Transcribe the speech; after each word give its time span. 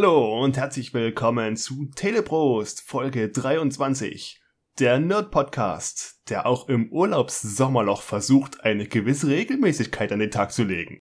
Hallo 0.00 0.44
und 0.44 0.56
herzlich 0.56 0.94
willkommen 0.94 1.56
zu 1.56 1.86
Teleprost 1.86 2.82
Folge 2.82 3.30
23. 3.30 4.40
Der 4.78 5.00
Nerd-Podcast, 5.00 6.20
der 6.30 6.46
auch 6.46 6.68
im 6.68 6.92
Urlaubssommerloch 6.92 8.02
versucht, 8.02 8.60
eine 8.60 8.86
gewisse 8.86 9.26
Regelmäßigkeit 9.26 10.12
an 10.12 10.20
den 10.20 10.30
Tag 10.30 10.52
zu 10.52 10.62
legen. 10.62 11.00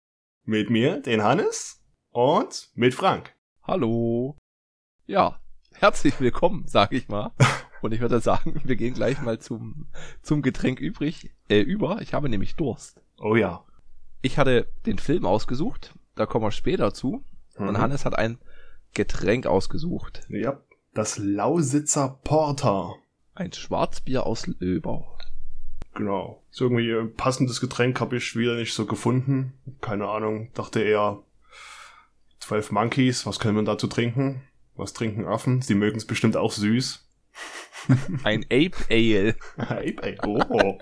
Mit 0.45 0.71
mir, 0.71 1.01
den 1.01 1.23
Hannes, 1.23 1.81
und 2.11 2.71
mit 2.75 2.93
Frank. 2.93 3.33
Hallo. 3.63 4.37
Ja, 5.07 5.39
herzlich 5.75 6.21
willkommen, 6.21 6.65
sag 6.67 6.91
ich 6.91 7.07
mal. 7.07 7.31
Und 7.83 7.95
ich 7.95 8.01
würde 8.01 8.19
sagen, 8.19 8.61
wir 8.65 8.75
gehen 8.75 8.95
gleich 8.95 9.23
mal 9.23 9.39
zum, 9.39 9.87
zum 10.21 10.43
Getränk 10.43 10.81
übrig, 10.81 11.31
äh, 11.49 11.61
über. 11.61 12.03
Ich 12.03 12.13
habe 12.13 12.29
nämlich 12.29 12.57
Durst. 12.57 13.01
Oh 13.19 13.37
ja. 13.37 13.65
Ich 14.21 14.37
hatte 14.37 14.67
den 14.85 14.99
Film 14.99 15.27
ausgesucht, 15.27 15.95
da 16.17 16.27
kommen 16.27 16.45
wir 16.45 16.51
später 16.51 16.93
zu. 16.93 17.25
Mhm. 17.57 17.69
Und 17.69 17.79
Hannes 17.79 18.05
hat 18.05 18.19
ein 18.19 18.41
Getränk 18.95 19.47
ausgesucht. 19.47 20.23
Ja, 20.29 20.61
das 20.95 21.19
Lausitzer 21.19 22.21
Porter. 22.25 22.95
Ein 23.35 23.53
Schwarzbier 23.53 24.27
aus 24.27 24.47
Löbau. 24.47 25.17
Genau. 25.95 26.43
So 26.51 26.65
irgendwie 26.65 26.93
ein 26.93 27.15
passendes 27.15 27.61
Getränk 27.61 28.01
habe 28.01 28.17
ich 28.17 28.37
wieder 28.37 28.57
nicht 28.57 28.75
so 28.75 28.87
gefunden. 28.87 29.55
Keine 29.81 30.09
Ahnung. 30.09 30.51
Dachte 30.55 30.83
eher 30.83 31.23
12 32.41 32.73
Monkeys, 32.73 33.27
was 33.27 33.39
können 33.39 33.57
wir 33.57 33.65
dazu 33.65 33.87
trinken? 33.87 34.43
Was 34.77 34.93
trinken 34.93 35.27
Affen? 35.27 35.63
Sie 35.63 35.75
mögen 35.75 35.97
es 35.97 36.07
bestimmt 36.07 36.37
auch 36.37 36.53
süß. 36.53 37.07
Ein 38.25 38.45
Ape 38.45 38.77
Ale. 38.91 39.35
Hey, 39.57 39.97
ey, 40.03 40.19
oh. 40.27 40.79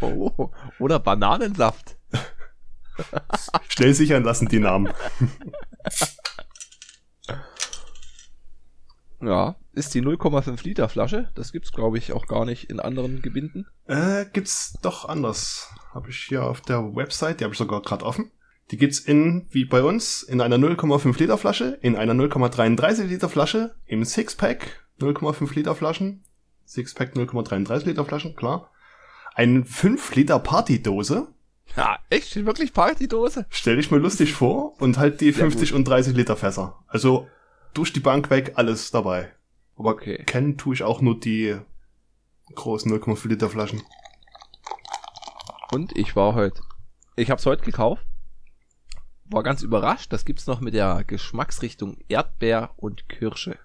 Oh, 0.00 0.50
Oder 0.78 0.98
Bananensaft. 0.98 1.96
Schnell 3.68 3.94
sichern 3.94 4.24
lassen 4.24 4.48
die 4.48 4.58
Namen. 4.58 4.92
Ja, 9.20 9.56
ist 9.72 9.94
die 9.94 10.02
0,5 10.02 10.62
Liter 10.64 10.88
Flasche. 10.88 11.30
Das 11.34 11.52
gibt's, 11.52 11.72
glaube 11.72 11.98
ich, 11.98 12.12
auch 12.12 12.26
gar 12.26 12.44
nicht 12.44 12.70
in 12.70 12.80
anderen 12.80 13.22
Gebinden. 13.22 13.66
Äh, 13.86 14.26
gibt's 14.32 14.74
doch 14.82 15.08
anders. 15.08 15.70
Habe 15.94 16.10
ich 16.10 16.18
hier 16.18 16.44
auf 16.44 16.60
der 16.60 16.94
Website, 16.94 17.40
die 17.40 17.44
habe 17.44 17.52
ich 17.54 17.58
sogar 17.58 17.80
gerade 17.82 18.04
offen. 18.04 18.30
Die 18.70 18.76
gibt's 18.76 18.98
in, 18.98 19.46
wie 19.50 19.64
bei 19.64 19.82
uns, 19.82 20.22
in 20.22 20.40
einer 20.40 20.56
0,5 20.56 21.18
Liter 21.18 21.38
Flasche, 21.38 21.78
in 21.82 21.96
einer 21.96 22.14
0,33 22.14 23.04
Liter 23.04 23.28
Flasche, 23.28 23.74
im 23.86 24.04
Sixpack 24.04 24.86
0,5 25.00 25.54
Liter 25.54 25.74
Flaschen, 25.74 26.24
Sixpack 26.64 27.14
0,33 27.14 27.84
Liter 27.86 28.04
Flaschen, 28.04 28.34
klar. 28.34 28.70
Eine 29.34 29.64
5 29.64 30.14
Liter 30.16 30.38
Partydose, 30.40 31.28
Ja, 31.76 31.98
echt? 32.10 32.34
Wirklich 32.44 32.72
Partydose? 32.72 33.46
stell 33.50 33.76
dich 33.76 33.90
mir 33.90 33.98
lustig 33.98 34.32
vor, 34.32 34.80
und 34.80 34.98
halt 34.98 35.20
die 35.20 35.30
Sehr 35.32 35.44
50 35.44 35.72
und 35.72 35.84
30 35.86 36.16
Liter 36.16 36.36
Fässer. 36.36 36.82
Also 36.88 37.28
durch 37.74 37.92
die 37.92 38.00
Bank 38.00 38.30
weg, 38.30 38.52
alles 38.56 38.90
dabei. 38.90 39.32
Aber 39.76 39.90
Okay. 39.90 40.22
kennen 40.24 40.56
tue 40.56 40.74
ich 40.74 40.82
auch 40.82 41.00
nur 41.00 41.18
die 41.20 41.56
großen 42.54 42.90
0,5 42.90 43.28
Liter 43.28 43.50
Flaschen. 43.50 43.82
Und 45.72 45.96
ich 45.96 46.14
war 46.16 46.34
heute. 46.34 46.62
Ich 47.16 47.30
hab's 47.30 47.46
heute 47.46 47.64
gekauft. 47.64 48.04
War 49.26 49.42
ganz 49.42 49.62
überrascht. 49.62 50.12
Das 50.12 50.24
gibt's 50.24 50.46
noch 50.46 50.60
mit 50.60 50.74
der 50.74 51.02
Geschmacksrichtung 51.04 51.98
Erdbeer 52.08 52.70
und 52.76 53.08
Kirsche. 53.08 53.58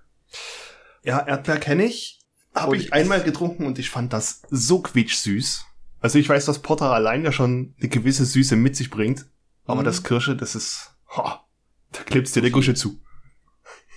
Ja, 1.03 1.19
Erdbeer 1.25 1.57
kenne 1.59 1.85
ich. 1.85 2.19
Habe 2.55 2.75
ich- 2.75 2.91
einmal 2.93 3.23
getrunken 3.23 3.65
und 3.65 3.79
ich 3.79 3.89
fand 3.89 4.11
das 4.13 4.41
so 4.49 4.81
quietschsüß. 4.81 5.65
Also 5.99 6.17
ich 6.17 6.27
weiß, 6.27 6.45
dass 6.45 6.59
Porter 6.59 6.91
allein 6.91 7.23
ja 7.23 7.31
schon 7.31 7.75
eine 7.79 7.89
gewisse 7.89 8.25
Süße 8.25 8.55
mit 8.55 8.75
sich 8.75 8.89
bringt. 8.89 9.25
Aber 9.65 9.81
Mhm. 9.81 9.85
das 9.85 10.03
Kirsche, 10.03 10.35
das 10.35 10.55
ist... 10.55 10.95
Ha, 11.15 11.45
da 11.91 12.03
klebst 12.03 12.35
dir 12.35 12.41
der 12.41 12.51
Gusche 12.51 12.73
zu. 12.73 12.99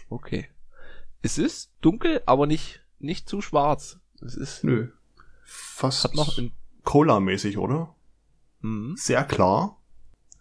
Okay. 0.09 0.49
Es 1.23 1.39
ist 1.39 1.73
dunkel, 1.81 2.23
aber 2.27 2.47
nicht, 2.47 2.83
nicht 2.99 3.29
zu 3.29 3.41
schwarz. 3.41 3.99
Es 4.21 4.35
ist, 4.35 4.65
Nö. 4.65 4.89
Fast 5.45 6.05
hat 6.05 6.15
noch 6.15 6.39
ein, 6.39 6.53
Cola-mäßig, 6.85 7.59
oder? 7.59 7.95
mhm. 8.61 8.95
Sehr 8.97 9.25
klar. 9.25 9.79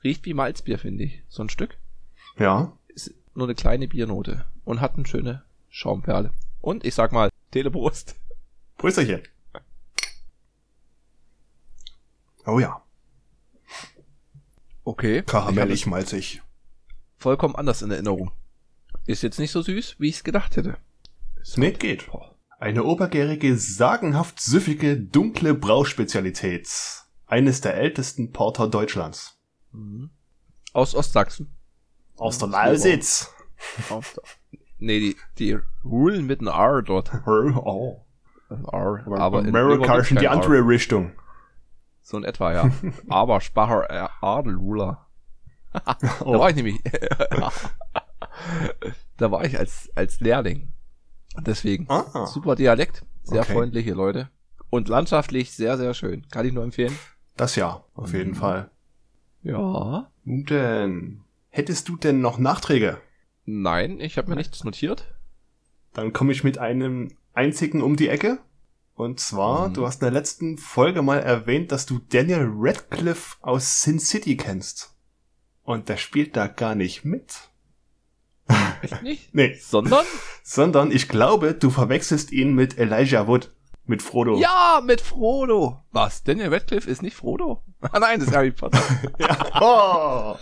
riecht 0.03 0.25
wie 0.25 0.33
Malzbier, 0.33 0.77
finde 0.79 1.05
ich. 1.05 1.23
So 1.29 1.43
ein 1.43 1.49
Stück. 1.49 1.77
Ja. 2.37 2.77
Ist 2.87 3.13
nur 3.33 3.47
eine 3.47 3.55
kleine 3.55 3.87
Biernote. 3.87 4.45
Und 4.65 4.81
hat 4.81 4.95
eine 4.95 5.05
schöne 5.05 5.43
Schaumperle. 5.69 6.31
Und 6.61 6.85
ich 6.85 6.95
sag 6.95 7.11
mal, 7.11 7.29
Telebrust. 7.51 8.15
Prösterchen. 8.77 9.21
Oh 12.45 12.59
ja. 12.59 12.81
Okay. 14.83 15.23
Karamellig, 15.23 15.85
malzig. 15.85 16.41
Vollkommen 17.17 17.55
anders 17.55 17.81
in 17.81 17.91
Erinnerung. 17.91 18.31
Ist 19.05 19.23
jetzt 19.23 19.39
nicht 19.39 19.51
so 19.51 19.61
süß, 19.61 19.95
wie 19.99 20.09
ich 20.09 20.17
es 20.17 20.23
gedacht 20.23 20.55
hätte. 20.57 20.77
Ist 21.41 21.57
Nee, 21.57 21.71
geht. 21.71 22.09
Eine 22.59 22.83
obergärige, 22.85 23.57
sagenhaft 23.57 24.39
süffige, 24.39 24.97
dunkle 24.97 25.53
Brauspezialität. 25.53 26.69
Eines 27.27 27.61
der 27.61 27.75
ältesten 27.75 28.31
Porter 28.31 28.67
Deutschlands. 28.69 29.37
Mhm. 29.71 30.09
Aus 30.71 30.95
Ostsachsen. 30.95 31.53
Aus 32.15 32.37
der 32.37 32.47
Mhm. 32.47 32.53
Lausitz. 32.53 33.33
Aus 33.89 34.13
der- 34.13 34.23
nee, 34.77 34.99
die, 34.99 35.17
die 35.39 35.57
Rulen 35.83 36.25
mit 36.25 36.39
einem 36.39 36.49
R 36.49 36.81
dort. 36.81 37.11
Oh. 37.27 38.05
R. 38.49 39.03
Aber, 39.07 39.19
Aber 39.19 39.39
in 39.39 39.47
Amerika 39.55 39.95
ist 39.97 40.11
in 40.11 40.17
die 40.17 40.25
kein 40.25 40.37
R. 40.37 40.43
andere 40.43 40.67
Richtung. 40.67 41.11
So 42.01 42.17
in 42.17 42.23
etwa, 42.23 42.53
ja. 42.53 42.69
Aber 43.09 43.41
Spacher 43.41 43.89
äh, 43.89 44.07
Adelruler. 44.21 45.07
Da 45.73 45.97
Oh. 46.21 46.37
war 46.39 46.49
ich 46.51 46.55
nämlich. 46.55 46.79
da 49.17 49.31
war 49.31 49.43
ich 49.45 49.57
als, 49.57 49.89
als 49.95 50.19
Lehrling. 50.19 50.73
Deswegen. 51.41 51.85
Ah. 51.89 52.25
Super 52.27 52.55
Dialekt. 52.55 53.03
Sehr 53.23 53.41
Okay. 53.41 53.53
freundliche 53.53 53.93
Leute. 53.93 54.29
Und 54.69 54.87
landschaftlich 54.89 55.51
sehr, 55.51 55.77
sehr 55.77 55.93
schön. 55.93 56.27
Kann 56.29 56.45
ich 56.45 56.53
nur 56.53 56.63
empfehlen. 56.63 56.97
Das 57.37 57.55
ja, 57.55 57.83
auf 57.95 58.13
jeden 58.13 58.31
Mhm. 58.31 58.35
Fall. 58.35 58.71
Ja. 59.41 60.11
Nun 60.23 60.45
denn, 60.45 61.21
hättest 61.49 61.89
du 61.89 61.97
denn 61.97 62.21
noch 62.21 62.37
Nachträge? 62.37 62.99
Nein, 63.45 63.99
ich 63.99 64.17
habe 64.17 64.29
mir 64.29 64.35
nichts 64.35 64.63
notiert. 64.63 65.13
Dann 65.93 66.13
komme 66.13 66.31
ich 66.31 66.43
mit 66.43 66.57
einem 66.59 67.15
einzigen 67.33 67.81
um 67.81 67.95
die 67.95 68.07
Ecke. 68.09 68.39
Und 68.95 69.19
zwar, 69.19 69.69
Mhm. 69.69 69.73
du 69.73 69.85
hast 69.87 70.01
in 70.01 70.05
der 70.05 70.11
letzten 70.11 70.57
Folge 70.57 71.01
mal 71.01 71.19
erwähnt, 71.19 71.71
dass 71.71 71.85
du 71.85 71.99
Daniel 71.99 72.47
Radcliffe 72.55 73.37
aus 73.41 73.81
Sin 73.81 73.99
City 73.99 74.37
kennst. 74.37 74.95
Und 75.63 75.89
der 75.89 75.97
spielt 75.97 76.35
da 76.37 76.47
gar 76.47 76.75
nicht 76.75 77.03
mit. 77.03 77.49
Echt 78.83 79.01
nicht? 79.03 79.33
Nee, 79.33 79.55
Sondern? 79.55 80.05
sondern 80.43 80.91
ich 80.91 81.07
glaube, 81.09 81.53
du 81.53 81.69
verwechselst 81.69 82.31
ihn 82.31 82.53
mit 82.53 82.77
Elijah 82.77 83.27
Wood. 83.27 83.51
Mit 83.85 84.01
Frodo. 84.01 84.37
Ja, 84.39 84.81
mit 84.85 85.01
Frodo. 85.01 85.83
Was? 85.91 86.23
Daniel 86.23 86.53
Radcliffe 86.53 86.89
ist 86.89 87.01
nicht 87.01 87.15
Frodo? 87.15 87.61
Ah, 87.91 87.99
nein, 87.99 88.17
das 88.19 88.29
ist 88.29 88.35
Harry 88.35 88.51
Potter. 88.51 88.79
Ja. 89.19 89.37
Oh. 89.59 90.35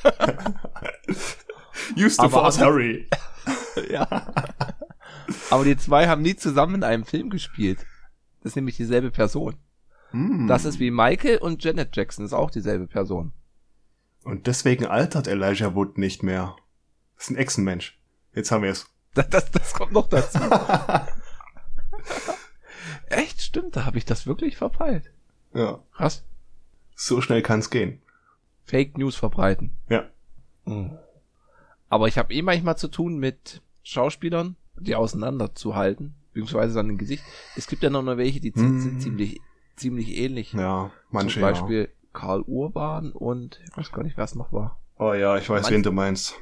Use 1.97 2.15
the 2.15 2.21
Aber- 2.21 2.29
Force, 2.29 2.59
Harry. 2.59 3.07
ja. 3.89 4.07
Aber 5.49 5.63
die 5.63 5.75
zwei 5.77 6.07
haben 6.07 6.21
nie 6.21 6.35
zusammen 6.35 6.75
in 6.75 6.83
einem 6.83 7.05
Film 7.05 7.29
gespielt. 7.31 7.79
Das 8.41 8.51
ist 8.51 8.55
nämlich 8.55 8.77
dieselbe 8.77 9.09
Person. 9.11 9.55
Hm. 10.11 10.47
Das 10.47 10.65
ist 10.65 10.79
wie 10.79 10.91
Michael 10.91 11.37
und 11.37 11.63
Janet 11.63 11.95
Jackson, 11.95 12.25
ist 12.25 12.33
auch 12.33 12.51
dieselbe 12.51 12.87
Person. 12.87 13.33
Und 14.23 14.45
deswegen 14.45 14.85
altert 14.85 15.27
Elijah 15.27 15.73
Wood 15.73 15.97
nicht 15.97 16.21
mehr. 16.21 16.55
Das 17.15 17.25
ist 17.25 17.29
ein 17.31 17.37
Echsenmensch. 17.37 17.99
Jetzt 18.33 18.51
haben 18.51 18.63
wir 18.63 18.71
es. 18.71 18.87
Das, 19.13 19.27
das, 19.29 19.51
das 19.51 19.73
kommt 19.73 19.91
noch 19.91 20.07
dazu. 20.07 20.39
Echt, 23.09 23.41
stimmt, 23.41 23.75
da 23.75 23.85
habe 23.85 23.97
ich 23.97 24.05
das 24.05 24.25
wirklich 24.25 24.55
verpeilt. 24.57 25.11
ja. 25.53 25.79
Krass. 25.93 26.23
So 26.95 27.19
schnell 27.19 27.41
kann's 27.41 27.69
gehen. 27.71 27.99
Fake 28.63 28.97
News 28.97 29.15
verbreiten. 29.15 29.71
Ja. 29.89 30.05
Mhm. 30.65 30.97
Aber 31.89 32.07
ich 32.07 32.17
habe 32.17 32.33
eh 32.33 32.41
manchmal 32.41 32.77
zu 32.77 32.87
tun 32.87 33.17
mit 33.17 33.61
Schauspielern, 33.83 34.55
die 34.75 34.95
auseinanderzuhalten, 34.95 36.13
beziehungsweise 36.31 36.75
dann 36.75 36.89
im 36.91 36.97
Gesicht. 36.97 37.23
Es 37.55 37.65
gibt 37.67 37.81
ja 37.83 37.89
noch 37.89 38.03
nur 38.03 38.17
welche, 38.17 38.39
die 38.39 38.53
zi- 38.53 38.61
Mhm. 38.61 38.79
sind 38.81 39.01
ziemlich, 39.01 39.41
ziemlich 39.75 40.15
ähnlich. 40.15 40.53
Ja, 40.53 40.91
manche 41.09 41.33
Zum 41.33 41.41
Beispiel 41.41 41.89
Karl 42.13 42.41
Urban 42.43 43.11
und 43.11 43.59
ich 43.65 43.75
weiß 43.75 43.91
gar 43.91 44.03
nicht, 44.03 44.15
wer 44.15 44.25
es 44.25 44.35
noch 44.35 44.53
war. 44.53 44.79
ja. 44.99 45.05
Oh 45.05 45.13
ja, 45.15 45.37
ich 45.37 45.49
weiß, 45.49 45.63
Manch- 45.63 45.71
wen 45.73 45.83
du 45.83 45.91
meinst. 45.91 46.35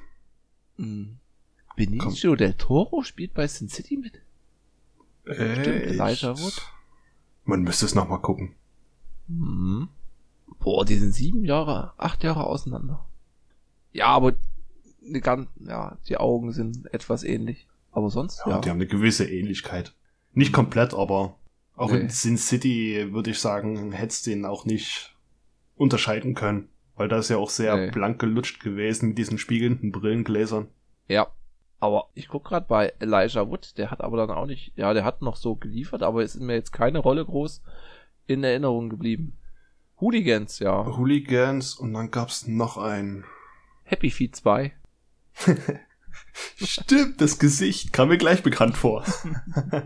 Mhm. 0.77 1.19
Benicio 1.85 2.35
del 2.35 2.53
Toro 2.55 3.03
spielt 3.03 3.33
bei 3.33 3.47
Sin 3.47 3.69
City 3.69 3.97
mit. 3.97 4.21
Stimmt, 5.25 5.67
Elijah 5.67 6.37
Wood. 6.37 6.61
Man 7.45 7.61
müsste 7.61 7.85
es 7.85 7.95
nochmal 7.95 8.19
gucken. 8.21 8.55
Mhm. 9.27 9.89
Boah, 10.59 10.83
die 10.85 10.95
sind 10.95 11.13
sieben 11.13 11.45
Jahre, 11.45 11.93
acht 11.97 12.23
Jahre 12.23 12.45
auseinander. 12.45 13.05
Ja, 13.93 14.07
aber 14.07 14.33
die, 15.01 15.21
gan- 15.21 15.47
ja, 15.59 15.97
die 16.07 16.17
Augen 16.17 16.51
sind 16.51 16.91
etwas 16.93 17.23
ähnlich. 17.23 17.67
Aber 17.91 18.09
sonst, 18.09 18.41
Ja, 18.45 18.51
ja. 18.53 18.59
die 18.61 18.69
haben 18.69 18.77
eine 18.77 18.87
gewisse 18.87 19.29
Ähnlichkeit. 19.29 19.93
Nicht 20.33 20.53
komplett, 20.53 20.93
aber 20.93 21.37
auch 21.75 21.91
Nee. 21.91 21.99
in 22.01 22.09
Sin 22.09 22.37
City 22.37 23.07
würde 23.13 23.31
ich 23.31 23.39
sagen, 23.39 23.91
hättest 23.93 24.27
du 24.27 24.31
ihn 24.31 24.45
auch 24.45 24.65
nicht 24.65 25.15
unterscheiden 25.75 26.35
können. 26.35 26.69
Weil 26.95 27.07
da 27.07 27.17
ist 27.19 27.29
ja 27.29 27.37
auch 27.37 27.49
sehr 27.49 27.77
Nee. 27.77 27.91
blank 27.91 28.19
gelutscht 28.19 28.59
gewesen 28.61 29.09
mit 29.09 29.17
diesen 29.17 29.37
spiegelnden 29.37 29.91
Brillengläsern. 29.91 30.67
ja. 31.07 31.27
Aber 31.79 32.09
ich 32.13 32.27
guck 32.27 32.43
gerade 32.45 32.65
bei 32.67 32.93
Elijah 32.99 33.49
Wood, 33.49 33.77
der 33.77 33.89
hat 33.89 34.01
aber 34.01 34.17
dann 34.17 34.31
auch 34.31 34.45
nicht, 34.45 34.73
ja, 34.75 34.93
der 34.93 35.05
hat 35.05 35.21
noch 35.21 35.37
so 35.37 35.55
geliefert, 35.55 36.03
aber 36.03 36.23
es 36.23 36.35
ist 36.35 36.41
mir 36.41 36.55
jetzt 36.55 36.73
keine 36.73 36.99
Rolle 36.99 37.23
groß 37.25 37.61
in 38.27 38.43
Erinnerung 38.43 38.89
geblieben. 38.89 39.37
Hooligans, 40.01 40.59
ja. 40.59 40.85
Hooligans 40.85 41.75
und 41.75 41.93
dann 41.93 42.11
gab's 42.11 42.47
noch 42.47 42.77
einen. 42.77 43.23
Happy 43.83 44.11
Feet 44.11 44.35
2. 44.35 44.73
Stimmt, 46.57 47.21
das 47.21 47.39
Gesicht 47.39 47.93
kam 47.93 48.09
mir 48.09 48.17
gleich 48.17 48.43
bekannt 48.43 48.77
vor. 48.77 49.05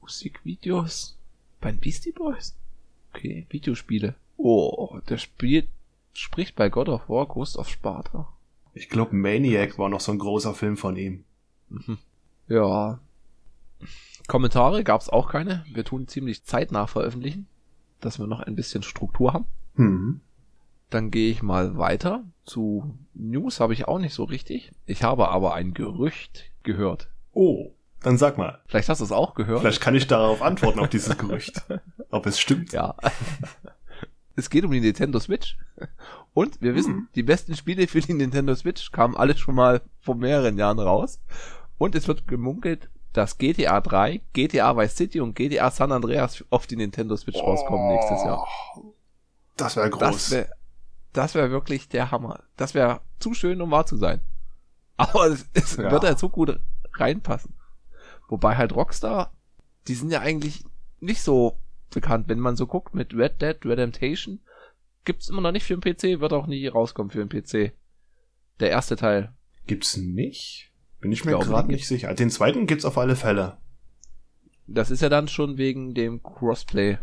Musikvideos 0.00 1.18
bei 1.60 1.72
den 1.72 1.80
Beastie 1.80 2.12
Boys. 2.12 2.56
Okay, 3.12 3.46
Videospiele. 3.50 4.14
Oh, 4.36 5.00
der 5.08 5.18
spielt, 5.18 5.68
spricht 6.12 6.54
bei 6.54 6.68
God 6.68 6.88
of 6.88 7.08
War 7.08 7.26
Ghost 7.26 7.58
of 7.58 7.68
Sparta. 7.68 8.32
Ich 8.78 8.88
glaube, 8.88 9.16
Maniac 9.16 9.76
war 9.76 9.88
noch 9.88 10.00
so 10.00 10.12
ein 10.12 10.18
großer 10.18 10.54
Film 10.54 10.76
von 10.76 10.94
ihm. 10.96 11.24
Mhm. 11.68 11.98
Ja. 12.46 13.00
Kommentare 14.28 14.84
gab's 14.84 15.08
auch 15.08 15.28
keine. 15.28 15.64
Wir 15.72 15.84
tun 15.84 16.06
ziemlich 16.06 16.44
zeitnah 16.44 16.86
veröffentlichen, 16.86 17.48
dass 18.00 18.20
wir 18.20 18.28
noch 18.28 18.38
ein 18.40 18.54
bisschen 18.54 18.84
Struktur 18.84 19.32
haben. 19.32 19.46
Mhm. 19.74 20.20
Dann 20.90 21.10
gehe 21.10 21.30
ich 21.30 21.42
mal 21.42 21.76
weiter. 21.76 22.22
Zu 22.44 22.94
News 23.14 23.58
habe 23.58 23.72
ich 23.72 23.88
auch 23.88 23.98
nicht 23.98 24.14
so 24.14 24.22
richtig. 24.22 24.70
Ich 24.86 25.02
habe 25.02 25.28
aber 25.28 25.54
ein 25.54 25.74
Gerücht 25.74 26.44
gehört. 26.62 27.10
Oh, 27.32 27.72
dann 28.00 28.16
sag 28.16 28.38
mal. 28.38 28.60
Vielleicht 28.66 28.88
hast 28.88 29.00
du 29.00 29.04
es 29.04 29.12
auch 29.12 29.34
gehört. 29.34 29.60
Vielleicht 29.60 29.80
kann 29.80 29.96
ich 29.96 30.06
darauf 30.06 30.40
antworten, 30.40 30.78
auf 30.78 30.88
dieses 30.88 31.18
Gerücht. 31.18 31.62
Ob 32.10 32.26
es 32.26 32.38
stimmt. 32.38 32.72
Ja. 32.72 32.94
Es 34.38 34.50
geht 34.50 34.64
um 34.64 34.70
die 34.70 34.80
Nintendo 34.80 35.18
Switch. 35.20 35.58
Und 36.34 36.60
wir 36.62 36.74
wissen, 36.74 36.94
Mhm. 36.94 37.08
die 37.14 37.22
besten 37.22 37.56
Spiele 37.56 37.86
für 37.86 38.00
die 38.00 38.14
Nintendo 38.14 38.54
Switch 38.54 38.90
kamen 38.92 39.16
alle 39.16 39.36
schon 39.36 39.54
mal 39.54 39.82
vor 40.00 40.14
mehreren 40.14 40.56
Jahren 40.58 40.78
raus. 40.78 41.20
Und 41.76 41.94
es 41.94 42.08
wird 42.08 42.26
gemunkelt, 42.28 42.88
dass 43.12 43.38
GTA 43.38 43.80
3, 43.80 44.20
GTA 44.32 44.76
Vice 44.76 44.96
City 44.96 45.20
und 45.20 45.34
GTA 45.34 45.70
San 45.70 45.92
Andreas 45.92 46.44
auf 46.50 46.66
die 46.66 46.76
Nintendo 46.76 47.16
Switch 47.16 47.38
rauskommen 47.38 47.88
nächstes 47.88 48.22
Jahr. 48.22 48.46
Das 49.56 49.76
wäre 49.76 49.90
Das 49.90 49.98
groß. 49.98 50.30
wäre 50.32 50.48
das 51.14 51.34
wär 51.34 51.50
wirklich 51.50 51.88
der 51.88 52.10
Hammer. 52.12 52.44
Das 52.56 52.74
wäre 52.74 53.00
zu 53.18 53.34
schön, 53.34 53.60
um 53.60 53.70
wahr 53.72 53.86
zu 53.86 53.96
sein. 53.96 54.20
Aber 54.96 55.26
es, 55.26 55.46
es 55.54 55.76
Ja. 55.76 55.90
wird 55.90 56.04
halt 56.04 56.18
so 56.18 56.28
gut 56.28 56.60
reinpassen. 56.94 57.54
Wobei 58.28 58.56
halt 58.56 58.74
Rockstar, 58.74 59.32
die 59.88 59.94
sind 59.94 60.10
ja 60.12 60.20
eigentlich 60.20 60.64
nicht 61.00 61.22
so 61.22 61.58
bekannt. 61.94 62.28
Wenn 62.28 62.40
man 62.40 62.56
so 62.56 62.66
guckt 62.66 62.94
mit 62.94 63.14
Red 63.14 63.40
Dead 63.40 63.56
Redemption, 63.64 64.40
gibt's 65.04 65.28
immer 65.28 65.40
noch 65.40 65.52
nicht 65.52 65.64
für 65.64 65.76
den 65.76 65.80
PC, 65.80 66.20
wird 66.20 66.32
auch 66.32 66.46
nie 66.46 66.66
rauskommen 66.66 67.10
für 67.10 67.24
den 67.24 67.28
PC. 67.28 67.72
Der 68.60 68.70
erste 68.70 68.96
Teil. 68.96 69.32
Gibt's 69.66 69.96
nicht? 69.96 70.72
Bin 71.00 71.12
ich 71.12 71.24
mir 71.24 71.32
glaube, 71.32 71.46
gerade 71.46 71.70
nicht 71.70 71.86
sicher. 71.86 72.12
Den 72.14 72.30
zweiten 72.30 72.66
gibt's 72.66 72.84
auf 72.84 72.98
alle 72.98 73.16
Fälle. 73.16 73.58
Das 74.66 74.90
ist 74.90 75.00
ja 75.00 75.08
dann 75.08 75.28
schon 75.28 75.56
wegen 75.56 75.94
dem 75.94 76.22
Crossplay. 76.22 76.98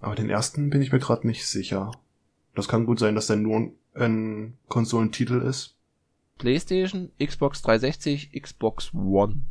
Aber 0.00 0.14
den 0.14 0.28
ersten 0.28 0.70
bin 0.70 0.82
ich 0.82 0.92
mir 0.92 0.98
gerade 0.98 1.26
nicht 1.26 1.46
sicher. 1.46 1.92
Das 2.54 2.68
kann 2.68 2.84
gut 2.84 2.98
sein, 2.98 3.14
dass 3.14 3.28
der 3.28 3.36
nur 3.36 3.72
ein 3.94 4.58
Konsolentitel 4.68 5.40
ist. 5.40 5.78
PlayStation, 6.38 7.10
Xbox 7.18 7.62
360, 7.62 8.32
Xbox 8.32 8.92
One. 8.92 9.42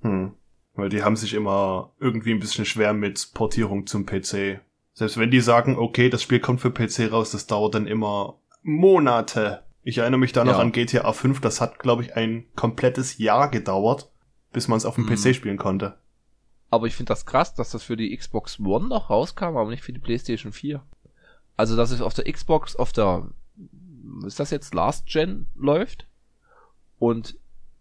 Hm. 0.00 0.32
Weil 0.80 0.88
die 0.88 1.02
haben 1.02 1.16
sich 1.16 1.34
immer 1.34 1.92
irgendwie 2.00 2.32
ein 2.32 2.40
bisschen 2.40 2.64
schwer 2.64 2.92
mit 2.92 3.30
Portierung 3.34 3.86
zum 3.86 4.06
PC. 4.06 4.60
Selbst 4.94 5.16
wenn 5.18 5.30
die 5.30 5.40
sagen, 5.40 5.76
okay, 5.78 6.10
das 6.10 6.22
Spiel 6.22 6.40
kommt 6.40 6.60
für 6.60 6.70
PC 6.70 7.10
raus, 7.12 7.30
das 7.30 7.46
dauert 7.46 7.74
dann 7.74 7.86
immer 7.86 8.38
Monate. 8.62 9.62
Ich 9.82 9.98
erinnere 9.98 10.18
mich 10.20 10.32
da 10.32 10.44
noch 10.44 10.54
Ja. 10.54 10.58
an 10.58 10.72
GTA 10.72 11.12
5, 11.12 11.40
das 11.40 11.60
hat, 11.60 11.78
glaube 11.78 12.02
ich, 12.02 12.16
ein 12.16 12.44
komplettes 12.54 13.18
Jahr 13.18 13.50
gedauert, 13.50 14.10
bis 14.52 14.68
man 14.68 14.76
es 14.76 14.84
auf 14.84 14.96
dem 14.96 15.04
Mhm. 15.06 15.14
PC 15.14 15.34
spielen 15.34 15.56
konnte. 15.58 15.98
Aber 16.70 16.86
ich 16.86 16.94
finde 16.94 17.10
das 17.10 17.24
krass, 17.26 17.54
dass 17.54 17.70
das 17.70 17.82
für 17.82 17.96
die 17.96 18.14
Xbox 18.16 18.60
One 18.60 18.88
noch 18.88 19.10
rauskam, 19.10 19.56
aber 19.56 19.70
nicht 19.70 19.82
für 19.82 19.92
die 19.92 19.98
PlayStation 19.98 20.52
4. 20.52 20.82
Also, 21.56 21.76
dass 21.76 21.90
es 21.90 22.00
auf 22.00 22.14
der 22.14 22.30
Xbox, 22.30 22.76
auf 22.76 22.92
der, 22.92 23.28
ist 24.26 24.38
das 24.40 24.50
jetzt 24.50 24.74
Last 24.74 25.06
Gen 25.06 25.46
läuft? 25.56 26.06
Und 26.98 27.36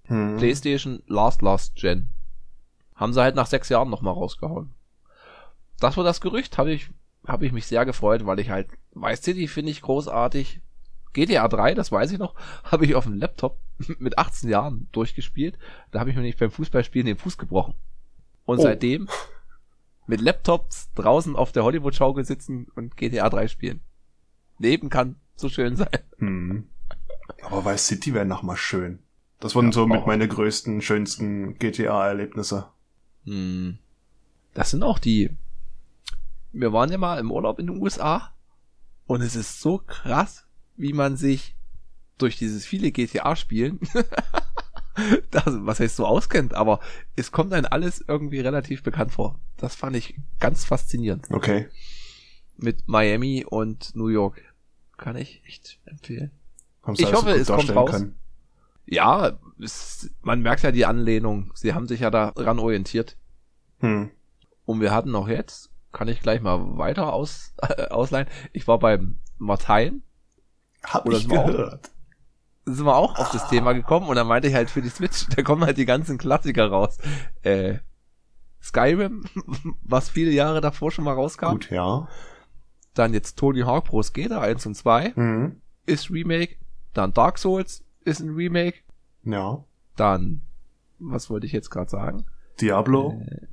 Hm. 0.06 0.38
PlayStation 0.38 1.04
Last 1.08 1.42
Last 1.44 1.76
Gen. 1.76 2.10
Haben 3.00 3.14
sie 3.14 3.22
halt 3.22 3.36
nach 3.36 3.48
sechs 3.48 3.70
Jahren 3.70 3.90
nochmal 3.90 4.14
rausgehauen. 4.14 4.74
Das 5.80 5.96
war 5.96 6.04
das 6.04 6.20
Gerücht, 6.20 6.58
habe 6.58 6.72
ich, 6.74 6.90
habe 7.26 7.46
ich 7.46 7.54
mich 7.54 7.66
sehr 7.66 7.86
gefreut, 7.86 8.26
weil 8.26 8.40
ich 8.40 8.50
halt, 8.50 8.68
Vice 8.94 9.22
City 9.24 9.48
finde 9.48 9.72
ich 9.72 9.82
großartig. 9.82 10.60
GTA 11.14 11.48
3, 11.48 11.74
das 11.74 11.92
weiß 11.92 12.12
ich 12.12 12.20
noch, 12.20 12.36
habe 12.66 12.86
ich 12.86 12.96
auf 12.96 13.06
dem 13.06 13.16
Laptop 13.18 13.58
mit 14.00 14.18
18 14.20 14.50
Jahren 14.50 14.88
durchgespielt. 14.92 15.58
Da 15.92 16.00
habe 16.02 16.10
ich 16.10 16.16
mir 16.16 16.22
nicht 16.22 16.38
beim 16.40 16.52
Fußballspielen 16.52 17.06
den 17.06 17.18
Fuß 17.18 17.38
gebrochen. 17.38 17.74
Und 18.46 18.60
Oh. 18.60 18.64
seitdem 18.64 19.08
mit 20.08 20.22
Laptops 20.22 20.90
draußen 20.96 21.36
auf 21.36 21.52
der 21.52 21.64
Hollywood-Schaukel 21.64 22.26
sitzen 22.26 22.68
und 22.76 22.98
GTA 22.98 23.30
3 23.30 23.48
spielen. 23.48 23.80
Leben 24.58 24.90
kann 24.90 25.16
so 25.36 25.48
schön 25.50 25.76
sein. 25.78 25.88
Hm. 26.18 26.68
Aber 27.44 27.64
Vice 27.64 27.88
City 27.88 28.14
wäre 28.14 28.26
noch 28.26 28.44
mal 28.44 28.58
schön. 28.58 29.00
Das 29.40 29.56
waren 29.56 29.68
Ja, 29.68 29.72
so 29.72 29.88
mit 29.88 30.06
meine 30.06 30.28
größten, 30.28 30.82
schönsten 30.82 31.58
GTA-Erlebnisse. 31.60 32.68
Hm. 33.26 33.78
Das 34.54 34.72
sind 34.72 34.84
auch 34.84 35.00
die. 35.00 35.32
Wir 36.52 36.74
waren 36.74 36.92
ja 36.92 36.98
mal 36.98 37.20
im 37.20 37.32
Urlaub 37.32 37.60
in 37.60 37.68
den 37.68 37.82
USA 37.82 38.34
und 39.06 39.22
es 39.22 39.36
ist 39.36 39.62
so 39.62 39.80
krass, 39.80 40.48
wie 40.76 40.94
man 40.94 41.18
sich 41.18 41.56
durch 42.18 42.38
dieses 42.38 42.66
viele 42.66 42.92
GTA-Spielen, 42.92 43.80
was 45.32 45.80
heißt 45.80 45.96
so 45.96 46.06
auskennt, 46.06 46.54
aber 46.54 46.80
es 47.16 47.32
kommt 47.32 47.54
einem 47.54 47.68
alles 47.70 48.04
irgendwie 48.08 48.40
relativ 48.40 48.84
bekannt 48.84 49.12
vor. 49.12 49.40
Das 49.58 49.76
fand 49.76 49.96
ich 49.96 50.20
ganz 50.40 50.66
faszinierend. 50.66 51.28
Okay. 51.32 51.70
Mit 52.58 52.88
Miami 52.88 53.46
und 53.48 53.96
New 53.96 54.10
York. 54.10 54.42
Kann 54.98 55.16
ich 55.16 55.42
echt 55.46 55.80
empfehlen. 55.86 56.32
Haben 56.84 56.96
sie 56.96 57.04
Ich 57.04 57.14
hoffe, 57.14 57.32
es 57.32 57.48
kommt 57.48 57.74
raus. 57.74 57.92
können. 57.92 58.16
Ja, 58.92 59.38
es, 59.62 60.10
man 60.22 60.42
merkt 60.42 60.64
ja 60.64 60.72
die 60.72 60.86
Anlehnung. 60.86 61.52
Sie 61.54 61.74
haben 61.74 61.88
sich 61.88 62.00
ja 62.00 62.10
daran 62.10 62.58
orientiert. 62.60 63.18
Hm. 63.80 64.10
Und 64.66 64.82
wir 64.82 64.92
hatten 64.92 65.16
auch 65.16 65.28
jetzt, 65.28 65.70
kann 65.92 66.08
ich 66.08 66.22
gleich 66.22 66.42
mal 66.42 66.78
weiter 66.78 67.14
aus, 67.14 67.54
äh, 67.62 67.84
ausleihen. 67.90 68.28
Ich 68.52 68.68
war 68.68 68.80
beim 68.80 69.20
Martein, 69.38 70.02
Hab 70.84 71.06
Oder 71.06 71.18
ich 71.18 71.30
wir 71.30 71.40
auch- 71.40 71.46
gehört. 71.46 71.92
sind 72.66 72.86
wir 72.86 72.96
auch 72.96 73.18
auf 73.20 73.32
das 73.32 73.48
Thema 73.50 73.74
gekommen 73.74 74.08
und 74.08 74.16
da 74.16 74.24
meinte 74.24 74.48
ich 74.48 74.56
halt 74.56 74.70
für 74.70 74.82
die 74.82 74.90
Switch, 74.90 75.28
da 75.36 75.44
kommen 75.44 75.64
halt 75.66 75.78
die 75.78 75.86
ganzen 75.86 76.18
Klassiker 76.18 76.68
raus. 76.70 76.98
Äh, 77.44 77.80
Skyrim, 78.62 79.26
was 79.84 80.10
viele 80.10 80.32
Jahre 80.32 80.62
davor 80.62 80.92
schon 80.92 81.06
mal 81.06 81.14
rauskam. 81.14 81.52
Gut, 81.52 81.70
ja. 81.70 82.08
Dann 82.96 83.14
jetzt 83.14 83.38
Tony 83.38 83.62
Hawk 83.62 83.86
Pro 83.86 84.02
Skater 84.04 84.42
1 84.42 84.66
und 84.66 84.76
2 84.76 85.14
Hm. 85.16 85.62
ist 85.86 86.10
Remake. 86.12 86.56
Dann 86.94 87.14
Dark 87.14 87.38
Souls 87.38 87.84
ist 88.10 88.20
ein 88.20 88.30
Remake. 88.36 88.80
Ja. 89.24 89.64
Dann, 89.96 90.42
was 91.00 91.30
wollte 91.30 91.46
ich 91.46 91.52
jetzt 91.52 91.70
gerade 91.70 91.90
sagen? 91.90 92.26
Diablo 92.62 93.22
Äh, 93.26 93.48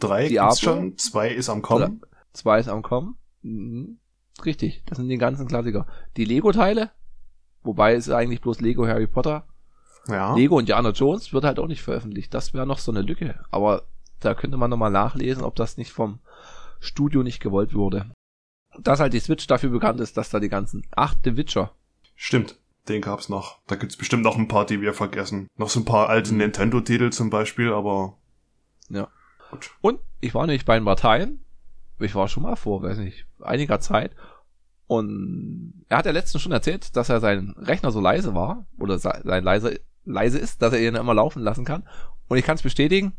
3 0.00 0.28
Diablo? 0.28 0.48
gibt's 0.50 0.60
schon, 0.60 0.96
2 0.98 1.30
ist 1.30 1.48
am 1.48 1.62
Kommen. 1.62 2.02
Zwei 2.32 2.58
ist 2.60 2.68
am 2.68 2.82
Kommen. 2.82 3.16
Mhm. 3.42 3.98
Richtig, 4.44 4.82
das 4.86 4.98
sind 4.98 5.08
die 5.08 5.18
ganzen 5.18 5.48
Klassiker. 5.48 5.86
Die 6.16 6.24
Lego-Teile, 6.24 6.90
wobei 7.62 7.94
es 7.94 8.08
eigentlich 8.08 8.40
bloß 8.40 8.60
Lego 8.60 8.86
Harry 8.86 9.06
Potter. 9.08 9.46
Ja. 10.06 10.34
Lego 10.36 10.54
und 10.56 10.62
Indiana 10.62 10.90
Jones 10.90 11.32
wird 11.32 11.44
halt 11.44 11.58
auch 11.58 11.66
nicht 11.66 11.82
veröffentlicht. 11.82 12.32
Das 12.32 12.54
wäre 12.54 12.66
noch 12.66 12.78
so 12.78 12.92
eine 12.92 13.02
Lücke. 13.02 13.40
Aber 13.50 13.82
da 14.20 14.34
könnte 14.34 14.56
man 14.56 14.70
nochmal 14.70 14.90
nachlesen, 14.92 15.42
ob 15.42 15.56
das 15.56 15.76
nicht 15.76 15.92
vom 15.92 16.20
Studio 16.80 17.22
nicht 17.22 17.40
gewollt 17.40 17.74
wurde. 17.74 18.10
Dass 18.78 19.00
halt 19.00 19.12
die 19.12 19.20
Switch 19.20 19.46
dafür 19.48 19.70
bekannt 19.70 20.00
ist, 20.00 20.16
dass 20.16 20.30
da 20.30 20.38
die 20.40 20.48
ganzen. 20.48 20.86
Ach, 20.92 21.14
The 21.24 21.36
Witcher. 21.36 21.72
Stimmt. 22.14 22.58
Den 22.88 23.02
gab's 23.02 23.28
noch. 23.28 23.58
Da 23.66 23.76
gibt's 23.76 23.96
bestimmt 23.96 24.22
noch 24.22 24.36
ein 24.38 24.48
paar, 24.48 24.64
die 24.66 24.80
wir 24.80 24.94
vergessen. 24.94 25.48
Noch 25.56 25.68
so 25.68 25.80
ein 25.80 25.84
paar 25.84 26.08
alte 26.08 26.32
Mhm. 26.32 26.38
Nintendo-Titel 26.38 27.10
zum 27.10 27.28
Beispiel, 27.30 27.72
aber 27.72 28.16
Ja. 28.88 29.08
gut. 29.50 29.70
Und 29.80 30.00
ich 30.20 30.34
war 30.34 30.46
nämlich 30.46 30.64
bei 30.64 30.78
den 30.78 30.84
Parteien. 30.86 31.44
Ich 31.98 32.14
war 32.14 32.28
schon 32.28 32.44
mal 32.44 32.56
vor, 32.56 32.82
weiß 32.82 32.98
nicht, 32.98 33.26
einiger 33.40 33.80
Zeit. 33.80 34.12
Und 34.86 35.84
er 35.88 35.98
hat 35.98 36.06
ja 36.06 36.12
letztens 36.12 36.42
schon 36.42 36.52
erzählt, 36.52 36.96
dass 36.96 37.08
er 37.10 37.20
sein 37.20 37.54
Rechner 37.58 37.90
so 37.90 38.00
leise 38.00 38.34
war, 38.34 38.64
oder 38.78 38.98
se- 38.98 39.20
sein 39.24 39.44
leise, 39.44 39.80
leise 40.04 40.38
ist, 40.38 40.62
dass 40.62 40.72
er 40.72 40.80
ihn 40.80 40.94
immer 40.94 41.12
laufen 41.14 41.42
lassen 41.42 41.64
kann. 41.66 41.86
Und 42.28 42.38
ich 42.38 42.44
kann 42.44 42.54
es 42.56 42.62
bestätigen, 42.62 43.12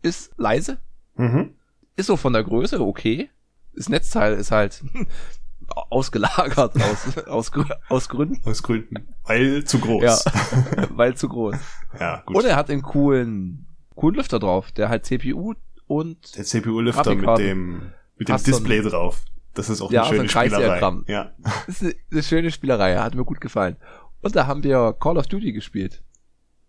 ist 0.00 0.32
leise, 0.38 0.78
Mhm. 1.16 1.54
ist 1.96 2.06
so 2.06 2.16
von 2.16 2.32
der 2.32 2.44
Größe 2.44 2.80
okay. 2.80 3.28
Das 3.74 3.88
Netzteil 3.90 4.34
ist 4.34 4.50
halt 4.50 4.82
ausgelagert 5.90 6.74
aus, 6.82 7.18
aus, 7.26 7.52
aus 7.88 8.08
Gründen, 8.08 8.40
Aus 8.44 8.62
Gründen. 8.62 9.08
Weil 9.24 9.64
zu 9.64 9.78
groß. 9.78 10.24
Ja. 10.24 10.88
weil 10.90 11.16
zu 11.16 11.28
groß. 11.28 11.56
ja 11.98 12.22
gut. 12.24 12.36
Und 12.36 12.44
er 12.44 12.56
hat 12.56 12.70
einen 12.70 12.82
coolen, 12.82 13.66
coolen 13.94 14.16
Lüfter 14.16 14.38
drauf, 14.38 14.72
der 14.72 14.88
halt 14.88 15.06
CPU 15.06 15.54
und 15.86 16.36
Der 16.36 16.44
CPU-Lüfter 16.44 17.14
mit 17.14 17.38
dem, 17.38 17.92
mit 18.16 18.28
dem 18.28 18.32
Hast 18.32 18.46
Display 18.46 18.82
drauf. 18.82 19.22
Das 19.54 19.68
ist 19.70 19.80
auch 19.80 19.90
Ja, 19.90 20.04
eine 20.04 20.16
so 20.16 20.22
ein 20.22 20.28
schöne 20.28 20.50
Spielerei. 20.50 21.02
Ja. 21.06 21.32
Das 21.38 21.68
ist 21.68 21.82
eine, 21.82 21.94
eine 22.12 22.22
schöne 22.22 22.50
Spielerei, 22.50 22.96
hat 22.96 23.14
mir 23.14 23.24
gut 23.24 23.40
gefallen. 23.40 23.76
Und 24.20 24.36
da 24.36 24.46
haben 24.46 24.62
wir 24.62 24.94
Call 24.98 25.18
of 25.18 25.26
Duty 25.26 25.52
gespielt. 25.52 26.02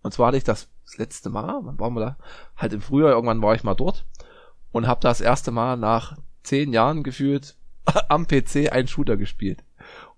Und 0.01 0.13
zwar 0.13 0.27
hatte 0.27 0.37
ich 0.37 0.43
das, 0.43 0.69
das 0.85 0.97
letzte 0.97 1.29
Mal, 1.29 1.59
wann 1.63 1.79
waren 1.79 1.93
wir 1.93 2.01
da? 2.01 2.17
Halt 2.55 2.73
im 2.73 2.81
Frühjahr, 2.81 3.11
irgendwann 3.11 3.41
war 3.41 3.53
ich 3.53 3.63
mal 3.63 3.75
dort 3.75 4.05
und 4.71 4.87
habe 4.87 5.01
das 5.01 5.21
erste 5.21 5.51
Mal 5.51 5.77
nach 5.77 6.17
zehn 6.43 6.71
Jahren 6.73 7.03
gefühlt 7.03 7.57
am 8.09 8.27
PC 8.27 8.71
einen 8.71 8.87
Shooter 8.87 9.17
gespielt. 9.17 9.63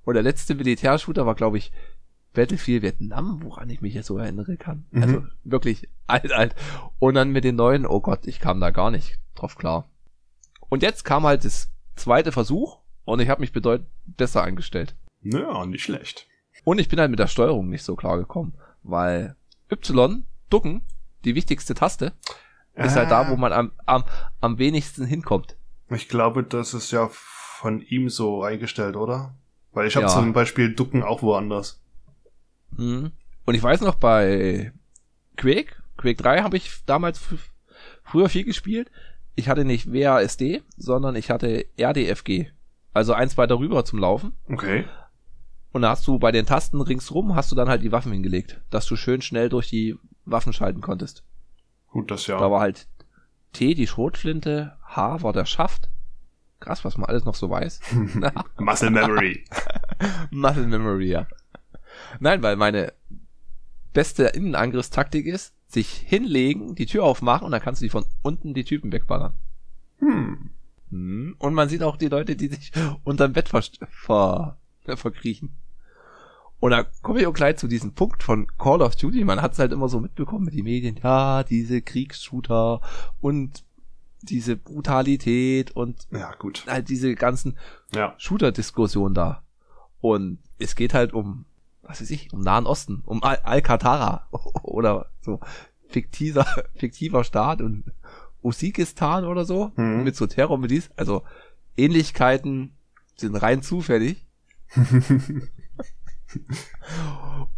Und 0.03 0.15
der 0.15 0.23
letzte 0.23 0.55
Militärshooter 0.55 1.25
war, 1.25 1.35
glaube 1.35 1.57
ich, 1.57 1.71
Battlefield 2.33 2.81
Vietnam, 2.81 3.41
woran 3.43 3.69
ich 3.69 3.81
mich 3.81 3.93
jetzt 3.93 4.07
so 4.07 4.17
erinnern 4.17 4.57
kann. 4.57 4.85
Mhm. 4.91 5.03
Also 5.03 5.23
wirklich 5.43 5.89
alt, 6.07 6.31
alt. 6.31 6.55
Und 6.99 7.15
dann 7.15 7.31
mit 7.31 7.43
den 7.43 7.55
neuen, 7.55 7.85
oh 7.85 7.99
Gott, 7.99 8.25
ich 8.25 8.39
kam 8.39 8.59
da 8.59 8.71
gar 8.71 8.89
nicht 8.89 9.19
drauf 9.35 9.57
klar. 9.57 9.89
Und 10.69 10.81
jetzt 10.81 11.03
kam 11.03 11.25
halt 11.25 11.43
das 11.43 11.69
zweite 11.95 12.31
Versuch 12.31 12.79
und 13.03 13.19
ich 13.19 13.29
habe 13.29 13.41
mich 13.41 13.51
bedeutend 13.51 13.89
besser 14.05 14.43
eingestellt. 14.43 14.95
Naja, 15.21 15.65
nicht 15.65 15.83
schlecht. 15.83 16.27
Und 16.63 16.79
ich 16.79 16.87
bin 16.87 16.99
halt 16.99 17.11
mit 17.11 17.19
der 17.19 17.27
Steuerung 17.27 17.69
nicht 17.69 17.83
so 17.83 17.95
klar 17.95 18.17
gekommen, 18.17 18.53
weil 18.83 19.35
Y, 19.71 20.23
ducken, 20.49 20.83
die 21.25 21.35
wichtigste 21.35 21.73
Taste, 21.73 22.13
ist 22.75 22.95
halt 22.95 23.11
da, 23.11 23.29
wo 23.29 23.35
man 23.35 23.51
am, 23.51 23.71
am, 23.85 24.03
am 24.39 24.57
wenigsten 24.57 25.05
hinkommt. 25.05 25.57
Ich 25.89 26.07
glaube, 26.07 26.43
das 26.43 26.73
ist 26.73 26.91
ja 26.91 27.09
von 27.61 27.81
ihm 27.81 28.09
so 28.09 28.43
eingestellt, 28.43 28.95
oder? 28.95 29.35
Weil 29.71 29.87
ich 29.87 29.95
habe 29.95 30.07
Ja. 30.07 30.11
zum 30.11 30.33
Beispiel 30.33 30.73
Ducken 30.73 31.03
auch 31.03 31.21
woanders. 31.21 31.79
Mhm. 32.77 33.11
Und 33.45 33.55
ich 33.55 33.61
weiß 33.61 33.81
noch, 33.81 33.95
bei 33.95 34.71
Quake, 35.37 35.75
Quake 35.97 36.21
3 36.21 36.41
habe 36.41 36.57
ich 36.57 36.83
damals 36.85 37.19
fr- 37.21 37.37
früher 38.03 38.29
viel 38.29 38.43
gespielt. 38.43 38.89
Ich 39.35 39.47
hatte 39.47 39.63
nicht 39.63 39.91
WASD, 39.93 40.61
sondern 40.77 41.15
ich 41.15 41.29
hatte 41.29 41.65
RDFG. 41.77 42.47
Also 42.93 43.13
eins 43.13 43.37
weiter 43.37 43.59
rüber 43.59 43.85
zum 43.85 43.99
Laufen. 43.99 44.33
Okay. 44.49 44.85
Und 45.71 45.83
da 45.83 45.91
hast 45.91 46.05
du 46.07 46.19
bei 46.19 46.31
den 46.31 46.45
Tasten 46.45 46.81
ringsrum, 46.81 47.35
hast 47.35 47.51
du 47.51 47.55
dann 47.55 47.69
halt 47.69 47.81
die 47.83 47.91
Waffen 47.93 48.11
hingelegt, 48.11 48.59
dass 48.71 48.85
du 48.87 48.95
schön 48.97 49.21
schnell 49.21 49.47
durch 49.49 49.69
die 49.69 49.95
Waffen 50.25 50.51
schalten 50.51 50.81
konntest. 50.81 51.23
Gut, 51.87 52.11
das 52.11 52.27
ja. 52.27 52.37
Da 52.39 52.51
war 52.51 52.59
halt 52.59 52.87
T 53.53 53.73
die 53.75 53.87
Schrotflinte, 53.87 54.77
H 54.83 55.21
war 55.23 55.31
der 55.33 55.45
Schaft. 55.45 55.89
Krass, 56.61 56.85
was 56.85 56.97
man 56.97 57.09
alles 57.09 57.25
noch 57.25 57.35
so 57.35 57.49
weiß. 57.49 57.81
Muscle 58.59 58.91
Memory. 58.91 59.43
Muscle 60.31 60.67
Memory, 60.67 61.09
ja. 61.09 61.27
Nein, 62.19 62.41
weil 62.41 62.55
meine 62.55 62.93
beste 63.93 64.27
Innenangriffstaktik 64.27 65.25
ist, 65.25 65.53
sich 65.67 65.89
hinlegen, 65.89 66.75
die 66.75 66.85
Tür 66.85 67.03
aufmachen 67.03 67.45
und 67.45 67.51
dann 67.51 67.61
kannst 67.61 67.81
du 67.81 67.85
die 67.85 67.89
von 67.89 68.05
unten 68.21 68.53
die 68.53 68.63
Typen 68.63 68.91
wegballern. 68.91 69.33
Hm. 69.99 70.51
Hm. 70.91 71.35
Und 71.39 71.53
man 71.53 71.67
sieht 71.67 71.83
auch 71.83 71.97
die 71.97 72.07
Leute, 72.07 72.35
die 72.35 72.47
sich 72.47 72.71
unterm 73.03 73.33
Bett 73.33 73.49
ver 73.49 73.63
ver 73.89 74.57
verkriechen. 74.85 75.55
Und 76.59 76.71
da 76.71 76.83
komme 77.01 77.19
ich 77.19 77.27
auch 77.27 77.33
gleich 77.33 77.57
zu 77.57 77.67
diesem 77.67 77.93
Punkt 77.93 78.21
von 78.21 78.45
Call 78.59 78.83
of 78.83 78.95
Duty. 78.95 79.23
Man 79.25 79.41
hat 79.41 79.53
es 79.53 79.59
halt 79.59 79.71
immer 79.71 79.89
so 79.89 79.99
mitbekommen 79.99 80.45
mit 80.45 80.53
den 80.53 80.65
Medien. 80.65 80.99
Ja, 81.01 81.43
diese 81.43 81.81
Kriegsshooter 81.81 82.81
und 83.19 83.63
diese 84.21 84.55
Brutalität 84.55 85.71
und 85.71 86.07
Ja, 86.11 86.33
gut. 86.35 86.65
halt 86.67 86.89
diese 86.89 87.15
ganzen 87.15 87.57
Ja. 87.93 88.13
Shooter-Diskussion 88.17 89.13
da. 89.13 89.43
Und 89.99 90.39
es 90.59 90.75
geht 90.75 90.93
halt 90.93 91.13
um, 91.13 91.45
was 91.83 92.01
weiß 92.01 92.09
ich, 92.11 92.31
um 92.33 92.41
Nahen 92.41 92.65
Osten, 92.65 93.01
um 93.05 93.23
Al- 93.23 93.41
Alcatara 93.43 94.27
oder 94.63 95.07
so 95.21 95.39
fiktiver, 95.89 96.45
fiktiver 96.75 97.23
Staat 97.23 97.61
und 97.61 97.83
Usbekistan 98.41 99.25
oder 99.25 99.45
so 99.45 99.71
Mhm. 99.75 100.03
mit 100.03 100.15
so 100.15 100.25
Terror-Miliz. 100.27 100.89
Also 100.95 101.23
Ähnlichkeiten 101.77 102.73
sind 103.15 103.35
rein 103.35 103.61
zufällig. 103.61 104.25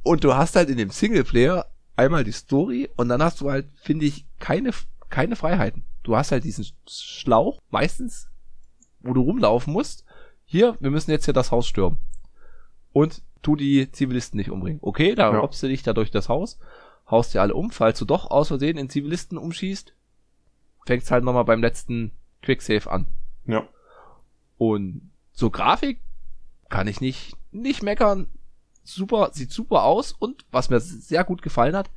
und 0.03 0.23
du 0.23 0.33
hast 0.33 0.55
halt 0.55 0.69
in 0.69 0.77
dem 0.77 0.89
Singleplayer 0.89 1.65
einmal 1.95 2.23
die 2.23 2.31
Story 2.31 2.89
und 2.95 3.09
dann 3.09 3.21
hast 3.21 3.41
du 3.41 3.51
halt, 3.51 3.67
finde 3.81 4.05
ich, 4.05 4.25
keine, 4.39 4.71
keine 5.09 5.35
Freiheiten. 5.35 5.83
Du 6.03 6.15
hast 6.15 6.31
halt 6.31 6.43
diesen 6.43 6.65
Schlauch, 6.87 7.61
meistens, 7.69 8.29
wo 8.99 9.13
du 9.13 9.21
rumlaufen 9.21 9.73
musst. 9.73 10.05
Hier, 10.45 10.75
wir 10.79 10.91
müssen 10.91 11.11
jetzt 11.11 11.25
hier 11.25 11.33
das 11.33 11.51
Haus 11.51 11.65
stürmen. 11.67 11.97
Und 12.91 13.21
tu 13.41 13.55
die 13.55 13.91
Zivilisten 13.91 14.37
nicht 14.37 14.51
umbringen. 14.51 14.79
Okay, 14.81 15.15
da 15.15 15.31
Ja. 15.31 15.39
robst 15.39 15.63
du 15.63 15.67
dich 15.67 15.83
da 15.83 15.93
durch 15.93 16.11
das 16.11 16.29
Haus, 16.29 16.59
haust 17.09 17.33
dir 17.33 17.41
alle 17.41 17.55
um, 17.55 17.71
falls 17.71 17.99
du 17.99 18.05
doch 18.05 18.29
aus 18.31 18.49
Versehen 18.49 18.77
in 18.77 18.89
Zivilisten 18.89 19.37
umschießt, 19.37 19.93
fängst 20.85 21.11
halt 21.11 21.23
nochmal 21.23 21.45
beim 21.45 21.61
letzten 21.61 22.11
Quicksave 22.41 22.89
an. 22.91 23.07
Ja. 23.45 23.67
Und 24.57 25.09
so 25.31 25.49
Grafik 25.49 25.99
kann 26.69 26.87
ich 26.87 27.01
nicht, 27.01 27.35
nicht 27.51 27.83
meckern. 27.83 28.27
Super, 28.85 29.29
sieht 29.33 29.51
super 29.51 29.83
aus 29.83 30.11
und 30.11 30.45
was 30.51 30.69
mir 30.69 30.79
sehr 30.81 31.23
gut 31.23 31.41
gefallen 31.41 31.75
hat, 31.75 31.89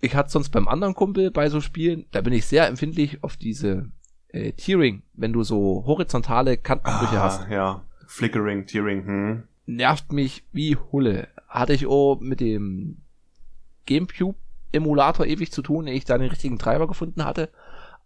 ich 0.00 0.14
hatte 0.14 0.30
sonst 0.30 0.50
beim 0.50 0.68
anderen 0.68 0.94
Kumpel 0.94 1.30
bei 1.30 1.48
so 1.48 1.60
Spielen, 1.60 2.06
da 2.12 2.20
bin 2.20 2.32
ich 2.32 2.46
sehr 2.46 2.66
empfindlich 2.68 3.22
auf 3.24 3.36
diese 3.36 3.90
äh, 4.28 4.52
Tearing, 4.52 5.02
wenn 5.14 5.32
du 5.32 5.42
so 5.42 5.84
horizontale 5.86 6.56
Kantenbrüche 6.56 7.20
hast. 7.20 7.42
Ah, 7.42 7.52
ja. 7.52 7.84
Flickering, 8.06 8.66
Tearing, 8.66 9.04
hm. 9.04 9.42
Nervt 9.66 10.12
mich 10.12 10.44
wie 10.52 10.76
Hulle. 10.76 11.28
Hatte 11.48 11.74
ich 11.74 11.86
auch 11.86 12.18
mit 12.20 12.40
dem 12.40 12.98
Gamecube-Emulator 13.86 15.26
ewig 15.26 15.52
zu 15.52 15.62
tun, 15.62 15.86
ehe 15.86 15.94
ich 15.94 16.04
da 16.04 16.16
den 16.18 16.30
richtigen 16.30 16.58
Treiber 16.58 16.86
gefunden 16.86 17.24
hatte. 17.24 17.50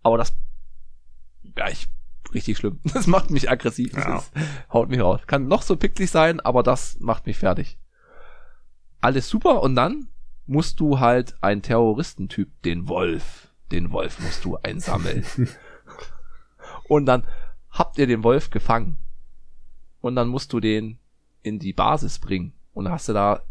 Aber 0.03 0.19
das, 0.19 0.35
ja, 1.57 1.69
ich, 1.69 1.89
richtig 2.35 2.57
schlimm. 2.57 2.81
Das 2.95 3.07
macht 3.07 3.31
mich 3.31 3.51
aggressiv. 3.51 3.93
Das 3.93 4.05
Ja. 4.05 4.17
ist, 4.19 4.33
haut 4.73 4.89
mich 4.89 5.01
raus. 5.01 5.21
Kann 5.27 5.47
noch 5.47 5.63
so 5.63 5.77
pixelig 5.77 6.11
sein, 6.11 6.41
aber 6.41 6.63
das 6.63 6.99
macht 7.01 7.27
mich 7.27 7.39
fertig. 7.39 7.79
Alles 9.01 9.29
super 9.29 9.63
und 9.63 9.75
dann 9.77 10.09
musst 10.47 10.81
du 10.81 11.01
halt 11.01 11.37
einen 11.43 11.63
Terroristentyp, 11.63 12.51
den 12.63 12.89
Wolf, 12.89 13.49
den 13.71 13.91
Wolf 13.93 14.19
musst 14.21 14.45
du 14.45 14.57
einsammeln. 14.57 15.25
und 16.89 17.07
dann 17.07 17.25
habt 17.71 17.99
ihr 17.99 18.07
den 18.07 18.25
Wolf 18.25 18.51
gefangen. 18.51 18.99
Und 20.01 20.17
dann 20.17 20.29
musst 20.29 20.53
du 20.53 20.61
den 20.61 20.99
in 21.43 21.59
die 21.59 21.73
Basis 21.73 22.19
bringen. 22.19 22.53
Und 22.75 22.85
dann 22.85 22.95
hast 22.95 23.09
du 23.09 23.13
da, 23.13 23.43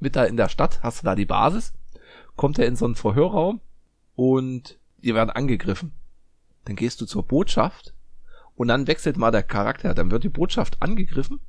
mit 0.00 0.16
da 0.16 0.24
in 0.24 0.36
der 0.36 0.48
Stadt, 0.48 0.82
hast 0.82 1.02
du 1.02 1.04
da 1.04 1.14
die 1.14 1.26
Basis, 1.26 1.72
kommt 2.36 2.58
er 2.58 2.66
in 2.66 2.76
so 2.76 2.84
einen 2.84 2.94
Verhörraum 2.94 3.60
und 4.14 4.78
die 4.98 5.14
werden 5.14 5.30
angegriffen. 5.30 5.92
Dann 6.64 6.76
gehst 6.76 7.00
du 7.00 7.06
zur 7.06 7.26
Botschaft 7.26 7.94
und 8.54 8.68
dann 8.68 8.86
wechselt 8.86 9.16
mal 9.16 9.30
der 9.30 9.42
Charakter. 9.42 9.94
Dann 9.94 10.10
wird 10.10 10.24
die 10.24 10.28
Botschaft 10.28 10.80
angegriffen 10.80 11.40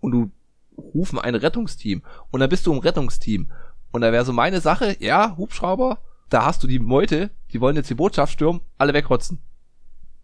und 0.00 0.12
du 0.12 0.30
rufen 0.76 1.18
ein 1.18 1.34
Rettungsteam. 1.34 2.02
Und 2.30 2.40
dann 2.40 2.50
bist 2.50 2.66
du 2.66 2.72
im 2.72 2.80
Rettungsteam. 2.80 3.50
Und 3.94 4.00
da 4.00 4.10
wäre 4.10 4.24
so 4.24 4.32
meine 4.32 4.60
Sache, 4.60 4.96
ja, 4.98 5.36
Hubschrauber, 5.36 6.00
da 6.28 6.44
hast 6.44 6.64
du 6.64 6.66
die 6.66 6.80
Meute, 6.80 7.30
die 7.52 7.60
wollen 7.60 7.76
jetzt 7.76 7.90
die 7.90 7.94
Botschaft 7.94 8.32
stürmen, 8.32 8.60
alle 8.76 8.92
wegrotzen. 8.92 9.38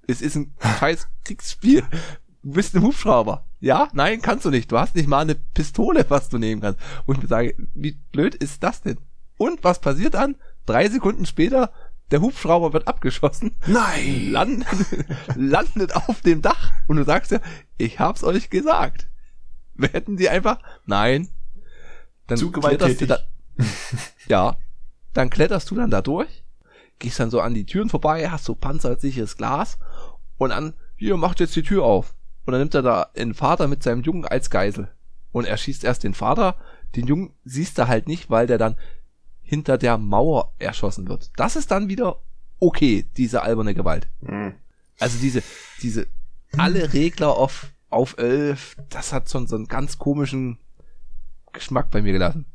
Es 0.08 0.20
ist 0.22 0.34
ein 0.34 0.52
scheiß 0.80 1.06
Kriegsspiel. 1.24 1.84
Du 2.42 2.50
bist 2.50 2.74
ein 2.74 2.82
Hubschrauber. 2.82 3.46
Ja? 3.60 3.88
Nein, 3.92 4.22
kannst 4.22 4.44
du 4.44 4.50
nicht. 4.50 4.72
Du 4.72 4.78
hast 4.78 4.96
nicht 4.96 5.06
mal 5.06 5.20
eine 5.20 5.36
Pistole, 5.36 6.04
was 6.08 6.28
du 6.28 6.38
nehmen 6.38 6.60
kannst. 6.60 6.80
Wo 7.06 7.12
ich 7.12 7.22
mir 7.22 7.28
sage, 7.28 7.54
wie 7.74 7.92
blöd 8.10 8.34
ist 8.34 8.60
das 8.64 8.82
denn? 8.82 8.98
Und 9.36 9.62
was 9.62 9.80
passiert 9.80 10.14
dann? 10.14 10.34
Drei 10.66 10.88
Sekunden 10.88 11.24
später, 11.24 11.72
der 12.10 12.22
Hubschrauber 12.22 12.72
wird 12.72 12.88
abgeschossen, 12.88 13.52
Nein! 13.68 14.32
landet, 14.32 14.66
landet 15.36 15.94
auf 15.94 16.22
dem 16.22 16.42
Dach 16.42 16.72
und 16.88 16.96
du 16.96 17.04
sagst 17.04 17.30
ja, 17.30 17.38
ich 17.78 18.00
hab's 18.00 18.24
euch 18.24 18.50
gesagt. 18.50 19.08
Wir 19.74 19.90
hätten 19.90 20.16
die 20.16 20.28
einfach, 20.28 20.58
nein. 20.86 21.28
Dann 22.26 22.36
Zu 22.36 22.50
gewalttätig. 22.50 23.06
da, 23.06 23.20
ja, 24.28 24.56
dann 25.12 25.30
kletterst 25.30 25.70
du 25.70 25.74
dann 25.74 25.90
da 25.90 26.02
durch, 26.02 26.44
gehst 26.98 27.20
dann 27.20 27.30
so 27.30 27.40
an 27.40 27.54
die 27.54 27.66
Türen 27.66 27.88
vorbei, 27.88 28.30
hast 28.30 28.44
so 28.44 28.54
panzersicheres 28.54 29.36
Glas 29.36 29.78
und 30.38 30.50
dann, 30.50 30.74
hier, 30.96 31.16
macht 31.16 31.40
jetzt 31.40 31.56
die 31.56 31.62
Tür 31.62 31.84
auf. 31.84 32.14
Und 32.44 32.52
dann 32.52 32.60
nimmt 32.60 32.74
er 32.74 32.82
da 32.82 33.10
einen 33.16 33.34
Vater 33.34 33.68
mit 33.68 33.82
seinem 33.82 34.02
Jungen 34.02 34.24
als 34.24 34.50
Geisel. 34.50 34.88
Und 35.32 35.46
er 35.46 35.56
schießt 35.56 35.84
erst 35.84 36.04
den 36.04 36.14
Vater, 36.14 36.56
den 36.96 37.06
Jungen 37.06 37.32
siehst 37.44 37.78
du 37.78 37.88
halt 37.88 38.08
nicht, 38.08 38.30
weil 38.30 38.46
der 38.46 38.58
dann 38.58 38.76
hinter 39.42 39.78
der 39.78 39.98
Mauer 39.98 40.52
erschossen 40.58 41.08
wird. 41.08 41.30
Das 41.36 41.56
ist 41.56 41.70
dann 41.70 41.88
wieder 41.88 42.22
okay, 42.58 43.06
diese 43.16 43.42
alberne 43.42 43.74
Gewalt. 43.74 44.08
Hm. 44.24 44.54
Also 44.98 45.18
diese, 45.18 45.42
diese, 45.82 46.06
alle 46.56 46.92
Regler 46.92 47.36
auf, 47.36 47.72
auf 47.88 48.18
11, 48.18 48.76
das 48.88 49.12
hat 49.12 49.30
schon 49.30 49.46
so 49.46 49.56
einen 49.56 49.66
ganz 49.66 49.98
komischen 49.98 50.58
Geschmack 51.52 51.90
bei 51.90 52.02
mir 52.02 52.12
gelassen. 52.12 52.46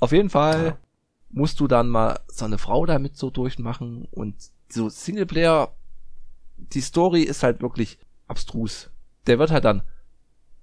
Auf 0.00 0.12
jeden 0.12 0.30
Fall 0.30 0.64
Ja. 0.66 0.78
musst 1.30 1.60
du 1.60 1.66
dann 1.66 1.88
mal 1.88 2.20
so 2.28 2.44
eine 2.44 2.58
Frau 2.58 2.86
damit 2.86 3.16
so 3.16 3.30
durchmachen 3.30 4.06
und 4.10 4.34
so 4.68 4.88
Singleplayer, 4.88 5.72
die 6.56 6.80
Story 6.80 7.22
ist 7.22 7.42
halt 7.42 7.62
wirklich 7.62 7.98
abstrus. 8.28 8.90
Der 9.26 9.38
wird 9.38 9.50
halt 9.50 9.64
dann, 9.64 9.82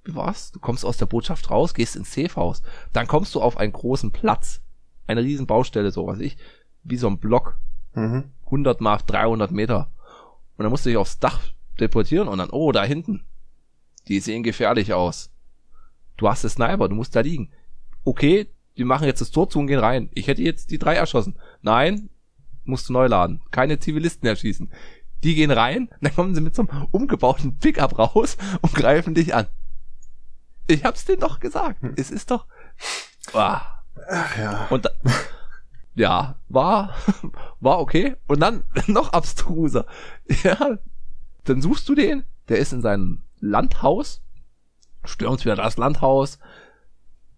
wie 0.04 0.16
war's? 0.16 0.52
Du 0.52 0.60
kommst 0.60 0.86
aus 0.86 0.98
der 0.98 1.06
Botschaft 1.06 1.50
raus, 1.50 1.74
gehst 1.74 1.96
ins 1.96 2.14
Safehouse, 2.14 2.62
dann 2.92 3.08
kommst 3.08 3.34
du 3.36 3.42
auf 3.42 3.58
einen 3.58 3.72
großen 3.74 4.12
Platz, 4.12 4.62
eine 5.08 5.22
riesen 5.24 5.48
Baustelle, 5.48 5.92
so 5.92 6.06
was 6.08 6.20
ich, 6.20 6.38
wie 6.84 6.98
so 6.98 7.08
ein 7.08 7.18
Block, 7.20 7.58
Mhm. 7.96 8.32
100 8.46 8.82
mal 8.82 8.98
300 9.06 9.52
Meter. 9.52 9.92
Und 10.58 10.64
dann 10.64 10.72
musst 10.72 10.86
du 10.86 10.90
dich 10.90 10.98
aufs 10.98 11.20
Dach 11.20 11.40
deportieren 11.80 12.28
und 12.28 12.40
dann, 12.40 12.50
oh, 12.50 12.72
da 12.72 12.84
hinten. 12.84 13.24
Die 14.08 14.20
sehen 14.20 14.42
gefährlich 14.44 14.94
aus. 14.94 15.32
Du 16.18 16.28
hast 16.28 16.44
den 16.44 16.50
Sniper, 16.50 16.90
du 16.90 16.96
musst 16.96 17.16
da 17.16 17.22
liegen. 17.22 17.52
okay, 18.04 18.48
wir 18.76 18.86
machen 18.86 19.06
jetzt 19.06 19.22
das 19.22 19.32
Tor 19.32 19.50
zu 19.50 19.60
und 19.60 19.68
gehen 19.68 19.80
rein. 19.80 20.10
Ich 20.14 20.28
hätte 20.28 20.42
jetzt 20.42 20.72
die 20.72 20.80
drei 20.80 20.96
erschossen. 20.96 21.36
Nein, 21.62 22.10
musst 22.64 22.90
du 22.90 22.94
neu 22.94 23.08
laden. 23.08 23.42
Keine 23.52 23.80
Zivilisten 23.80 24.28
erschießen. 24.28 24.72
Die 25.24 25.36
gehen 25.36 25.52
rein, 25.52 25.90
dann 26.02 26.16
kommen 26.16 26.36
sie 26.36 26.42
mit 26.42 26.56
so 26.56 26.68
einem 26.68 26.88
umgebauten 26.92 27.58
Pickup 27.58 27.98
raus 27.98 28.38
und 28.62 28.74
greifen 28.74 29.14
dich 29.14 29.34
an. 29.34 29.48
Ich 30.68 30.86
hab's 30.86 31.06
dir 31.06 31.18
doch 31.18 31.40
gesagt. 31.40 31.82
Hm. 31.82 31.94
Es 31.98 32.12
ist 32.12 32.32
doch. 32.32 32.46
Ah. 33.34 33.62
Ach 34.10 34.38
ja. 34.38 34.68
Und 34.70 34.86
da, 34.86 34.90
ja, 35.96 36.36
war, 36.50 36.96
war 37.60 37.80
okay. 37.80 38.16
Und 38.28 38.40
dann 38.40 38.64
noch 38.88 39.14
abstruser. 39.14 39.86
Ja, 40.44 40.78
dann 41.44 41.62
suchst 41.62 41.88
du 41.90 41.96
den, 41.96 42.24
der 42.48 42.58
ist 42.58 42.74
in 42.74 42.82
seinem 42.82 43.24
Landhaus, 43.40 44.22
stürmt 45.04 45.44
wieder 45.44 45.58
das 45.58 45.78
Landhaus, 45.78 46.40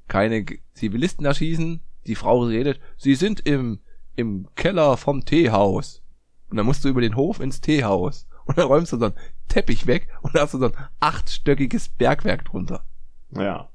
keine 0.08 0.46
Zivilisten 0.74 1.26
erschießen, 1.26 1.82
die 2.08 2.16
Frau 2.16 2.44
redet, 2.44 2.80
sie 2.98 3.16
sind 3.16 3.42
im, 3.42 3.80
im 4.16 4.48
Keller 4.56 4.98
vom 4.98 5.26
Teehaus. 5.26 6.02
Und 6.50 6.58
dann 6.58 6.66
musst 6.66 6.86
du 6.86 6.90
über 6.90 7.02
den 7.02 7.16
Hof 7.16 7.40
ins 7.40 7.62
Teehaus. 7.62 8.28
Und 8.46 8.58
dann 8.58 8.68
räumst 8.68 8.94
du 8.94 8.98
so 8.98 9.06
einen 9.06 9.16
Teppich 9.48 9.88
weg 9.88 10.08
und 10.22 10.36
dann 10.36 10.44
hast 10.44 10.54
du 10.54 10.60
so 10.60 10.66
ein 10.66 10.74
achtstöckiges 11.00 11.90
Bergwerk 11.90 12.46
drunter. 12.46 12.86
Ja. 13.32 13.70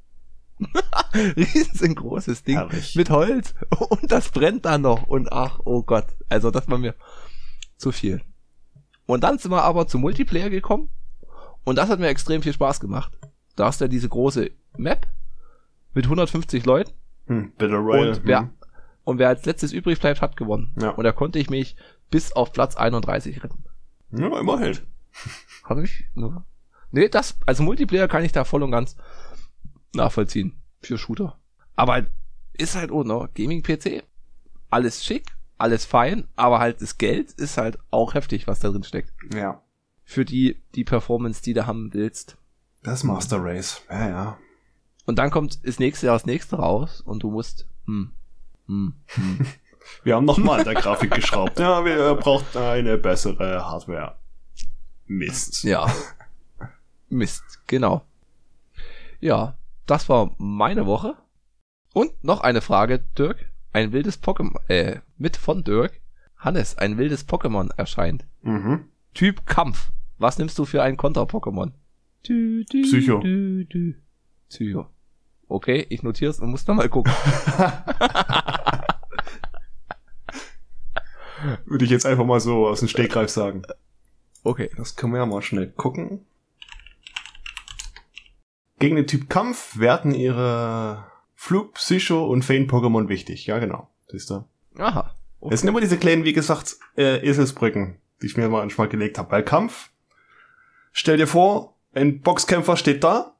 Riesengroßes 1.14 2.44
Ding 2.44 2.56
Herrlich. 2.56 2.94
mit 2.94 3.10
Holz 3.10 3.54
und 3.78 4.12
das 4.12 4.30
brennt 4.30 4.66
dann 4.66 4.82
noch 4.82 5.04
und 5.04 5.32
ach, 5.32 5.60
oh 5.64 5.82
Gott. 5.82 6.06
Also 6.28 6.50
das 6.50 6.68
war 6.68 6.78
mir 6.78 6.94
zu 7.76 7.92
viel. 7.92 8.22
Und 9.06 9.24
dann 9.24 9.38
sind 9.38 9.50
wir 9.50 9.64
aber 9.64 9.86
zum 9.86 10.02
Multiplayer 10.02 10.50
gekommen 10.50 10.90
und 11.64 11.76
das 11.76 11.88
hat 11.88 11.98
mir 11.98 12.08
extrem 12.08 12.42
viel 12.42 12.52
Spaß 12.52 12.78
gemacht. 12.78 13.12
Da 13.56 13.66
hast 13.66 13.80
du 13.80 13.86
ja 13.86 13.88
diese 13.88 14.08
große 14.08 14.50
Map 14.76 15.06
mit 15.94 16.04
150 16.04 16.64
Leuten. 16.64 16.92
Hm, 17.26 17.52
Battle 17.58 17.78
Royale. 17.78 18.10
Und 18.10 18.20
wer, 18.24 18.40
hm. 18.40 18.50
und 19.04 19.18
wer 19.18 19.28
als 19.28 19.44
letztes 19.44 19.72
übrig 19.72 20.00
bleibt, 20.00 20.20
hat 20.20 20.36
gewonnen. 20.36 20.74
Ja. 20.80 20.90
Und 20.90 21.04
da 21.04 21.12
konnte 21.12 21.38
ich 21.38 21.50
mich 21.50 21.76
bis 22.10 22.32
auf 22.32 22.52
Platz 22.52 22.76
31 22.76 23.42
retten. 23.42 23.64
Ja, 24.12 24.38
immerhin. 24.38 24.78
Habe 25.64 25.84
ich? 25.84 26.06
Ne? 26.14 26.44
Nee, 26.90 27.08
das, 27.08 27.38
also 27.46 27.62
Multiplayer 27.62 28.08
kann 28.08 28.24
ich 28.24 28.32
da 28.32 28.44
voll 28.44 28.62
und 28.62 28.72
ganz 28.72 28.96
nachvollziehen. 29.94 30.60
Für 30.82 30.98
Shooter. 30.98 31.38
Aber 31.76 32.06
ist 32.54 32.74
halt 32.74 32.90
auch 32.90 33.04
noch 33.04 33.28
Gaming-PC. 33.34 34.02
Alles 34.70 35.04
schick, 35.04 35.36
alles 35.58 35.84
fein, 35.84 36.28
aber 36.36 36.58
halt 36.58 36.80
das 36.80 36.98
Geld 36.98 37.32
ist 37.32 37.56
halt 37.56 37.78
auch 37.90 38.14
heftig, 38.14 38.46
was 38.46 38.60
da 38.60 38.70
drin 38.70 38.82
steckt. 38.82 39.12
Ja. 39.34 39.62
Für 40.04 40.24
die, 40.24 40.62
die 40.74 40.84
Performance, 40.84 41.42
die 41.42 41.54
du 41.54 41.66
haben 41.66 41.92
willst. 41.92 42.36
Das 42.82 43.04
Master 43.04 43.42
Race. 43.42 43.82
Ja, 43.88 44.08
ja. 44.08 44.38
Und 45.10 45.16
dann 45.16 45.32
kommt 45.32 45.66
das 45.66 45.80
nächste 45.80 46.06
Jahr 46.06 46.14
das 46.14 46.24
nächste 46.24 46.54
raus 46.54 47.00
und 47.00 47.24
du 47.24 47.32
musst, 47.32 47.66
hm, 47.86 48.12
hm, 48.66 48.94
hm. 49.08 49.46
Wir 50.04 50.14
haben 50.14 50.24
nochmal 50.24 50.60
an 50.60 50.64
der 50.64 50.74
Grafik 50.74 51.10
geschraubt. 51.10 51.58
Ja, 51.58 51.84
wir 51.84 52.14
brauchen 52.14 52.56
eine 52.56 52.96
bessere 52.96 53.64
Hardware. 53.68 54.14
Mist. 55.06 55.64
Ja. 55.64 55.92
Mist, 57.08 57.42
genau. 57.66 58.04
Ja, 59.18 59.58
das 59.86 60.08
war 60.08 60.32
meine 60.38 60.86
Woche. 60.86 61.16
Und 61.92 62.22
noch 62.22 62.40
eine 62.40 62.60
Frage, 62.60 63.00
Dirk. 63.18 63.50
Ein 63.72 63.90
wildes 63.90 64.22
Pokémon, 64.22 64.60
äh, 64.68 65.00
mit 65.18 65.36
von 65.36 65.64
Dirk. 65.64 66.00
Hannes, 66.36 66.78
ein 66.78 66.98
wildes 66.98 67.26
Pokémon 67.28 67.72
erscheint. 67.76 68.26
Mhm. 68.42 68.84
Typ 69.12 69.44
Kampf. 69.44 69.90
Was 70.18 70.38
nimmst 70.38 70.56
du 70.56 70.66
für 70.66 70.84
ein 70.84 70.96
Konter-Pokémon? 70.96 71.72
Psycho. 72.22 73.24
Psycho. 74.48 74.86
Okay, 75.50 75.84
ich 75.88 76.04
notiere 76.04 76.30
es 76.30 76.38
und 76.38 76.48
muss 76.50 76.66
nochmal 76.68 76.88
gucken. 76.88 77.12
Würde 81.64 81.84
ich 81.84 81.90
jetzt 81.90 82.06
einfach 82.06 82.24
mal 82.24 82.38
so 82.38 82.68
aus 82.68 82.78
dem 82.78 82.88
Stegreif 82.88 83.30
sagen. 83.30 83.62
Okay. 84.44 84.70
Das 84.76 84.94
können 84.94 85.12
wir 85.12 85.18
ja 85.18 85.26
mal 85.26 85.42
schnell 85.42 85.66
gucken. 85.66 86.24
Gegen 88.78 88.94
den 88.94 89.08
Typ 89.08 89.28
Kampf 89.28 89.76
werden 89.76 90.14
ihre 90.14 91.04
Flug, 91.34 91.74
Psycho 91.74 92.26
und 92.26 92.44
Fein-Pokémon 92.44 93.08
wichtig. 93.08 93.46
Ja, 93.46 93.58
genau. 93.58 93.88
Siehst 94.08 94.30
du? 94.30 94.44
Aha. 94.78 95.16
Okay. 95.40 95.54
Es 95.54 95.60
sind 95.60 95.68
immer 95.68 95.80
diese 95.80 95.98
kleinen, 95.98 96.22
wie 96.22 96.32
gesagt, 96.32 96.76
äh, 96.96 97.26
Eselsbrücken, 97.26 97.98
die 98.22 98.26
ich 98.26 98.36
mir 98.36 98.48
manchmal 98.48 98.88
gelegt 98.88 99.18
habe. 99.18 99.28
Bei 99.28 99.42
Kampf, 99.42 99.90
stell 100.92 101.16
dir 101.16 101.26
vor, 101.26 101.74
ein 101.92 102.20
Boxkämpfer 102.20 102.76
steht 102.76 103.02
da. 103.02 103.34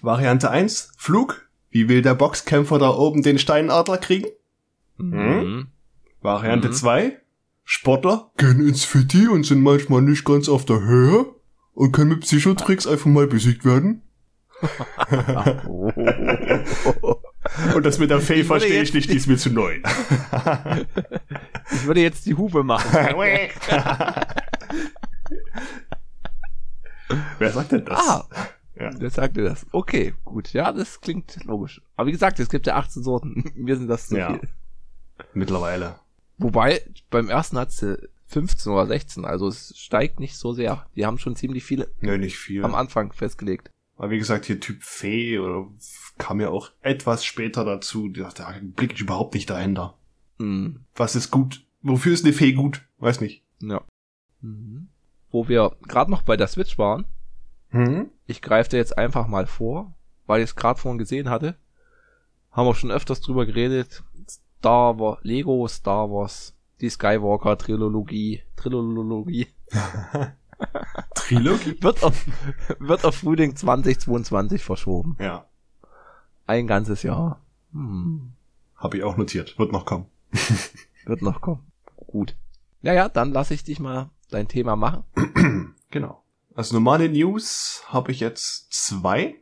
Variante 0.00 0.50
1, 0.50 0.92
Flug. 0.96 1.43
Wie 1.74 1.88
will 1.88 2.02
der 2.02 2.14
Boxkämpfer 2.14 2.78
da 2.78 2.90
oben 2.90 3.24
den 3.24 3.36
Steinadler 3.36 3.98
kriegen? 3.98 4.28
Mhm. 4.96 5.12
Hm? 5.12 5.66
Variante 6.22 6.70
2, 6.70 7.02
mhm. 7.02 7.12
Sportler 7.64 8.30
gehen 8.36 8.64
ins 8.64 8.84
Fitti 8.84 9.26
und 9.26 9.44
sind 9.44 9.60
manchmal 9.60 10.00
nicht 10.00 10.24
ganz 10.24 10.48
auf 10.48 10.64
der 10.64 10.80
Höhe 10.80 11.26
und 11.72 11.90
können 11.90 12.10
mit 12.10 12.20
Psychotricks 12.20 12.86
einfach 12.86 13.06
mal 13.06 13.26
besiegt 13.26 13.64
werden. 13.64 14.02
Und 17.74 17.84
das 17.84 17.98
mit 17.98 18.08
der 18.08 18.20
Fee 18.20 18.44
verstehe 18.44 18.80
ich 18.80 18.94
nicht, 18.94 19.10
die 19.10 19.16
ist 19.16 19.26
mir 19.26 19.36
zu 19.36 19.50
neu. 19.50 19.74
ich 21.72 21.86
würde 21.86 22.00
jetzt 22.00 22.24
die 22.24 22.34
Hupe 22.34 22.62
machen. 22.62 22.88
Wer 27.38 27.52
sagt 27.52 27.72
denn 27.72 27.84
das? 27.84 27.98
Ah, 27.98 28.26
ja. 28.78 28.90
wer 28.98 29.10
sagte 29.10 29.42
das? 29.42 29.66
Okay, 29.72 30.14
gut. 30.24 30.52
Ja, 30.52 30.72
das 30.72 31.00
klingt 31.00 31.44
logisch. 31.44 31.82
Aber 31.96 32.08
wie 32.08 32.12
gesagt, 32.12 32.40
es 32.40 32.48
gibt 32.48 32.66
ja 32.66 32.76
18 32.76 33.02
Sorten. 33.02 33.52
Mir 33.54 33.76
sind 33.76 33.88
das 33.88 34.08
zu 34.08 34.18
ja. 34.18 34.30
viel. 34.30 34.48
Mittlerweile. 35.32 35.96
Wobei, 36.38 36.82
beim 37.10 37.28
ersten 37.28 37.58
hat 37.58 37.70
sie 37.70 38.08
15 38.26 38.72
oder 38.72 38.86
16, 38.86 39.24
also 39.24 39.46
es 39.48 39.78
steigt 39.78 40.18
nicht 40.18 40.36
so 40.36 40.52
sehr. 40.52 40.86
Die 40.96 41.06
haben 41.06 41.18
schon 41.18 41.36
ziemlich 41.36 41.64
viele 41.64 41.88
nee, 42.00 42.18
nicht 42.18 42.36
viel. 42.36 42.64
am 42.64 42.74
Anfang 42.74 43.12
festgelegt. 43.12 43.70
Aber 43.96 44.10
wie 44.10 44.18
gesagt, 44.18 44.46
hier 44.46 44.58
Typ 44.58 44.82
Fee 44.82 45.38
oder 45.38 45.68
kam 46.18 46.40
ja 46.40 46.48
auch 46.48 46.72
etwas 46.80 47.24
später 47.24 47.64
dazu. 47.64 48.08
Da 48.08 48.54
blicke 48.60 48.94
ich 48.94 49.00
überhaupt 49.00 49.34
nicht 49.34 49.48
dahinter. 49.48 49.96
Mhm. 50.38 50.80
Was 50.96 51.14
ist 51.14 51.30
gut? 51.30 51.64
Wofür 51.82 52.12
ist 52.12 52.24
eine 52.24 52.34
Fee 52.34 52.52
gut? 52.52 52.82
Weiß 52.98 53.20
nicht. 53.20 53.44
Ja. 53.60 53.82
Mhm. 54.40 54.88
Wo 55.30 55.48
wir 55.48 55.76
gerade 55.86 56.10
noch 56.10 56.22
bei 56.22 56.36
der 56.36 56.48
Switch 56.48 56.76
waren. 56.78 57.04
Mhm. 57.74 58.10
Ich 58.26 58.40
greife 58.40 58.70
dir 58.70 58.76
jetzt 58.76 58.96
einfach 58.96 59.26
mal 59.26 59.46
vor, 59.46 59.92
weil 60.26 60.40
ich 60.40 60.50
es 60.50 60.56
gerade 60.56 60.78
vorhin 60.78 60.98
gesehen 60.98 61.28
hatte. 61.28 61.56
Haben 62.52 62.68
wir 62.68 62.74
schon 62.76 62.92
öfters 62.92 63.20
drüber 63.20 63.46
geredet. 63.46 64.04
Star 64.28 64.98
Wars, 65.00 65.18
Lego 65.22 65.66
Star 65.66 66.08
Wars, 66.08 66.54
die 66.80 66.88
Skywalker 66.88 67.58
Trilogie, 67.58 68.42
Trilogie. 68.54 69.48
Trilogie? 71.16 71.76
wird, 71.82 72.04
auf, 72.04 72.24
wird 72.78 73.04
auf 73.04 73.16
Frühling 73.16 73.56
2022 73.56 74.62
verschoben. 74.62 75.16
Ja. 75.18 75.46
Ein 76.46 76.68
ganzes 76.68 77.02
Jahr. 77.02 77.40
Hm. 77.72 78.34
Habe 78.76 78.98
ich 78.98 79.02
auch 79.02 79.16
notiert. 79.16 79.58
Wird 79.58 79.72
noch 79.72 79.84
kommen. 79.84 80.06
wird 81.06 81.22
noch 81.22 81.40
kommen. 81.40 81.66
Gut. 81.96 82.36
Naja, 82.82 83.08
dann 83.08 83.32
lasse 83.32 83.54
ich 83.54 83.64
dich 83.64 83.80
mal 83.80 84.10
dein 84.30 84.46
Thema 84.46 84.76
machen. 84.76 85.02
genau. 85.90 86.23
Also 86.54 86.74
normale 86.74 87.08
News 87.08 87.82
habe 87.88 88.12
ich 88.12 88.20
jetzt 88.20 88.72
zwei. 88.72 89.36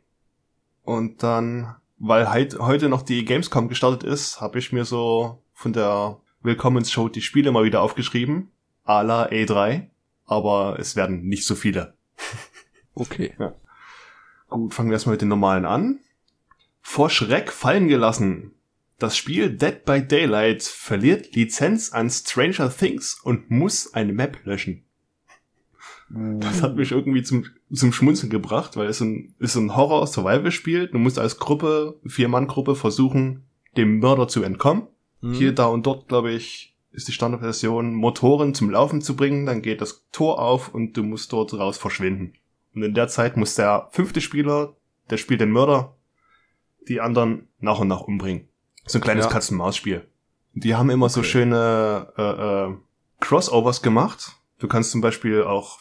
Und 0.83 1.23
dann, 1.23 1.75
weil 1.97 2.29
heit, 2.29 2.57
heute 2.59 2.89
noch 2.89 3.03
die 3.03 3.23
Gamescom 3.23 3.69
gestartet 3.69 4.03
ist, 4.03 4.41
habe 4.41 4.59
ich 4.59 4.71
mir 4.71 4.85
so 4.85 5.43
von 5.53 5.73
der 5.73 6.19
Willkommensshow 6.41 7.09
die 7.09 7.21
Spiele 7.21 7.51
mal 7.51 7.63
wieder 7.63 7.81
aufgeschrieben. 7.81 8.51
A 8.83 9.01
la 9.01 9.29
E3 9.29 9.89
aber 10.25 10.77
es 10.79 10.95
werden 10.95 11.25
nicht 11.27 11.45
so 11.45 11.55
viele. 11.55 11.93
Okay. 12.95 13.33
Ja. 13.39 13.55
Gut, 14.49 14.71
fangen 14.71 14.91
wir 14.91 14.93
erstmal 14.93 15.13
mit 15.13 15.21
den 15.21 15.27
normalen 15.27 15.65
an. 15.65 15.99
Vor 16.79 17.09
Schreck 17.09 17.51
fallen 17.51 17.87
gelassen. 17.87 18.53
Das 18.99 19.17
Spiel 19.17 19.57
Dead 19.57 19.83
by 19.83 20.07
Daylight 20.07 20.61
verliert 20.61 21.33
Lizenz 21.33 21.91
an 21.91 22.11
Stranger 22.11 22.71
Things 22.71 23.19
und 23.23 23.49
muss 23.49 23.95
eine 23.95 24.13
Map 24.13 24.37
löschen. 24.43 24.85
Das 26.15 26.61
hat 26.61 26.75
mich 26.75 26.91
irgendwie 26.91 27.23
zum, 27.23 27.45
zum 27.71 27.91
Schmunzeln 27.91 28.29
gebracht, 28.29 28.77
weil 28.77 28.87
es 28.87 29.01
ein, 29.01 29.33
ist 29.39 29.55
ein 29.55 29.75
Horror-Survival-Spiel. 29.75 30.87
Du 30.87 30.99
musst 30.99 31.17
als 31.17 31.39
Gruppe, 31.39 31.99
Vier-Mann-Gruppe 32.05 32.75
versuchen, 32.75 33.43
dem 33.77 33.99
Mörder 33.99 34.27
zu 34.27 34.43
entkommen. 34.43 34.87
Mhm. 35.21 35.33
Hier, 35.33 35.53
da 35.53 35.65
und 35.65 35.87
dort, 35.87 36.07
glaube 36.07 36.31
ich, 36.31 36.75
ist 36.91 37.07
die 37.07 37.13
Standardversion, 37.13 37.95
Motoren 37.95 38.53
zum 38.53 38.69
Laufen 38.69 39.01
zu 39.01 39.15
bringen, 39.15 39.47
dann 39.47 39.63
geht 39.63 39.81
das 39.81 40.05
Tor 40.11 40.39
auf 40.39 40.73
und 40.73 40.95
du 40.95 41.03
musst 41.03 41.33
dort 41.33 41.53
raus 41.55 41.77
verschwinden. 41.77 42.33
Und 42.75 42.83
in 42.83 42.93
der 42.93 43.07
Zeit 43.07 43.35
muss 43.35 43.55
der 43.55 43.87
fünfte 43.91 44.21
Spieler, 44.21 44.75
der 45.09 45.17
spielt 45.17 45.41
den 45.41 45.49
Mörder, 45.49 45.95
die 46.87 47.01
anderen 47.01 47.47
nach 47.59 47.79
und 47.79 47.87
nach 47.87 48.01
umbringen. 48.01 48.47
So 48.85 48.99
ein 48.99 49.01
kleines 49.01 49.25
ja. 49.25 49.31
Katz-und-Maus-Spiel. 49.31 50.05
Die 50.53 50.75
haben 50.75 50.91
immer 50.91 51.05
okay. 51.05 51.13
so 51.13 51.23
schöne 51.23 52.13
äh, 52.17 52.21
äh, 52.21 52.75
Crossovers 53.19 53.81
gemacht. 53.81 54.33
Du 54.59 54.67
kannst 54.67 54.91
zum 54.91 55.01
Beispiel 55.01 55.43
auch 55.43 55.79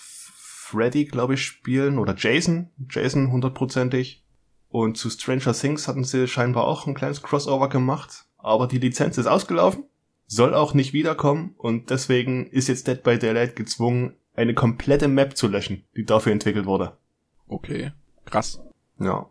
Freddy, 0.73 1.05
glaube 1.05 1.35
ich, 1.35 1.45
spielen 1.45 1.99
oder 1.99 2.15
Jason. 2.17 2.71
Jason 2.91 3.31
hundertprozentig. 3.31 4.25
Und 4.71 4.97
zu 4.97 5.11
Stranger 5.11 5.53
Things 5.53 5.87
hatten 5.87 6.03
sie 6.03 6.27
scheinbar 6.27 6.65
auch 6.65 6.87
ein 6.87 6.95
kleines 6.95 7.23
Crossover 7.23 7.69
gemacht. 7.69 8.25
Aber 8.39 8.67
die 8.67 8.79
Lizenz 8.79 9.19
ist 9.19 9.27
ausgelaufen, 9.27 9.85
soll 10.27 10.55
auch 10.55 10.73
nicht 10.73 10.95
wiederkommen 10.95 11.55
und 11.59 11.91
deswegen 11.91 12.47
ist 12.47 12.69
jetzt 12.69 12.89
Dead 12.89 13.03
by 13.03 13.19
Daylight 13.19 13.55
gezwungen, 13.55 14.15
eine 14.35 14.55
komplette 14.55 15.09
Map 15.09 15.37
zu 15.37 15.47
löschen, 15.47 15.85
die 15.95 16.05
dafür 16.05 16.33
entwickelt 16.33 16.65
wurde. 16.65 16.97
Okay. 17.47 17.93
Krass. 18.25 18.61
Ja. 18.99 19.27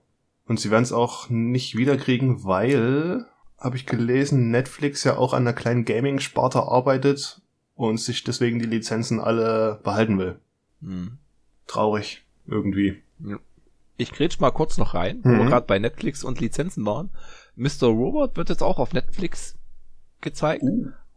Und 0.45 0.59
sie 0.59 0.69
werden 0.69 0.83
es 0.83 0.93
auch 0.93 1.29
nicht 1.29 1.75
wiederkriegen, 1.75 2.43
weil, 2.43 3.25
habe 3.57 3.77
ich 3.77 3.87
gelesen, 3.87 4.51
Netflix 4.51 5.03
ja 5.03 5.17
auch 5.17 5.33
an 5.33 5.43
einer 5.43 5.53
kleinen 5.53 5.85
Gaming-Sparte 5.85 6.61
arbeitet 6.61 7.41
und 7.75 7.99
sich 7.99 8.23
deswegen 8.23 8.59
die 8.59 8.65
Lizenzen 8.65 9.19
alle 9.19 9.79
behalten 9.83 10.19
will. 10.19 10.39
Hm. 10.81 11.17
Traurig, 11.71 12.23
irgendwie. 12.47 13.01
Ich 13.97 14.11
grätsch 14.11 14.39
mal 14.39 14.51
kurz 14.51 14.77
noch 14.77 14.93
rein, 14.93 15.19
wo 15.23 15.29
Mhm. 15.29 15.37
wir 15.39 15.45
gerade 15.45 15.65
bei 15.67 15.79
Netflix 15.79 16.23
und 16.23 16.39
Lizenzen 16.39 16.85
waren. 16.85 17.09
Mr. 17.55 17.87
Robot 17.87 18.35
wird 18.37 18.49
jetzt 18.49 18.63
auch 18.63 18.79
auf 18.79 18.93
Netflix 18.93 19.55
gezeigt, 20.21 20.63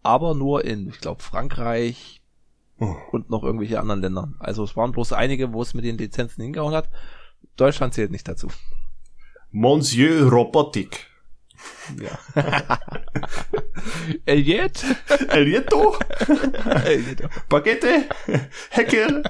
aber 0.03 0.35
nur 0.35 0.64
in, 0.64 0.88
ich 0.88 1.01
glaube, 1.01 1.23
Frankreich 1.23 2.21
Oh. 2.81 2.95
und 3.12 3.31
noch 3.31 3.43
irgendwelche 3.45 3.79
anderen 3.81 4.01
Ländern. 4.01 4.35
Also 4.40 4.64
es 4.64 4.77
waren 4.77 4.90
bloß 4.93 5.12
einige, 5.12 5.53
wo 5.53 5.62
es 5.62 5.75
mit 5.75 5.85
den 5.85 5.97
Lizenzen 5.97 6.43
hingehauen 6.43 6.75
hat. 6.75 6.88
Deutschland 7.57 7.95
zählt 7.95 8.11
nicht 8.11 8.27
dazu. 8.29 8.49
Monsieur 9.53 10.29
Robotik. 10.29 11.07
Ja. 12.03 12.19
Elliot? 14.27 14.85
Elieto? 15.29 15.97
Elliot. 16.85 17.23
Baguette? 17.49 18.09
Heckel? 18.71 19.23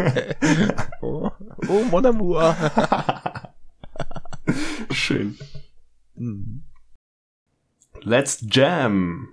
Oh, 1.02 1.30
oh 1.68 1.84
Mon 1.90 2.06
Amour. 2.06 2.54
Schön. 4.90 5.38
Hm. 6.16 6.62
Let's 8.02 8.44
Jam. 8.48 9.28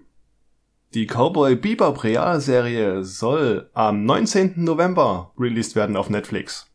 Die 0.93 1.06
Cowboy 1.06 1.56
Bebop 1.56 2.03
Realserie 2.03 3.03
soll 3.03 3.69
am 3.73 4.06
19. 4.06 4.63
November 4.63 5.32
released 5.38 5.75
werden 5.75 5.95
auf 5.97 6.10
Netflix. 6.10 6.69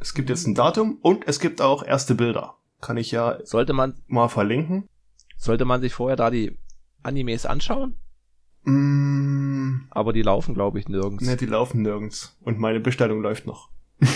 Es 0.00 0.14
gibt 0.14 0.28
jetzt 0.28 0.46
ein 0.46 0.54
Datum 0.54 0.98
und 1.02 1.26
es 1.26 1.40
gibt 1.40 1.60
auch 1.60 1.84
erste 1.84 2.14
Bilder. 2.14 2.56
Kann 2.80 2.96
ich 2.96 3.10
ja 3.12 3.38
Sollte 3.44 3.72
man, 3.72 3.94
mal 4.06 4.28
verlinken. 4.28 4.88
sollte 5.36 5.64
man 5.64 5.80
sich 5.80 5.94
vorher 5.94 6.16
da 6.16 6.30
die 6.30 6.58
Animes 7.02 7.46
anschauen? 7.46 7.96
Mm, 8.64 9.86
Aber 9.90 10.12
die 10.12 10.22
laufen, 10.22 10.54
glaube 10.54 10.78
ich, 10.78 10.88
nirgends. 10.88 11.24
ne, 11.24 11.36
die 11.36 11.46
laufen 11.46 11.82
nirgends. 11.82 12.36
Und 12.42 12.58
meine 12.58 12.80
Bestellung 12.80 13.20
läuft 13.22 13.46
noch. 13.46 13.70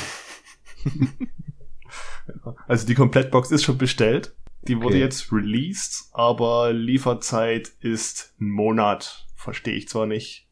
Also 2.67 2.87
die 2.87 2.95
Komplettbox 2.95 3.51
ist 3.53 3.63
schon 3.63 3.79
bestellt. 3.79 4.35
Die 4.67 4.77
wurde 4.79 4.97
Okay. 4.97 4.99
jetzt 5.01 5.33
released, 5.33 6.09
aber 6.13 6.73
Lieferzeit 6.73 7.69
ist 7.81 8.35
ein 8.41 8.51
Monat. 8.51 9.27
Verstehe 9.37 9.75
ich 9.75 9.89
zwar 9.89 10.07
nicht. 10.07 10.49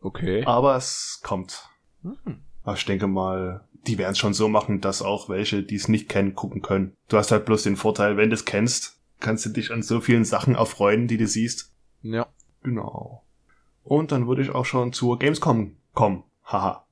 Okay. 0.00 0.44
Aber 0.44 0.74
es 0.76 1.20
kommt. 1.22 1.68
Hm. 2.02 2.42
Aber 2.64 2.74
ich 2.76 2.84
denke 2.84 3.06
mal, 3.06 3.68
die 3.86 3.98
werden 3.98 4.12
es 4.12 4.18
schon 4.18 4.34
so 4.34 4.48
machen, 4.48 4.80
dass 4.80 5.00
auch 5.00 5.28
welche, 5.28 5.62
die 5.62 5.76
es 5.76 5.86
nicht 5.86 6.08
kennen, 6.08 6.34
gucken 6.34 6.60
können. 6.60 6.96
Du 7.08 7.16
hast 7.16 7.30
halt 7.30 7.44
bloß 7.44 7.62
den 7.62 7.76
Vorteil, 7.76 8.16
wenn 8.16 8.30
du 8.30 8.34
es 8.34 8.44
kennst, 8.44 9.00
kannst 9.20 9.46
du 9.46 9.50
dich 9.50 9.70
an 9.70 9.82
so 9.82 10.00
vielen 10.00 10.24
Sachen 10.24 10.56
erfreuen, 10.56 11.06
die 11.06 11.18
du 11.18 11.28
siehst. 11.28 11.72
Ja. 12.02 12.26
Genau. 12.64 13.24
Und 13.84 14.12
dann 14.12 14.28
würde 14.28 14.42
ich 14.42 14.50
auch 14.50 14.64
schon 14.64 14.92
zur 14.92 15.18
Gamescom 15.18 15.76
kommen. 15.92 16.24
Haha. 16.44 16.86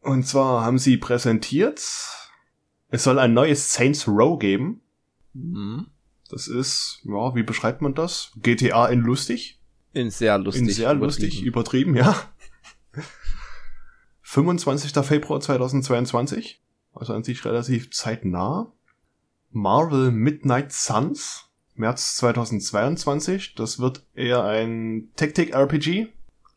Und 0.00 0.26
zwar 0.26 0.64
haben 0.64 0.78
sie 0.78 0.96
präsentiert, 0.96 1.80
es 2.90 3.04
soll 3.04 3.18
ein 3.18 3.34
neues 3.34 3.72
Saints 3.72 4.08
Row 4.08 4.38
geben. 4.38 4.80
Hm. 5.34 5.86
Das 6.30 6.46
ist, 6.46 7.00
ja, 7.04 7.34
wie 7.34 7.42
beschreibt 7.42 7.82
man 7.82 7.94
das? 7.94 8.32
GTA 8.36 8.86
in 8.86 9.00
lustig? 9.00 9.60
In 9.92 10.10
sehr 10.10 10.38
lustig. 10.38 10.62
in 10.62 10.70
sehr 10.70 10.94
lustig, 10.94 11.42
übertrieben. 11.42 11.96
übertrieben, 11.96 11.96
ja. 11.96 13.02
25. 14.22 14.92
Februar 15.06 15.40
2022. 15.40 16.62
Also 16.92 17.14
an 17.14 17.24
sich 17.24 17.44
relativ 17.44 17.90
zeitnah. 17.90 18.72
Marvel 19.50 20.10
Midnight 20.10 20.72
Suns. 20.72 21.47
März 21.78 22.16
2022. 22.16 23.54
Das 23.54 23.78
wird 23.78 24.04
eher 24.14 24.44
ein 24.44 25.10
Tactic-RPG. 25.16 26.08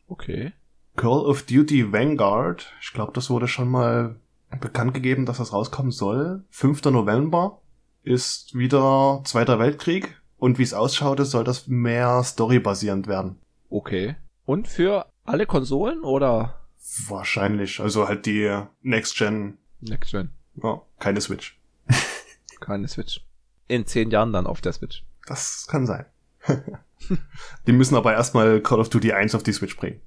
Okay. 0.08 0.52
Call 0.96 1.20
of 1.24 1.42
Duty 1.42 1.92
Vanguard. 1.92 2.72
Ich 2.80 2.92
glaube, 2.92 3.12
das 3.14 3.30
wurde 3.30 3.48
schon 3.48 3.68
mal 3.68 4.16
bekannt 4.60 4.94
gegeben, 4.94 5.24
dass 5.24 5.38
das 5.38 5.52
rauskommen 5.52 5.92
soll. 5.92 6.44
5. 6.50 6.84
November 6.86 7.60
ist 8.02 8.54
wieder 8.54 9.22
Zweiter 9.24 9.58
Weltkrieg. 9.58 10.20
Und 10.36 10.58
wie 10.58 10.64
es 10.64 10.74
ausschaute, 10.74 11.24
soll 11.24 11.44
das 11.44 11.68
mehr 11.68 12.22
storybasierend 12.24 13.06
werden. 13.06 13.38
Okay. 13.70 14.16
Und 14.44 14.66
für 14.68 15.06
alle 15.24 15.46
Konsolen 15.46 16.02
oder 16.02 16.62
Wahrscheinlich. 17.06 17.80
Also 17.80 18.08
halt 18.08 18.26
die 18.26 18.62
Next 18.82 19.16
Gen. 19.16 19.58
Next 19.80 20.10
Gen? 20.10 20.30
Ja, 20.62 20.82
keine 20.98 21.20
Switch. 21.20 21.58
Keine 22.60 22.86
Switch. 22.86 23.24
In 23.66 23.86
zehn 23.86 24.12
Jahren 24.12 24.32
dann 24.32 24.46
auf 24.46 24.60
der 24.60 24.72
Switch. 24.72 25.04
Das 25.26 25.66
kann 25.68 25.86
sein. 25.86 26.06
die 27.66 27.72
müssen 27.72 27.94
aber 27.94 28.12
erstmal 28.12 28.60
Call 28.60 28.80
of 28.80 28.88
Duty 28.88 29.12
1 29.12 29.34
auf 29.34 29.42
die 29.42 29.52
Switch 29.52 29.76
bringen. 29.76 30.00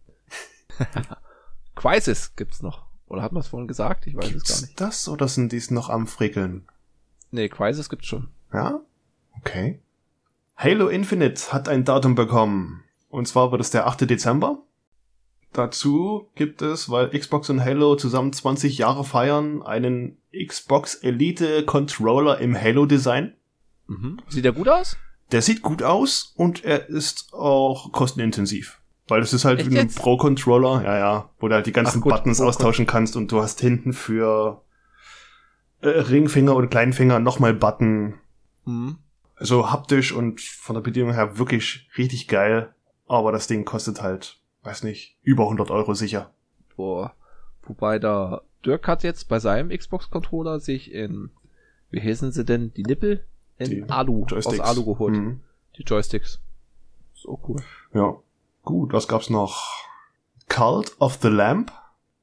Crisis 1.75 2.36
gibt's 2.36 2.62
noch. 2.62 2.86
Oder 3.08 3.21
hat 3.21 3.32
man 3.32 3.41
es 3.41 3.47
vorhin 3.47 3.67
gesagt? 3.67 4.08
Ich 4.08 4.15
weiß 4.15 4.25
es 4.25 4.32
gar 4.32 4.34
Gibt's 4.34 4.62
nicht. 4.62 4.82
das 4.82 5.08
oder 5.08 5.28
sind 5.28 5.51
die 5.51 5.62
noch 5.69 5.89
am 5.89 6.08
Frickeln? 6.08 6.67
Nee, 7.32 7.49
Crisis 7.49 7.89
gibt's 7.89 8.08
schon. 8.08 8.30
Ja? 8.54 8.82
Okay. 9.38 9.82
Halo 10.58 10.88
Infinite 10.88 11.51
hat 11.51 11.67
ein 11.69 11.84
Datum 11.86 12.15
bekommen. 12.15 12.84
Und 13.10 13.28
zwar 13.28 13.51
wird 13.51 13.62
es 13.62 13.71
der 13.71 13.88
8. 13.88 14.10
Dezember. 14.10 14.63
Dazu 15.54 16.30
gibt 16.36 16.62
es, 16.62 16.89
weil 16.89 17.17
Xbox 17.17 17.49
und 17.49 17.63
Halo 17.63 17.95
zusammen 17.95 18.34
20 18.34 18.78
Jahre 18.78 19.06
feiern, 19.06 19.62
einen 19.63 20.17
Xbox 20.34 20.95
Elite 20.95 21.63
Controller 21.63 22.39
im 22.39 22.60
Halo 22.60 22.86
Design. 22.86 23.36
Mhm. 23.88 24.19
Sieht 24.28 24.43
der 24.43 24.51
gut 24.51 24.67
aus? 24.67 24.97
Der 25.31 25.41
sieht 25.41 25.61
gut 25.61 25.81
aus 25.83 26.33
und 26.38 26.63
er 26.63 26.88
ist 26.89 27.33
auch 27.33 27.91
kostenintensiv. 27.91 28.79
Weil 29.07 29.21
das 29.21 29.33
ist 29.33 29.45
halt 29.45 29.59
Echt 29.59 29.71
wie 29.71 29.79
ein? 29.79 29.88
Pro-Controller, 29.89 30.83
ja, 30.83 30.97
ja, 30.97 31.29
wo 31.39 31.47
du 31.47 31.53
halt 31.55 31.65
die 31.67 31.71
ganzen 31.71 32.01
gut, 32.01 32.11
Buttons 32.13 32.39
Pro- 32.39 32.45
austauschen 32.45 32.85
kannst 32.88 33.15
und 33.15 33.31
du 33.31 33.41
hast 33.41 33.59
hinten 33.61 33.93
für 33.93 34.61
äh, 35.81 35.89
Ringfinger 35.89 36.55
oder 36.55 36.67
Kleinfinger 36.67 37.19
nochmal 37.19 37.53
Button. 37.53 38.15
Mhm. 38.65 38.97
Also 39.35 39.69
haptisch 39.71 40.11
und 40.11 40.41
von 40.41 40.75
der 40.75 40.81
Bedienung 40.81 41.13
her 41.13 41.38
wirklich 41.38 41.88
richtig 41.97 42.27
geil. 42.27 42.73
Aber 43.07 43.31
das 43.31 43.45
Ding 43.47 43.65
kostet 43.65 44.01
halt, 44.01 44.39
weiß 44.63 44.83
nicht, 44.83 45.17
über 45.21 45.43
100 45.43 45.69
Euro 45.69 45.93
sicher. 45.93 46.33
Boah. 46.75 47.13
Wobei 47.63 47.99
der 47.99 48.41
Dirk 48.65 48.88
hat 48.88 49.03
jetzt 49.03 49.27
bei 49.27 49.39
seinem 49.39 49.69
Xbox-Controller 49.69 50.59
sich 50.59 50.91
in, 50.91 51.29
wie 51.91 52.01
heißen 52.01 52.31
sie 52.31 52.45
denn, 52.45 52.73
die 52.73 52.83
Nippel? 52.83 53.25
In 53.57 53.69
Die 53.69 53.83
Alu, 53.83 54.25
aus 54.31 54.59
Alu 54.59 54.85
geholt. 54.85 55.15
Mhm. 55.15 55.41
Die 55.77 55.83
Joysticks. 55.83 56.41
So 57.13 57.39
cool. 57.47 57.61
Ja. 57.93 58.17
Gut, 58.63 58.93
was 58.93 59.07
gab's 59.07 59.29
noch? 59.29 59.63
Cult 60.47 60.95
of 60.99 61.19
the 61.21 61.29
Lamp. 61.29 61.71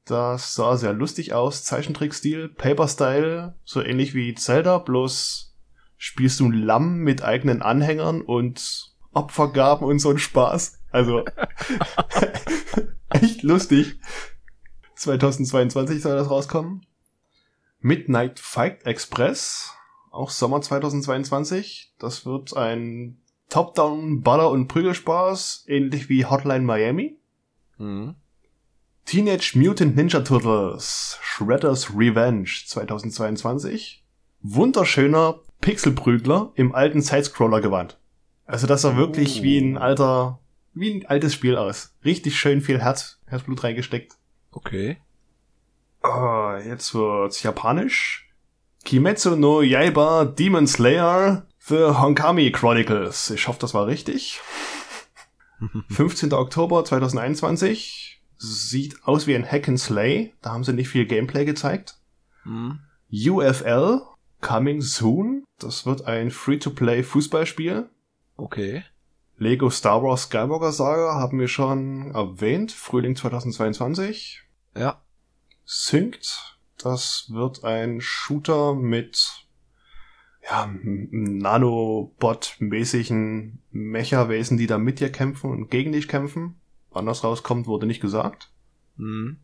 Das 0.05 0.55
sah 0.55 0.75
sehr 0.75 0.93
lustig 0.93 1.33
aus. 1.33 1.63
Zeichentrickstil, 1.63 2.49
Paper-Style, 2.49 3.55
so 3.63 3.81
ähnlich 3.81 4.13
wie 4.13 4.35
Zelda, 4.35 4.77
bloß 4.77 5.55
spielst 5.97 6.41
du 6.41 6.47
ein 6.47 6.53
Lamm 6.53 6.97
mit 6.97 7.23
eigenen 7.23 7.61
Anhängern 7.61 8.21
und 8.21 8.93
Opfergaben 9.13 9.87
und 9.87 9.99
so 9.99 10.09
ein 10.09 10.17
Spaß. 10.17 10.81
Also, 10.91 11.23
echt 13.09 13.43
lustig. 13.43 13.99
2022 14.95 16.01
soll 16.01 16.15
das 16.17 16.29
rauskommen. 16.29 16.85
Midnight 17.79 18.39
Fight 18.39 18.85
Express, 18.85 19.73
auch 20.13 20.29
Sommer 20.29 20.61
2022. 20.61 21.93
Das 21.99 22.25
wird 22.25 22.55
ein 22.55 23.17
Top-Down 23.49 24.21
Baller- 24.21 24.49
und 24.51 24.67
Prügelspaß, 24.67 25.65
ähnlich 25.67 26.07
wie 26.09 26.25
Hotline 26.25 26.63
Miami. 26.63 27.17
Mhm. 27.77 28.15
Teenage 29.05 29.57
Mutant 29.57 29.95
Ninja 29.97 30.21
Turtles 30.21 31.17
Shredder's 31.21 31.89
Revenge 31.95 32.49
2022. 32.67 34.03
Wunderschöner 34.41 35.39
Pixelprügler 35.61 36.51
im 36.55 36.73
alten 36.73 37.01
Sidescroller 37.01 37.59
gewandt. 37.61 37.97
Also 38.45 38.67
das 38.67 38.81
sah 38.81 38.95
wirklich 38.95 39.39
Oh. 39.39 39.43
wie 39.43 39.57
ein 39.57 39.77
alter, 39.77 40.39
wie 40.73 40.93
ein 40.93 41.05
altes 41.05 41.33
Spiel 41.33 41.57
aus. 41.57 41.95
Richtig 42.05 42.37
schön 42.37 42.61
viel 42.61 42.79
Herz, 42.81 43.19
Herzblut 43.25 43.63
reingesteckt. 43.63 44.13
Okay. 44.51 44.97
Ah, 46.01 46.59
jetzt 46.65 46.93
wird's 46.93 47.43
japanisch. 47.43 48.22
Kimetsu 48.85 49.35
no 49.35 49.61
Yaiba 49.61 50.25
Demon 50.25 50.67
Slayer 50.67 51.47
The 51.67 51.93
Honkami 51.97 52.51
Chronicles. 52.51 53.29
Ich 53.29 53.47
hoffe, 53.47 53.59
das 53.59 53.73
war 53.73 53.87
richtig. 53.87 54.41
15. 55.89 56.33
Oktober 56.33 56.83
2021. 56.83 58.21
Sieht 58.37 59.03
aus 59.03 59.27
wie 59.27 59.35
ein 59.35 59.49
Hack 59.49 59.69
and 59.69 59.79
Slay. 59.79 60.33
Da 60.41 60.51
haben 60.51 60.65
sie 60.65 60.73
nicht 60.73 60.89
viel 60.89 61.05
Gameplay 61.05 61.45
gezeigt. 61.45 61.95
Mhm. 62.43 62.79
UFL 63.09 64.01
Coming 64.41 64.81
Soon. 64.81 65.45
Das 65.59 65.85
wird 65.85 66.05
ein 66.05 66.31
Free-to-Play 66.31 67.03
Fußballspiel. 67.03 67.89
Okay. 68.35 68.83
Lego 69.37 69.69
Star 69.69 70.03
Wars 70.03 70.23
Skywalker 70.23 70.73
Saga 70.73 71.15
haben 71.15 71.39
wir 71.39 71.47
schon 71.47 72.11
erwähnt. 72.13 72.71
Frühling 72.73 73.15
2022. 73.15 74.41
Ja. 74.75 75.01
Synced. 75.63 76.52
Das 76.77 77.27
wird 77.29 77.63
ein 77.63 78.01
Shooter 78.01 78.75
mit 78.75 79.43
ja, 80.43 80.69
Nanobot-mäßigen 81.11 83.59
Mecha-Wesen, 83.71 84.57
die 84.57 84.67
da 84.67 84.77
mit 84.77 84.99
dir 84.99 85.09
kämpfen 85.11 85.49
und 85.51 85.69
gegen 85.69 85.93
dich 85.93 86.07
kämpfen. 86.07 86.55
Das 86.93 87.23
rauskommt, 87.23 87.65
wurde 87.67 87.87
nicht 87.87 88.01
gesagt. 88.01 88.51
Mhm. 88.97 89.37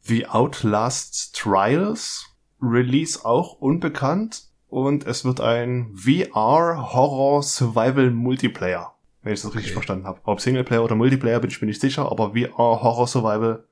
The 0.00 0.28
Outlast 0.28 1.36
Trials. 1.36 2.26
Release 2.62 3.24
auch 3.24 3.54
unbekannt. 3.54 4.44
Und 4.68 5.06
es 5.06 5.24
wird 5.24 5.40
ein 5.40 5.94
VR 5.94 6.92
Horror 6.92 7.42
Survival 7.42 8.10
Multiplayer. 8.10 8.92
Wenn 9.22 9.32
ich 9.34 9.40
das 9.40 9.48
okay. 9.48 9.58
richtig 9.58 9.72
verstanden 9.72 10.06
habe. 10.06 10.20
Ob 10.24 10.40
Singleplayer 10.40 10.84
oder 10.84 10.94
Multiplayer 10.94 11.40
bin 11.40 11.50
ich 11.50 11.60
mir 11.60 11.66
nicht 11.66 11.80
sicher, 11.80 12.08
aber 12.10 12.30
VR 12.30 12.82
Horror 12.82 13.08
Survival. 13.08 13.64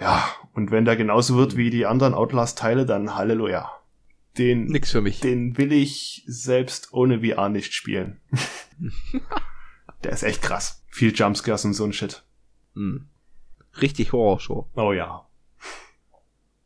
Ja, 0.00 0.28
und 0.52 0.70
wenn 0.70 0.84
der 0.84 0.96
genauso 0.96 1.36
wird 1.36 1.56
wie 1.56 1.70
die 1.70 1.86
anderen 1.86 2.14
Outlast-Teile, 2.14 2.86
dann 2.86 3.14
Halleluja. 3.14 3.70
Den, 4.38 4.66
Nix 4.66 4.90
für 4.90 5.00
mich. 5.00 5.20
Den 5.20 5.56
will 5.56 5.72
ich 5.72 6.24
selbst 6.26 6.92
ohne 6.92 7.20
VR 7.20 7.48
nicht 7.48 7.72
spielen. 7.72 8.20
der 10.02 10.12
ist 10.12 10.24
echt 10.24 10.42
krass. 10.42 10.84
Viel 10.88 11.12
Jumpscares 11.14 11.64
und 11.64 11.74
so 11.74 11.84
ein 11.84 11.92
Shit. 11.92 12.24
Mhm. 12.74 13.06
Richtig 13.80 14.12
Horrorshow. 14.12 14.68
Oh 14.74 14.92
ja. 14.92 15.26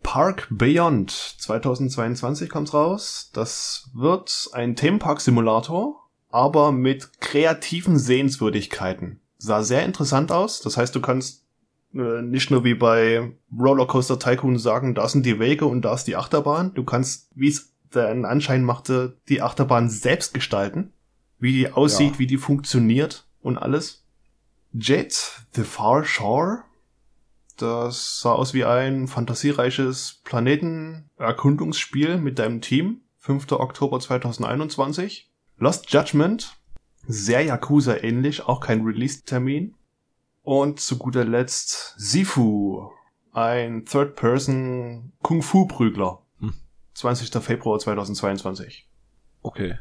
Park 0.03 0.49
Beyond 0.51 1.11
2022 1.11 2.49
kommt 2.49 2.73
raus. 2.73 3.31
Das 3.35 3.91
wird 3.93 4.49
ein 4.53 4.75
Themenpark-Simulator, 4.75 6.03
aber 6.31 6.73
mit 6.73 7.21
kreativen 7.21 7.99
Sehenswürdigkeiten. 7.99 9.21
Sah 9.37 9.63
sehr 9.63 9.85
interessant 9.85 10.33
aus. 10.33 10.61
Das 10.61 10.79
heißt, 10.79 10.95
du 10.95 11.01
kannst 11.01 11.45
äh, 11.95 12.23
nicht 12.23 12.51
nur 12.51 12.65
wie 12.65 12.75
bei 12.75 13.33
Rollercoaster 13.57 14.19
Tycoon 14.19 14.59
sagen, 14.59 14.95
da 14.95 15.09
sind 15.09 15.25
die 15.25 15.39
Wege 15.39 15.67
und 15.67 15.83
da 15.83 15.95
ist 15.95 16.05
die 16.05 16.17
Achterbahn. 16.17 16.75
Du 16.75 16.85
kannst, 16.85 17.31
wie 17.35 17.49
es 17.49 17.73
den 17.95 18.25
Anschein 18.25 18.65
machte, 18.65 19.17
die 19.29 19.43
Achterbahn 19.43 19.89
selbst 19.89 20.35
gestalten. 20.35 20.93
Wie 21.39 21.53
die 21.53 21.71
aussieht, 21.71 22.15
ja. 22.15 22.19
wie 22.19 22.27
die 22.27 22.37
funktioniert 22.37 23.27
und 23.41 23.59
alles. 23.59 24.05
Jet, 24.73 25.47
The 25.53 25.63
Far 25.63 26.05
Shore. 26.05 26.65
Das 27.57 28.21
sah 28.21 28.33
aus 28.33 28.55
wie 28.55 28.65
ein 28.65 29.09
fantasiereiches 29.09 30.21
Planetenerkundungsspiel 30.25 32.19
mit 32.19 32.39
deinem 32.39 32.61
Team. 32.61 33.01
5. 33.19 33.53
Oktober 33.53 33.99
2021. 33.99 35.31
Lost 35.59 35.91
Judgment. 35.93 36.57
Sehr 37.07 37.43
Yakuza 37.43 37.97
ähnlich, 37.97 38.43
auch 38.43 38.61
kein 38.61 38.83
Release-Termin. 38.85 39.75
Und 40.43 40.81
zu 40.81 40.99
guter 40.99 41.25
Letzt 41.25 41.95
Sifu. 41.97 42.91
Ein 43.33 43.85
Third-Person 43.85 45.13
Kung-Fu-Prügler. 45.23 46.23
Hm. 46.41 46.55
20. 46.95 47.43
Februar 47.43 47.79
2022. 47.79 48.89
Okay. 49.43 49.79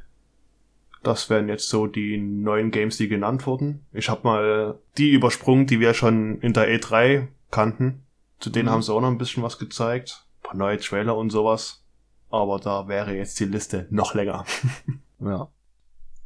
Das 1.04 1.30
wären 1.30 1.48
jetzt 1.48 1.70
so 1.70 1.88
die 1.88 2.18
neuen 2.18 2.72
Games, 2.72 2.98
die 2.98 3.08
genannt 3.08 3.48
wurden. 3.48 3.86
Ich 3.94 4.10
habe 4.10 4.22
mal 4.24 4.80
die 4.98 5.12
übersprungen, 5.12 5.66
die 5.66 5.80
wir 5.80 5.94
schon 5.94 6.42
in 6.42 6.54
der 6.54 6.68
E3 6.68 7.28
kannten. 7.50 8.06
Zu 8.40 8.50
denen 8.50 8.68
mhm. 8.68 8.72
haben 8.72 8.82
sie 8.82 8.94
auch 8.94 9.02
noch 9.02 9.08
ein 9.08 9.18
bisschen 9.18 9.44
was 9.44 9.58
gezeigt. 9.58 10.26
Ein 10.40 10.44
paar 10.44 10.56
neue 10.56 10.78
Trailer 10.80 11.16
und 11.16 11.30
sowas. 11.30 11.84
Aber 12.30 12.60
da 12.60 12.88
wäre 12.88 13.16
jetzt 13.16 13.40
die 13.40 13.46
Liste 13.46 13.88
noch 13.90 14.14
länger. 14.14 14.46
ja. 15.20 15.50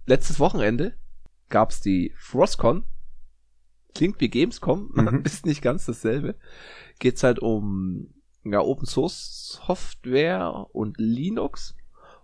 Letztes 0.06 0.40
Wochenende 0.40 0.98
gab's 1.50 1.80
die 1.80 2.14
Frostcon. 2.18 2.86
Klingt 3.94 4.22
wie 4.22 4.30
Gamescom, 4.30 4.92
mhm. 4.94 5.22
ist 5.24 5.46
nicht 5.46 5.62
ganz 5.62 5.86
dasselbe. 5.86 6.36
Geht's 7.00 7.24
halt 7.24 7.40
um 7.40 8.14
ja, 8.44 8.62
Open 8.62 8.88
Source 8.88 9.60
Software 9.66 10.68
und 10.72 10.98
Linux. 10.98 11.76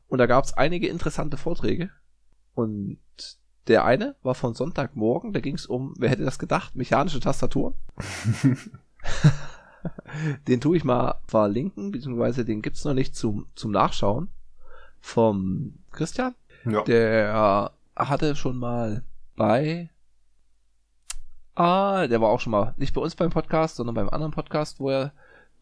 Und 0.07 0.19
da 0.19 0.25
gab's 0.25 0.53
einige 0.53 0.87
interessante 0.87 1.37
Vorträge. 1.37 1.91
Und 2.53 2.99
der 3.67 3.85
eine 3.85 4.15
war 4.23 4.33
von 4.33 4.53
Sonntagmorgen, 4.53 5.33
da 5.33 5.41
ging 5.41 5.55
es 5.55 5.65
um, 5.65 5.93
wer 5.97 6.09
hätte 6.09 6.23
das 6.23 6.39
gedacht, 6.39 6.75
mechanische 6.75 7.19
Tastatur. 7.19 7.75
den 10.47 10.61
tue 10.61 10.77
ich 10.77 10.83
mal 10.83 11.19
verlinken, 11.27 11.91
beziehungsweise 11.91 12.45
den 12.45 12.61
gibt's 12.61 12.85
noch 12.85 12.93
nicht 12.93 13.15
zum, 13.15 13.47
zum 13.55 13.71
Nachschauen. 13.71 14.29
Vom 14.99 15.75
Christian. 15.91 16.35
Ja. 16.65 16.83
Der 16.83 17.71
hatte 17.95 18.35
schon 18.35 18.57
mal 18.57 19.03
bei 19.35 19.89
Ah, 21.57 22.05
der 22.05 22.21
war 22.21 22.29
auch 22.29 22.39
schon 22.39 22.51
mal 22.51 22.75
nicht 22.77 22.93
bei 22.93 23.01
uns 23.01 23.15
beim 23.15 23.31
Podcast, 23.31 23.77
sondern 23.77 23.95
beim 23.95 24.09
anderen 24.09 24.31
Podcast, 24.31 24.79
wo 24.79 24.91
er 24.91 25.11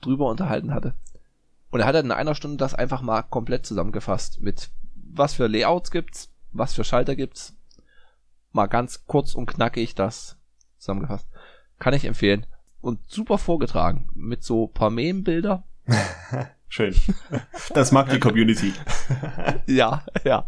drüber 0.02 0.30
unterhalten 0.30 0.74
hatte. 0.74 0.94
Und 1.72 1.80
er 1.80 1.86
hat 1.86 1.96
in 1.96 2.12
einer 2.12 2.36
Stunde 2.36 2.58
das 2.58 2.74
einfach 2.74 3.02
mal 3.02 3.22
komplett 3.24 3.66
zusammengefasst 3.66 4.42
mit 4.42 4.72
was 4.94 5.36
für 5.36 5.48
Layouts 5.48 5.92
gibt's, 5.92 6.30
was 6.52 6.74
für 6.74 6.84
Schalter 6.84 7.16
gibt's. 7.16 7.56
Mal 8.52 8.66
ganz 8.68 9.06
kurz 9.08 9.36
und 9.36 9.46
knackig 9.46 9.96
das 9.96 10.38
zusammengefasst. 10.80 11.30
Kann 11.80 11.94
ich 11.94 12.04
empfehlen. 12.04 12.46
Und 12.82 13.00
super 13.10 13.38
vorgetragen. 13.38 14.10
Mit 14.14 14.44
so 14.44 14.68
paar 14.68 14.90
Meme-Bilder. 14.90 15.64
Schön. 16.68 16.94
Das 17.74 17.94
mag 17.94 18.10
die 18.10 18.20
Community. 18.20 18.74
ja, 19.66 20.04
ja. 20.26 20.46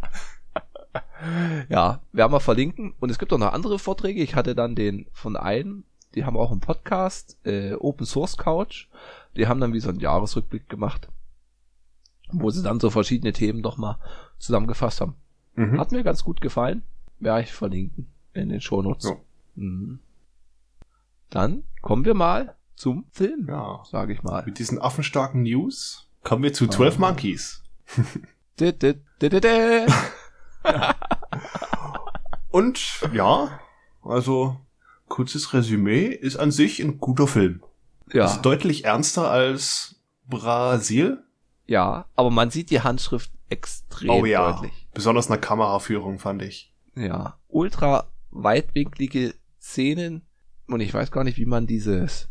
Ja, 1.70 2.02
werden 2.12 2.32
wir 2.32 2.40
verlinken. 2.40 2.94
Und 3.00 3.10
es 3.10 3.20
gibt 3.20 3.34
auch 3.34 3.38
noch 3.38 3.54
andere 3.54 3.80
Vorträge. 3.80 4.22
Ich 4.22 4.36
hatte 4.36 4.56
dann 4.56 4.76
den 4.76 5.08
von 5.12 5.36
einem, 5.36 5.84
die 6.16 6.26
haben 6.26 6.38
auch 6.38 6.52
einen 6.52 6.60
Podcast, 6.60 7.38
äh, 7.46 7.74
Open 7.74 8.06
Source 8.06 8.38
Couch. 8.38 8.88
Die 9.36 9.48
haben 9.48 9.60
dann 9.60 9.74
wie 9.74 9.80
so 9.80 9.90
einen 9.90 10.00
Jahresrückblick 10.00 10.70
gemacht. 10.70 11.10
Wo 12.32 12.50
sie 12.50 12.64
dann 12.64 12.80
so 12.80 12.90
verschiedene 12.90 13.34
Themen 13.34 13.64
doch 13.64 13.78
mal 13.78 14.00
zusammengefasst 14.38 15.02
haben. 15.02 15.16
Mhm. 15.56 15.80
Hat 15.80 15.92
mir 15.92 16.04
ganz 16.04 16.24
gut 16.24 16.42
gefallen. 16.42 16.84
Werde 17.20 17.44
ich 17.44 17.54
verlinken 17.54 18.08
in 18.34 18.50
den 18.50 18.62
Shownotes. 18.62 19.10
Ja. 19.10 19.16
Mhm. 19.56 20.00
Dann 21.30 21.64
kommen 21.82 22.06
wir 22.06 22.14
mal 22.14 22.56
zum 22.76 23.06
Film, 23.12 23.48
ja. 23.50 23.84
sage 23.90 24.14
ich 24.14 24.24
mal. 24.24 24.44
Mit 24.46 24.60
diesen 24.60 24.80
affenstarken 24.80 25.44
News 25.44 26.08
kommen 26.24 26.44
wir 26.44 26.54
zu 26.54 26.68
12 26.68 26.96
ah. 26.96 27.00
Monkeys. 27.00 27.64
Und 32.50 33.02
ja, 33.14 33.60
also 34.04 34.58
kurzes 35.08 35.54
Resümee 35.54 36.08
ist 36.08 36.38
an 36.38 36.52
sich 36.52 36.80
ein 36.80 36.98
guter 37.00 37.28
Film. 37.28 37.62
Ja. 38.12 38.26
Ist 38.26 38.42
deutlich 38.42 38.86
ernster 38.86 39.30
als 39.30 39.96
Brasil. 40.28 41.24
Ja, 41.66 42.06
aber 42.16 42.32
man 42.32 42.50
sieht 42.50 42.70
die 42.70 42.82
Handschrift 42.82 43.32
extrem 43.50 44.10
oh, 44.10 44.26
ja. 44.26 44.54
deutlich. 44.54 44.88
Besonders 44.94 45.28
in 45.28 45.34
der 45.34 45.42
Kameraführung 45.42 46.20
fand 46.20 46.42
ich. 46.42 46.74
Ja, 46.96 47.38
ultra 47.48 48.08
weitwinklige 48.32 49.36
Szenen 49.62 50.24
und 50.68 50.80
ich 50.80 50.94
weiß 50.94 51.12
gar 51.12 51.24
nicht, 51.24 51.38
wie 51.38 51.46
man 51.46 51.68
dieses 51.68 52.30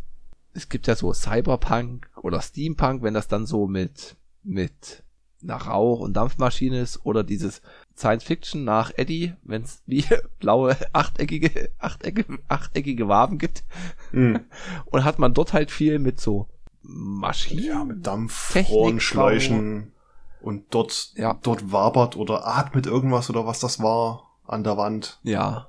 es 0.52 0.68
gibt 0.70 0.86
ja 0.86 0.96
so 0.96 1.12
Cyberpunk 1.12 2.08
oder 2.22 2.40
Steampunk, 2.40 3.02
wenn 3.02 3.14
das 3.14 3.28
dann 3.28 3.46
so 3.46 3.66
mit 3.66 4.16
mit 4.42 5.04
nach 5.42 5.66
Rauch 5.66 6.00
und 6.00 6.14
Dampfmaschine 6.14 6.80
ist 6.80 7.04
oder 7.04 7.22
dieses 7.22 7.60
Science 7.96 8.24
Fiction 8.24 8.64
nach 8.64 8.92
Eddie, 8.96 9.34
wenn 9.42 9.62
es 9.62 9.82
wie 9.86 10.04
blaue 10.38 10.76
achteckige 10.92 11.70
achteckige 11.78 12.38
achteckige 12.48 13.08
Waben 13.08 13.38
gibt. 13.38 13.64
Mm. 14.12 14.36
Und 14.86 15.04
hat 15.04 15.18
man 15.18 15.34
dort 15.34 15.52
halt 15.52 15.70
viel 15.70 15.98
mit 15.98 16.20
so 16.20 16.48
Maschinen, 16.82 17.64
ja, 17.64 17.84
mit 17.84 18.06
Dampf, 18.06 18.52
Technik, 18.52 19.02
Schläuchen 19.02 19.92
und 20.40 20.72
dort, 20.72 21.12
ja. 21.16 21.36
dort 21.42 21.72
wabert 21.72 22.16
oder 22.16 22.46
atmet 22.46 22.86
irgendwas 22.86 23.28
oder 23.28 23.46
was 23.46 23.58
das 23.58 23.82
war 23.82 24.30
an 24.46 24.62
der 24.62 24.76
Wand. 24.76 25.18
Ja. 25.24 25.66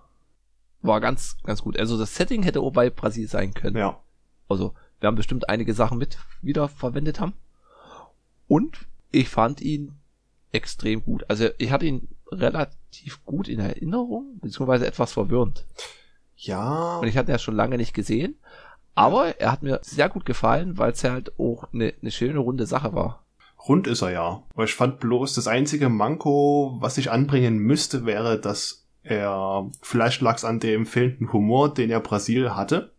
War 0.84 1.02
ganz, 1.02 1.38
ganz 1.44 1.64
gut. 1.64 1.80
Also 1.80 1.98
das 1.98 2.16
Setting 2.16 2.44
hätte 2.44 2.62
auch 2.62 2.72
bei 2.72 2.92
Brasil 2.92 3.28
sein 3.28 3.56
können. 3.56 3.78
Ja. 3.78 4.00
Also, 4.48 4.76
wir 5.00 5.08
haben 5.08 5.16
bestimmt 5.16 5.50
einige 5.50 5.74
Sachen 5.74 5.98
mit 5.98 6.20
wieder 6.44 6.68
verwendet 6.68 7.20
haben. 7.20 7.34
Und 8.48 8.88
ich 9.12 9.30
fand 9.30 9.62
ihn 9.62 9.94
extrem 10.52 11.04
gut. 11.04 11.26
Also, 11.28 11.50
ich 11.58 11.72
hatte 11.72 11.88
ihn 11.88 12.08
relativ 12.32 13.24
gut 13.26 13.48
in 13.48 13.60
Erinnerung, 13.60 14.40
beziehungsweise 14.42 14.88
etwas 14.88 15.14
verwirrend. 15.14 15.66
Ja. 16.36 16.98
Und 16.98 17.08
ich 17.08 17.18
hatte 17.18 17.32
ihn 17.32 17.36
ja 17.36 17.40
schon 17.40 17.56
lange 17.56 17.78
nicht 17.78 17.94
gesehen. 17.94 18.36
Aber 18.96 19.40
er 19.40 19.52
hat 19.52 19.62
mir 19.62 19.80
sehr 19.84 20.10
gut 20.10 20.26
gefallen, 20.26 20.78
weil 20.78 20.92
es 20.92 21.04
halt 21.04 21.38
auch 21.40 21.72
eine, 21.72 21.94
eine 22.02 22.12
schöne 22.12 22.40
runde 22.40 22.66
Sache 22.66 22.94
war. 22.94 23.24
Rund 23.68 23.86
ist 23.86 24.02
er 24.02 24.12
ja. 24.12 24.44
Aber 24.54 24.64
ich 24.64 24.74
fand 24.74 25.00
bloß, 25.00 25.34
das 25.36 25.48
einzige 25.48 25.90
Manko, 25.90 26.78
was 26.80 26.98
ich 26.98 27.12
anbringen 27.12 27.58
müsste, 27.58 28.06
wäre, 28.06 28.40
dass 28.40 28.86
er, 29.04 29.70
vielleicht 29.82 30.22
lag 30.22 30.38
es 30.38 30.46
an 30.46 30.60
dem 30.60 30.86
fehlenden 30.86 31.32
Humor, 31.32 31.74
den 31.74 31.90
er 31.90 32.00
Brasil 32.00 32.56
hatte, 32.56 32.92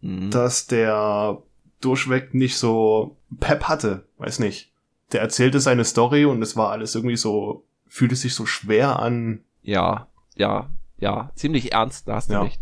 mhm. 0.00 0.30
dass 0.30 0.66
der 0.66 1.42
durchweg 1.80 2.34
nicht 2.34 2.58
so 2.58 3.16
Pep 3.40 3.64
hatte, 3.64 4.06
weiß 4.18 4.40
nicht. 4.40 4.72
der 5.12 5.20
erzählte 5.22 5.60
seine 5.60 5.84
Story 5.84 6.24
und 6.24 6.42
es 6.42 6.56
war 6.56 6.70
alles 6.70 6.94
irgendwie 6.94 7.16
so, 7.16 7.64
fühlte 7.88 8.16
sich 8.16 8.34
so 8.34 8.46
schwer 8.46 8.98
an. 9.00 9.40
Ja, 9.62 10.08
ja, 10.36 10.70
ja, 10.98 11.30
ziemlich 11.34 11.72
ernst, 11.72 12.08
da 12.08 12.14
hast 12.16 12.28
du 12.30 12.34
Ja. 12.34 12.42
recht. 12.42 12.60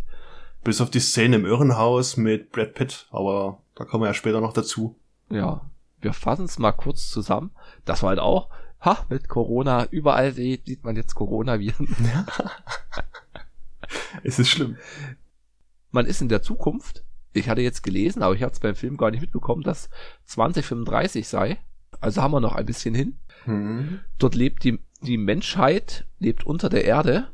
Bis 0.64 0.80
auf 0.80 0.90
die 0.90 1.00
Szene 1.00 1.36
im 1.36 1.46
Irrenhaus 1.46 2.16
mit 2.16 2.50
Brad 2.50 2.74
Pitt, 2.74 3.06
aber 3.10 3.60
da 3.76 3.84
kommen 3.84 4.02
wir 4.02 4.08
ja 4.08 4.14
später 4.14 4.40
noch 4.40 4.52
dazu. 4.52 4.96
Ja, 5.30 5.60
wir 6.00 6.12
fassen 6.12 6.44
es 6.46 6.58
mal 6.58 6.72
kurz 6.72 7.08
zusammen. 7.08 7.50
Das 7.84 8.02
war 8.02 8.10
halt 8.10 8.18
auch, 8.18 8.48
ha, 8.80 9.04
mit 9.08 9.28
Corona, 9.28 9.86
überall 9.90 10.32
sieht, 10.32 10.82
man 10.84 10.96
jetzt 10.96 11.14
Coronaviren. 11.14 11.88
Es 14.24 14.38
ist 14.38 14.48
schlimm. 14.48 14.76
Man 15.92 16.06
ist 16.06 16.20
in 16.20 16.28
der 16.28 16.42
Zukunft, 16.42 17.04
ich 17.32 17.48
hatte 17.48 17.60
jetzt 17.60 17.82
gelesen, 17.82 18.22
aber 18.22 18.34
ich 18.34 18.42
hatte 18.42 18.54
es 18.54 18.60
beim 18.60 18.74
Film 18.74 18.96
gar 18.96 19.10
nicht 19.10 19.20
mitbekommen, 19.20 19.62
dass 19.62 19.88
2035 20.24 21.28
sei. 21.28 21.58
Also 22.00 22.22
haben 22.22 22.32
wir 22.32 22.40
noch 22.40 22.54
ein 22.56 22.66
bisschen 22.66 22.94
hin. 22.94 23.18
Hm. 23.44 24.00
Dort 24.18 24.34
lebt 24.34 24.64
die, 24.64 24.80
die 25.00 25.18
Menschheit, 25.18 26.06
lebt 26.18 26.46
unter 26.46 26.68
der 26.68 26.84
Erde, 26.84 27.28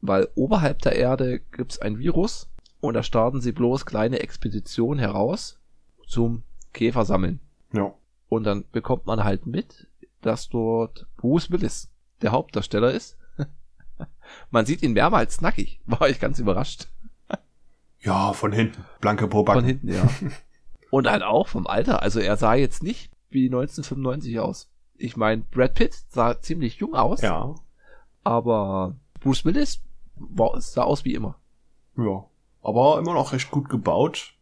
weil 0.00 0.28
oberhalb 0.34 0.80
der 0.82 0.96
Erde 0.96 1.40
gibt's 1.52 1.78
ein 1.78 1.98
Virus 1.98 2.48
und 2.80 2.94
da 2.94 3.02
starten 3.02 3.40
sie 3.40 3.52
bloß 3.52 3.86
kleine 3.86 4.20
Expeditionen 4.20 4.98
heraus 4.98 5.58
zum 6.06 6.42
Käfer 6.72 7.04
sammeln. 7.04 7.40
Ja. 7.72 7.94
Und 8.28 8.44
dann 8.44 8.64
bekommt 8.72 9.06
man 9.06 9.24
halt 9.24 9.46
mit, 9.46 9.88
dass 10.20 10.48
dort 10.48 11.06
Bruce 11.16 11.50
Willis 11.50 11.90
der 12.20 12.32
Hauptdarsteller 12.32 12.92
ist. 12.92 13.16
man 14.50 14.66
sieht 14.66 14.82
ihn 14.82 14.92
mehrmals 14.92 15.40
nackig. 15.40 15.80
War 15.86 16.08
ich 16.08 16.20
ganz 16.20 16.38
überrascht. 16.38 16.88
Ja, 18.00 18.34
von 18.34 18.52
hinten. 18.52 18.84
Blanke 19.00 19.28
Pobacken. 19.28 19.60
Von 19.60 19.66
hinten, 19.66 19.88
ja. 19.88 20.06
Und 20.90 21.10
halt 21.10 21.22
auch 21.22 21.48
vom 21.48 21.66
Alter. 21.66 22.02
Also 22.02 22.20
er 22.20 22.36
sah 22.36 22.54
jetzt 22.54 22.82
nicht 22.82 23.10
wie 23.30 23.46
1995 23.46 24.38
aus. 24.40 24.68
Ich 24.96 25.16
meine, 25.16 25.42
Brad 25.42 25.74
Pitt 25.74 25.94
sah 26.08 26.40
ziemlich 26.40 26.76
jung 26.76 26.94
aus, 26.94 27.20
Ja. 27.20 27.54
aber 28.22 28.94
Bruce 29.20 29.44
Willis 29.44 29.80
war, 30.16 30.60
sah 30.60 30.82
aus 30.84 31.04
wie 31.04 31.14
immer. 31.14 31.36
Ja. 31.96 32.24
Aber 32.62 32.98
immer 32.98 33.14
noch 33.14 33.32
recht 33.32 33.50
gut 33.50 33.68
gebaut. 33.68 34.34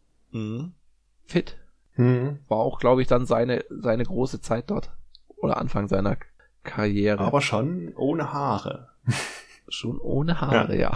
Fit. 1.26 1.58
Hm. 1.94 2.38
War 2.48 2.58
auch, 2.58 2.78
glaube 2.78 3.02
ich, 3.02 3.08
dann 3.08 3.26
seine, 3.26 3.64
seine 3.68 4.04
große 4.04 4.40
Zeit 4.40 4.70
dort. 4.70 4.90
Oder 5.36 5.56
Anfang 5.58 5.88
seiner 5.88 6.16
Karriere. 6.62 7.20
Aber 7.20 7.40
schon 7.40 7.92
ohne 7.96 8.32
Haare. 8.32 8.88
Schon 9.68 9.98
ohne 10.00 10.40
Haare, 10.40 10.76
ja. 10.78 10.92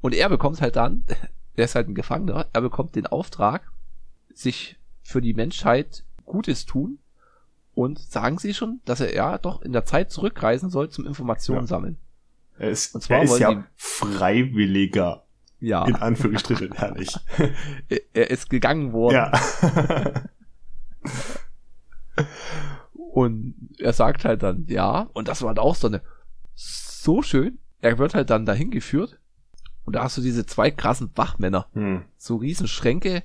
Und 0.00 0.14
er 0.14 0.28
bekommt 0.28 0.60
halt 0.60 0.74
dann, 0.76 1.04
der 1.56 1.64
ist 1.64 1.74
halt 1.74 1.88
ein 1.88 1.94
Gefangener, 1.94 2.46
er 2.52 2.60
bekommt 2.60 2.96
den 2.96 3.06
Auftrag, 3.06 3.70
sich 4.34 4.78
für 5.02 5.20
die 5.20 5.34
Menschheit 5.34 6.04
Gutes 6.24 6.66
tun 6.66 6.98
und 7.76 7.98
sagen 8.00 8.38
sie 8.38 8.54
schon, 8.54 8.80
dass 8.86 8.98
er 9.00 9.14
ja 9.14 9.38
doch 9.38 9.62
in 9.62 9.72
der 9.72 9.84
Zeit 9.84 10.10
zurückreisen 10.10 10.70
soll 10.70 10.88
zum 10.88 11.06
Informationen 11.06 11.60
Ja. 11.60 11.66
sammeln. 11.68 11.98
Er 12.58 12.70
ist, 12.70 12.94
Und 12.94 13.02
zwar 13.02 13.18
er 13.18 13.22
ist 13.24 13.38
ja 13.38 13.54
die- 13.54 13.62
Freiwilliger. 13.76 15.22
Ja, 15.60 15.84
In 15.86 15.94
Anführungsstrichen, 15.96 16.72
herrlich. 16.72 17.14
er- 17.88 18.00
er 18.14 18.30
ist 18.30 18.50
gegangen 18.50 18.92
worden 18.92 19.14
ja. 19.14 19.32
und 22.94 23.54
er 23.78 23.92
sagt 23.92 24.24
halt 24.24 24.42
dann 24.42 24.66
ja 24.68 25.08
und 25.12 25.28
das 25.28 25.42
war 25.42 25.48
halt 25.48 25.58
auch 25.58 25.74
so 25.74 25.86
eine 25.88 26.02
so 26.54 27.22
schön. 27.22 27.58
Er 27.80 27.98
wird 27.98 28.14
halt 28.14 28.30
dann 28.30 28.46
dahin 28.46 28.70
geführt 28.70 29.18
und 29.84 29.94
da 29.96 30.02
hast 30.02 30.16
du 30.16 30.22
diese 30.22 30.46
zwei 30.46 30.70
krassen 30.70 31.10
Wachmänner. 31.14 31.68
hm. 31.74 32.02
so 32.16 32.36
riesen 32.36 32.68
Schränke, 32.68 33.22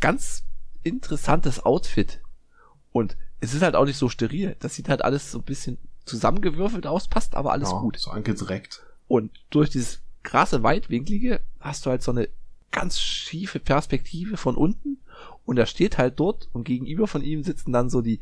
ganz 0.00 0.44
interessantes 0.82 1.64
Outfit. 1.64 2.20
Und 2.92 3.16
es 3.42 3.54
ist 3.54 3.62
halt 3.62 3.74
auch 3.74 3.84
nicht 3.84 3.96
so 3.98 4.08
steril. 4.08 4.56
Das 4.60 4.74
sieht 4.74 4.88
halt 4.88 5.04
alles 5.04 5.32
so 5.32 5.38
ein 5.38 5.44
bisschen 5.44 5.76
zusammengewürfelt 6.04 6.86
aus, 6.86 7.08
passt 7.08 7.34
aber 7.34 7.52
alles 7.52 7.70
ja, 7.70 7.78
gut. 7.80 7.98
So 7.98 8.10
angedreckt. 8.12 8.82
Und 9.08 9.32
durch 9.50 9.68
dieses 9.68 10.00
krasse 10.22 10.62
Weitwinklige 10.62 11.40
hast 11.60 11.84
du 11.84 11.90
halt 11.90 12.02
so 12.02 12.12
eine 12.12 12.28
ganz 12.70 13.00
schiefe 13.00 13.58
Perspektive 13.58 14.36
von 14.36 14.54
unten 14.56 14.98
und 15.44 15.58
er 15.58 15.66
steht 15.66 15.98
halt 15.98 16.20
dort 16.20 16.48
und 16.52 16.64
gegenüber 16.64 17.06
von 17.08 17.22
ihm 17.22 17.42
sitzen 17.42 17.72
dann 17.72 17.90
so 17.90 18.00
die 18.00 18.20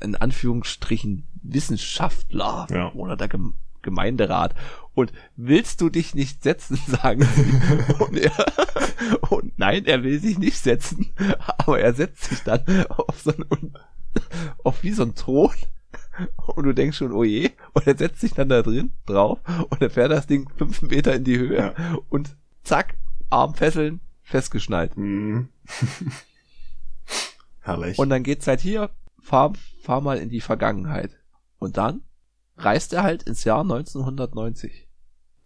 in 0.00 0.14
Anführungsstrichen 0.14 1.26
Wissenschaftler 1.42 2.68
Ja. 2.70 2.92
oder 2.92 3.16
der 3.16 3.28
Gem 3.28 3.54
Gemeinderat. 3.82 4.54
Und 4.94 5.12
willst 5.36 5.80
du 5.80 5.88
dich 5.88 6.14
nicht 6.14 6.42
setzen, 6.42 6.78
sagen 6.86 7.22
sie. 7.34 7.94
und, 7.98 8.16
er, 8.16 8.32
und 9.30 9.58
nein, 9.58 9.86
er 9.86 10.02
will 10.02 10.20
sich 10.20 10.38
nicht 10.38 10.58
setzen, 10.58 11.10
aber 11.58 11.80
er 11.80 11.94
setzt 11.94 12.24
sich 12.24 12.40
dann 12.40 12.62
auf 12.88 13.20
so 13.20 13.30
ein, 13.30 13.74
auf 14.64 14.82
wie 14.82 14.92
so 14.92 15.02
ein 15.02 15.14
Thron 15.14 15.52
und 16.46 16.64
du 16.64 16.72
denkst 16.72 16.98
schon, 16.98 17.12
oh 17.12 17.24
je, 17.24 17.50
und 17.72 17.86
er 17.86 17.96
setzt 17.96 18.20
sich 18.20 18.32
dann 18.32 18.48
da 18.48 18.62
drin 18.62 18.92
drauf 19.06 19.40
und 19.70 19.80
er 19.80 19.90
fährt 19.90 20.10
das 20.10 20.26
Ding 20.26 20.48
fünf 20.56 20.82
Meter 20.82 21.14
in 21.14 21.24
die 21.24 21.38
Höhe 21.38 21.74
und 22.08 22.36
zack, 22.62 22.96
Armfesseln, 23.30 24.00
festgeschnallt. 24.22 24.94
Hm. 24.96 25.48
herrlich. 27.60 27.98
Und 27.98 28.10
dann 28.10 28.22
geht's 28.22 28.46
halt 28.46 28.60
hier, 28.60 28.90
fahr, 29.20 29.52
fahr 29.82 30.00
mal 30.00 30.18
in 30.18 30.28
die 30.28 30.40
Vergangenheit. 30.40 31.16
Und 31.58 31.76
dann 31.76 32.02
reist 32.56 32.92
er 32.92 33.02
halt 33.02 33.22
ins 33.24 33.44
Jahr 33.44 33.60
1990. 33.60 34.88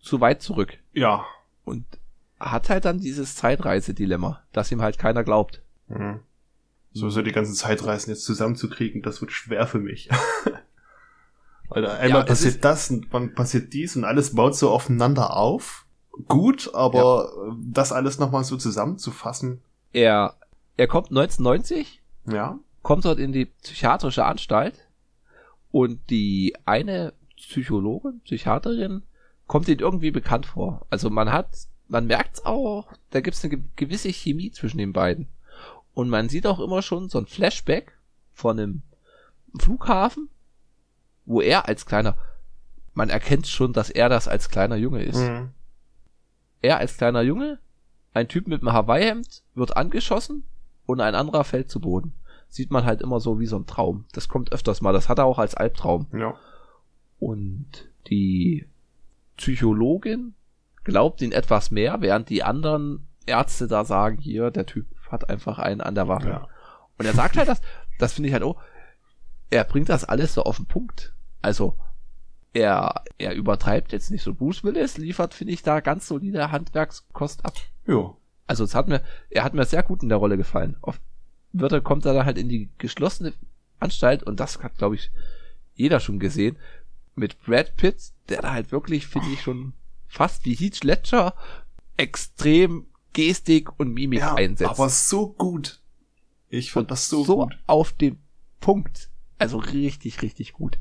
Zu 0.00 0.20
weit 0.20 0.42
zurück. 0.42 0.78
ja. 0.92 1.24
Und 1.64 1.86
hat 2.38 2.68
halt 2.68 2.84
dann 2.84 3.00
dieses 3.00 3.36
Zeitreisedilemma, 3.36 4.42
das 4.52 4.70
ihm 4.70 4.82
halt 4.82 4.98
keiner 4.98 5.24
glaubt. 5.24 5.62
Hm. 5.88 6.20
So, 6.94 7.10
so 7.10 7.20
die 7.22 7.32
ganzen 7.32 7.54
Zeitreisen 7.54 8.10
jetzt 8.10 8.24
zusammenzukriegen, 8.24 9.02
das 9.02 9.20
wird 9.20 9.32
schwer 9.32 9.66
für 9.66 9.80
mich. 9.80 10.08
Weil 11.68 11.86
einmal 11.86 12.22
es 12.22 12.28
passiert 12.28 12.64
das 12.64 12.90
und 12.90 13.12
dann 13.12 13.34
passiert 13.34 13.72
dies 13.72 13.96
und 13.96 14.04
alles 14.04 14.34
baut 14.34 14.54
so 14.54 14.70
aufeinander 14.70 15.36
auf. 15.36 15.86
Gut, 16.28 16.72
aber 16.74 17.32
äh, 17.50 17.54
das 17.72 17.90
alles 17.92 18.18
nochmal 18.18 18.44
so 18.44 18.56
zusammenzufassen, 18.56 19.60
Er, 19.92 20.36
er 20.76 20.86
kommt 20.86 21.08
1990 21.10 22.00
ja. 22.30 22.58
kommt 22.82 23.04
dort 23.04 23.18
in 23.18 23.32
die 23.32 23.46
psychiatrische 23.46 24.24
Anstalt 24.24 24.74
und 25.72 25.98
die 26.10 26.54
eine 26.64 27.12
Psychologin, 27.36 28.20
Psychiaterin, 28.24 29.02
kommt 29.48 29.66
ihm 29.68 29.80
irgendwie 29.80 30.12
bekannt 30.12 30.46
vor. 30.46 30.86
Also 30.90 31.10
man 31.10 31.32
hat, 31.32 31.48
man 31.88 32.06
merkt's 32.06 32.44
auch, 32.46 32.86
da 33.10 33.20
gibt's 33.20 33.42
eine 33.42 33.56
ge- 33.56 33.64
gewisse 33.74 34.10
Chemie 34.12 34.52
zwischen 34.52 34.78
den 34.78 34.92
beiden. 34.92 35.26
Und 35.94 36.08
man 36.08 36.28
sieht 36.28 36.46
auch 36.46 36.60
immer 36.60 36.82
schon 36.82 37.08
so 37.08 37.18
ein 37.18 37.26
Flashback 37.26 37.96
von 38.32 38.58
einem 38.58 38.82
Flughafen, 39.58 40.28
wo 41.24 41.40
er 41.40 41.68
als 41.68 41.86
kleiner, 41.86 42.16
man 42.92 43.10
erkennt 43.10 43.46
schon, 43.46 43.72
dass 43.72 43.90
er 43.90 44.08
das 44.08 44.28
als 44.28 44.48
kleiner 44.48 44.76
Junge 44.76 45.02
ist. 45.02 45.18
Hm. 45.18 45.50
Er 46.60 46.78
als 46.78 46.96
kleiner 46.96 47.22
Junge, 47.22 47.58
ein 48.12 48.28
Typ 48.28 48.48
mit 48.48 48.62
einem 48.62 48.72
Hawaii-Hemd 48.72 49.42
wird 49.54 49.76
angeschossen 49.76 50.44
und 50.86 51.00
ein 51.00 51.14
anderer 51.14 51.44
fällt 51.44 51.70
zu 51.70 51.80
Boden. 51.80 52.14
Sieht 52.48 52.70
man 52.70 52.84
halt 52.84 53.00
immer 53.00 53.20
so 53.20 53.40
wie 53.40 53.46
so 53.46 53.56
ein 53.56 53.66
Traum. 53.66 54.04
Das 54.12 54.28
kommt 54.28 54.52
öfters 54.52 54.80
mal. 54.80 54.92
Das 54.92 55.08
hat 55.08 55.18
er 55.18 55.24
auch 55.24 55.38
als 55.38 55.54
Albtraum. 55.54 56.06
Ja. 56.12 56.34
Und 57.18 57.88
die 58.08 58.68
Psychologin 59.36 60.34
glaubt 60.84 61.22
ihn 61.22 61.32
etwas 61.32 61.70
mehr, 61.70 62.00
während 62.00 62.28
die 62.28 62.44
anderen 62.44 63.06
Ärzte 63.26 63.66
da 63.66 63.84
sagen, 63.84 64.18
hier, 64.18 64.50
der 64.50 64.66
Typ 64.66 64.86
hat 65.10 65.30
einfach 65.30 65.58
einen 65.58 65.80
an 65.80 65.94
der 65.94 66.08
Waffe. 66.08 66.28
Ja. 66.28 66.48
Und 66.98 67.06
er 67.06 67.14
sagt 67.14 67.36
halt 67.36 67.48
das, 67.48 67.60
das 67.98 68.12
finde 68.12 68.28
ich 68.28 68.32
halt, 68.32 68.44
oh, 68.44 68.56
er 69.50 69.64
bringt 69.64 69.88
das 69.88 70.04
alles 70.04 70.34
so 70.34 70.42
auf 70.42 70.56
den 70.56 70.66
Punkt. 70.66 71.14
Also, 71.42 71.76
er, 72.52 73.02
er 73.18 73.34
übertreibt 73.34 73.92
jetzt 73.92 74.10
nicht 74.10 74.22
so. 74.22 74.34
Bruce 74.34 74.64
Willis 74.64 74.96
liefert, 74.96 75.34
finde 75.34 75.52
ich, 75.52 75.62
da 75.62 75.80
ganz 75.80 76.06
solide 76.06 76.50
Handwerkskost 76.50 77.44
ab. 77.44 77.54
Jo. 77.86 78.16
Also, 78.46 78.64
es 78.64 78.74
hat 78.74 78.88
mir, 78.88 79.02
er 79.30 79.44
hat 79.44 79.54
mir 79.54 79.64
sehr 79.64 79.82
gut 79.82 80.02
in 80.02 80.08
der 80.08 80.18
Rolle 80.18 80.36
gefallen. 80.36 80.76
Oft 80.80 81.00
wird 81.52 81.72
er, 81.72 81.80
kommt 81.80 82.04
er 82.04 82.14
dann 82.14 82.26
halt 82.26 82.38
in 82.38 82.48
die 82.48 82.70
geschlossene 82.78 83.32
Anstalt 83.80 84.22
und 84.22 84.40
das 84.40 84.62
hat, 84.62 84.78
glaube 84.78 84.96
ich, 84.96 85.10
jeder 85.74 86.00
schon 86.00 86.18
gesehen. 86.18 86.56
Mit 87.14 87.40
Brad 87.44 87.76
Pitt, 87.76 88.12
der 88.28 88.42
da 88.42 88.52
halt 88.52 88.72
wirklich, 88.72 89.06
finde 89.06 89.28
ich, 89.32 89.42
schon 89.42 89.72
fast 90.08 90.44
wie 90.44 90.54
Heath 90.54 90.82
Ledger 90.82 91.34
extrem 91.96 92.86
Gestik 93.14 93.78
und 93.80 93.94
Mimik 93.94 94.20
Ja, 94.20 94.34
einsetzt 94.34 94.70
aber 94.70 94.90
so 94.90 95.28
gut. 95.28 95.80
Ich 96.50 96.70
fand 96.72 96.90
das 96.90 97.08
so, 97.08 97.24
so 97.24 97.38
gut. 97.38 97.58
auf 97.66 97.92
den 97.92 98.18
Punkt. 98.60 99.08
Also 99.38 99.56
richtig, 99.58 100.20
richtig 100.22 100.52
gut. 100.52 100.78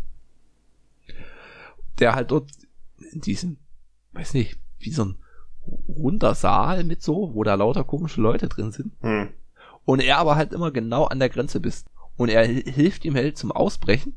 Der 2.00 2.16
halt 2.16 2.32
dort 2.32 2.50
in 3.12 3.22
diesem, 3.22 3.58
weiß 4.14 4.34
nicht, 4.34 4.58
wie 4.80 4.92
so 4.92 5.06
ein 5.06 5.18
runder 5.88 6.36
Saal 6.36 6.84
mit 6.84 7.02
so, 7.02 7.34
wo 7.34 7.44
da 7.44 7.56
lauter 7.56 7.84
komische 7.84 8.20
Leute 8.22 8.50
drin 8.50 8.72
sind. 8.72 8.94
Hm. 9.02 9.30
Und 9.86 10.02
er 10.02 10.18
aber 10.18 10.36
halt 10.36 10.54
immer 10.54 10.72
genau 10.72 11.06
an 11.06 11.20
der 11.20 11.30
Grenze 11.30 11.60
bist. 11.60 11.88
Und 12.18 12.30
er 12.30 12.48
hi- 12.48 12.70
hilft 12.72 13.06
ihm 13.06 13.16
halt 13.16 13.38
zum 13.38 13.52
Ausbrechen. 13.52 14.16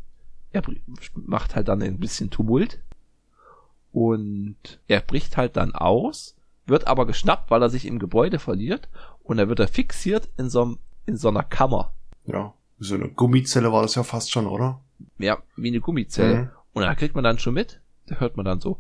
Er 0.52 0.62
macht 1.14 1.54
halt 1.54 1.68
dann 1.68 1.82
ein 1.82 1.98
bisschen 1.98 2.30
Tumult. 2.30 2.80
Und 3.92 4.56
er 4.88 5.00
bricht 5.00 5.36
halt 5.36 5.56
dann 5.56 5.74
aus, 5.74 6.36
wird 6.66 6.86
aber 6.86 7.06
geschnappt, 7.06 7.50
weil 7.50 7.62
er 7.62 7.70
sich 7.70 7.86
im 7.86 7.98
Gebäude 7.98 8.38
verliert. 8.38 8.88
Und 9.22 9.38
er 9.38 9.48
wird 9.48 9.60
er 9.60 9.68
fixiert 9.68 10.28
in 10.36 10.48
so, 10.50 10.76
in 11.06 11.16
so 11.16 11.28
einer 11.28 11.42
Kammer. 11.42 11.92
Ja. 12.24 12.54
So 12.78 12.94
eine 12.94 13.08
Gummizelle 13.08 13.72
war 13.72 13.82
das 13.82 13.94
ja 13.94 14.02
fast 14.02 14.30
schon, 14.30 14.46
oder? 14.46 14.80
Ja, 15.18 15.38
wie 15.56 15.68
eine 15.68 15.80
Gummizelle. 15.80 16.36
Mhm. 16.36 16.50
Und 16.74 16.82
da 16.82 16.94
kriegt 16.94 17.14
man 17.14 17.24
dann 17.24 17.38
schon 17.38 17.54
mit, 17.54 17.80
da 18.06 18.16
hört 18.16 18.36
man 18.36 18.44
dann 18.44 18.60
so, 18.60 18.78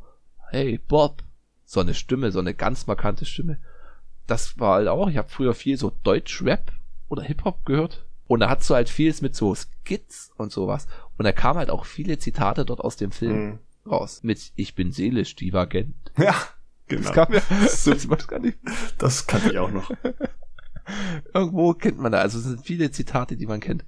hey 0.50 0.78
Bob, 0.86 1.22
so 1.64 1.80
eine 1.80 1.94
Stimme, 1.94 2.30
so 2.30 2.38
eine 2.38 2.52
ganz 2.54 2.86
markante 2.86 3.24
Stimme. 3.24 3.58
Das 4.26 4.58
war 4.58 4.74
halt 4.74 4.88
auch, 4.88 5.08
ich 5.08 5.16
habe 5.16 5.28
früher 5.28 5.54
viel 5.54 5.76
so 5.78 5.92
Deutsch-Rap 6.02 6.72
oder 7.08 7.22
Hip-Hop 7.22 7.64
gehört. 7.64 8.04
Und 8.26 8.40
da 8.40 8.50
hat's 8.50 8.66
so 8.66 8.74
halt 8.74 8.88
vieles 8.90 9.22
mit 9.22 9.34
so 9.36 9.54
Skits 9.54 10.32
und 10.36 10.52
sowas. 10.52 10.88
Und 11.16 11.24
da 11.24 11.32
kamen 11.32 11.58
halt 11.58 11.70
auch 11.70 11.84
viele 11.86 12.18
Zitate 12.18 12.64
dort 12.64 12.80
aus 12.80 12.96
dem 12.96 13.12
Film 13.12 13.36
Mhm. 13.46 13.58
raus. 13.90 14.20
Mit 14.22 14.52
Ich 14.56 14.74
bin 14.74 14.92
seelisch 14.92 15.36
divagent. 15.36 15.94
Ja, 16.18 16.34
genau. 16.88 17.02
Das 17.02 17.12
kam 17.12 17.32
ja, 17.32 17.40
So. 17.68 17.90
das 17.94 18.08
weiß 18.08 18.28
gar 18.28 18.38
nicht. 18.38 18.58
Das 18.98 19.26
kannte 19.26 19.50
ich 19.50 19.58
auch 19.58 19.70
noch. 19.70 19.90
Irgendwo 21.34 21.74
kennt 21.74 21.98
man 21.98 22.12
da, 22.12 22.18
also 22.18 22.38
es 22.38 22.44
sind 22.44 22.64
viele 22.64 22.90
Zitate, 22.90 23.36
die 23.36 23.46
man 23.46 23.60
kennt. 23.60 23.84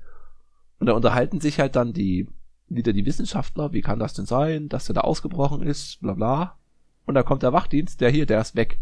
Und 0.78 0.86
da 0.86 0.92
unterhalten 0.92 1.40
sich 1.40 1.60
halt 1.60 1.76
dann 1.76 1.92
die, 1.92 2.28
wieder 2.68 2.92
die 2.92 3.06
Wissenschaftler, 3.06 3.72
wie 3.72 3.82
kann 3.82 3.98
das 3.98 4.14
denn 4.14 4.26
sein, 4.26 4.68
dass 4.68 4.86
der 4.86 4.94
da 4.94 5.00
ausgebrochen 5.02 5.62
ist, 5.62 6.00
bla 6.00 6.14
bla. 6.14 6.58
Und 7.06 7.14
da 7.14 7.22
kommt 7.22 7.42
der 7.42 7.52
Wachdienst, 7.52 8.00
der 8.00 8.10
hier, 8.10 8.26
der 8.26 8.40
ist 8.40 8.54
weg. 8.54 8.78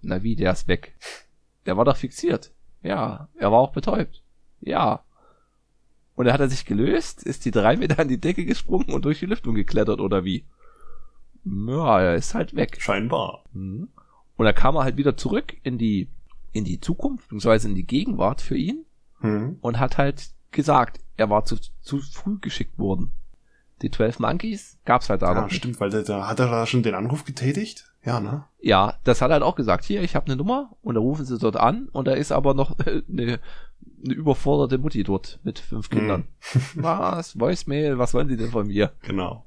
Na 0.00 0.22
wie, 0.22 0.36
der 0.36 0.52
ist 0.52 0.68
weg? 0.68 0.94
Der 1.66 1.76
war 1.76 1.84
doch 1.84 1.96
fixiert. 1.96 2.52
Ja, 2.82 3.28
er 3.36 3.52
war 3.52 3.58
auch 3.58 3.72
betäubt. 3.72 4.22
Ja. 4.60 5.04
Und 6.14 6.26
er 6.26 6.32
hat 6.32 6.40
er 6.40 6.48
sich 6.48 6.64
gelöst, 6.64 7.22
ist 7.22 7.44
die 7.44 7.50
drei 7.50 7.76
Meter 7.76 7.98
an 7.98 8.08
die 8.08 8.20
Decke 8.20 8.44
gesprungen 8.44 8.90
und 8.92 9.04
durch 9.04 9.18
die 9.18 9.26
Lüftung 9.26 9.54
geklettert, 9.54 10.00
oder 10.00 10.24
wie? 10.24 10.44
Ja, 11.44 12.00
er 12.00 12.14
ist 12.14 12.34
halt 12.34 12.54
weg. 12.56 12.76
Scheinbar. 12.80 13.44
Mhm. 13.52 13.88
Und 14.36 14.44
da 14.46 14.52
kam 14.52 14.76
er 14.76 14.84
halt 14.84 14.96
wieder 14.96 15.16
zurück 15.16 15.54
in 15.62 15.78
die, 15.78 16.08
in 16.52 16.64
die 16.64 16.80
Zukunft, 16.80 17.24
beziehungsweise 17.28 17.68
in 17.68 17.74
die 17.74 17.86
Gegenwart 17.86 18.40
für 18.40 18.56
ihn 18.56 18.84
Hm. 19.20 19.58
und 19.62 19.78
hat 19.78 19.96
halt 19.96 20.30
gesagt, 20.50 21.00
er 21.16 21.30
war 21.30 21.44
zu, 21.44 21.56
zu 21.80 21.98
früh 21.98 22.38
geschickt 22.40 22.78
worden. 22.78 23.10
Die 23.80 23.90
12 23.90 24.18
Monkeys 24.18 24.76
gab's 24.84 25.08
halt 25.08 25.22
da 25.22 25.28
Ja, 25.28 25.34
noch 25.40 25.44
nicht. 25.44 25.56
stimmt, 25.56 25.80
weil 25.80 25.88
der, 25.90 26.02
der 26.02 26.28
hat 26.28 26.40
er 26.40 26.50
da 26.50 26.66
schon 26.66 26.82
den 26.82 26.94
Anruf 26.94 27.24
getätigt? 27.24 27.90
Ja, 28.04 28.20
ne? 28.20 28.44
Ja, 28.60 28.94
das 29.04 29.22
hat 29.22 29.30
er 29.30 29.34
halt 29.34 29.42
auch 29.42 29.56
gesagt. 29.56 29.84
Hier, 29.84 30.02
ich 30.02 30.14
habe 30.14 30.26
eine 30.26 30.36
Nummer 30.36 30.76
und 30.82 30.94
da 30.96 31.00
rufen 31.00 31.24
sie 31.24 31.38
dort 31.38 31.56
an 31.56 31.88
und 31.92 32.06
da 32.06 32.12
ist 32.12 32.32
aber 32.32 32.52
noch 32.54 32.76
eine, 32.86 33.02
eine 34.02 34.12
überforderte 34.14 34.78
Mutti 34.78 35.04
dort 35.04 35.40
mit 35.42 35.58
fünf 35.58 35.88
Kindern. 35.90 36.24
Was? 36.74 37.38
Voicemail? 37.38 37.98
Was 37.98 38.12
wollen 38.14 38.28
sie 38.28 38.36
denn 38.36 38.50
von 38.50 38.66
mir? 38.66 38.92
Genau. 39.02 39.44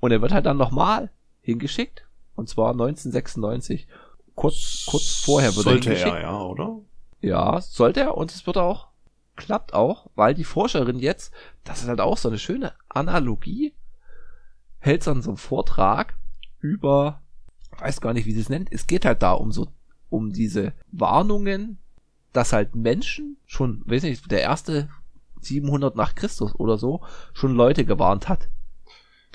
Und 0.00 0.12
er 0.12 0.22
wird 0.22 0.32
halt 0.32 0.46
dann 0.46 0.56
nochmal 0.56 1.10
hingeschickt 1.40 2.06
und 2.34 2.48
zwar 2.48 2.72
1996. 2.72 3.88
Kurz, 4.34 4.84
kurz 4.86 5.22
vorher 5.24 5.54
wird 5.56 5.64
Sollte 5.64 5.90
er 5.90 5.96
hingeschickt. 5.96 6.16
er, 6.16 6.22
ja, 6.22 6.40
oder? 6.42 6.76
Ja, 7.20 7.60
sollte 7.60 8.00
er 8.00 8.16
und 8.16 8.30
es 8.30 8.46
wird 8.46 8.58
auch, 8.58 8.88
klappt 9.34 9.72
auch, 9.74 10.10
weil 10.14 10.34
die 10.34 10.44
Forscherin 10.44 10.98
jetzt, 10.98 11.32
das 11.64 11.82
ist 11.82 11.88
halt 11.88 12.00
auch 12.00 12.18
so 12.18 12.28
eine 12.28 12.38
schöne 12.38 12.72
Analogie, 12.88 13.74
hält 14.78 15.06
dann 15.06 15.22
so 15.22 15.30
einen 15.30 15.38
Vortrag 15.38 16.14
über, 16.60 17.22
weiß 17.78 18.00
gar 18.00 18.12
nicht, 18.12 18.26
wie 18.26 18.32
sie 18.32 18.40
es 18.40 18.48
nennt, 18.48 18.70
es 18.70 18.86
geht 18.86 19.04
halt 19.04 19.22
da 19.22 19.32
um 19.32 19.52
so, 19.52 19.68
um 20.10 20.32
diese 20.32 20.72
Warnungen, 20.92 21.78
dass 22.32 22.52
halt 22.52 22.76
Menschen 22.76 23.38
schon, 23.46 23.82
weiß 23.86 24.02
nicht, 24.02 24.30
der 24.30 24.42
erste 24.42 24.88
700 25.40 25.96
nach 25.96 26.14
Christus 26.14 26.54
oder 26.54 26.76
so, 26.76 27.02
schon 27.32 27.54
Leute 27.54 27.84
gewarnt 27.84 28.28
hat. 28.28 28.48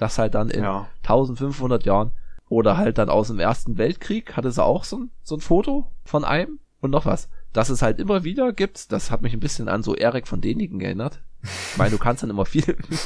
Dass 0.01 0.17
halt 0.17 0.33
dann 0.33 0.49
in 0.49 0.63
Ja. 0.63 0.87
1500 1.03 1.85
Jahren 1.85 2.09
oder 2.49 2.75
halt 2.75 2.97
dann 2.97 3.09
aus 3.09 3.27
dem 3.27 3.37
Ersten 3.37 3.77
Weltkrieg 3.77 4.35
hatte 4.35 4.51
sie 4.51 4.63
auch 4.63 4.83
so 4.83 4.97
ein, 4.97 5.11
so 5.21 5.35
ein 5.35 5.41
Foto 5.41 5.91
von 6.03 6.25
einem 6.25 6.59
und 6.79 6.89
noch 6.89 7.05
was. 7.05 7.29
Dass 7.53 7.69
es 7.69 7.83
halt 7.83 7.99
immer 7.99 8.23
wieder 8.23 8.51
gibt, 8.51 8.91
das 8.91 9.11
hat 9.11 9.21
mich 9.21 9.33
ein 9.33 9.39
bisschen 9.39 9.69
an 9.69 9.83
so 9.83 9.93
Erik 9.93 10.27
von 10.27 10.41
Däniken 10.41 10.81
erinnert. 10.81 11.21
Ich 11.43 11.77
meine, 11.77 11.91
du 11.91 11.99
kannst 11.99 12.23
dann 12.23 12.31
immer 12.31 12.45
viel, 12.45 12.63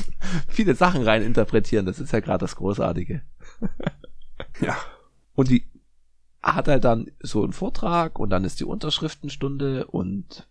viele 0.47 0.73
Sachen 0.73 1.03
rein 1.03 1.21
interpretieren, 1.21 1.85
das 1.85 1.99
ist 1.99 2.13
ja 2.13 2.21
gerade 2.21 2.39
das 2.39 2.55
Großartige. 2.55 3.21
Ja. 4.61 4.77
Und 5.33 5.49
die 5.49 5.65
hat 6.41 6.69
halt 6.69 6.85
dann 6.85 7.11
so 7.19 7.43
einen 7.43 7.51
Vortrag 7.51 8.19
und 8.19 8.29
dann 8.29 8.45
ist 8.45 8.61
die 8.61 8.65
Unterschriftenstunde 8.65 9.85
und 9.87 10.47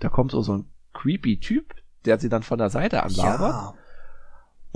da 0.00 0.10
kommt 0.10 0.32
so, 0.32 0.42
so 0.42 0.58
ein 0.58 0.70
creepy 0.92 1.40
Typ, 1.40 1.74
der 2.04 2.18
sie 2.18 2.28
dann 2.28 2.42
von 2.42 2.58
der 2.58 2.68
Seite 2.68 3.02
anlabert. 3.02 3.52
Ja. 3.52 3.74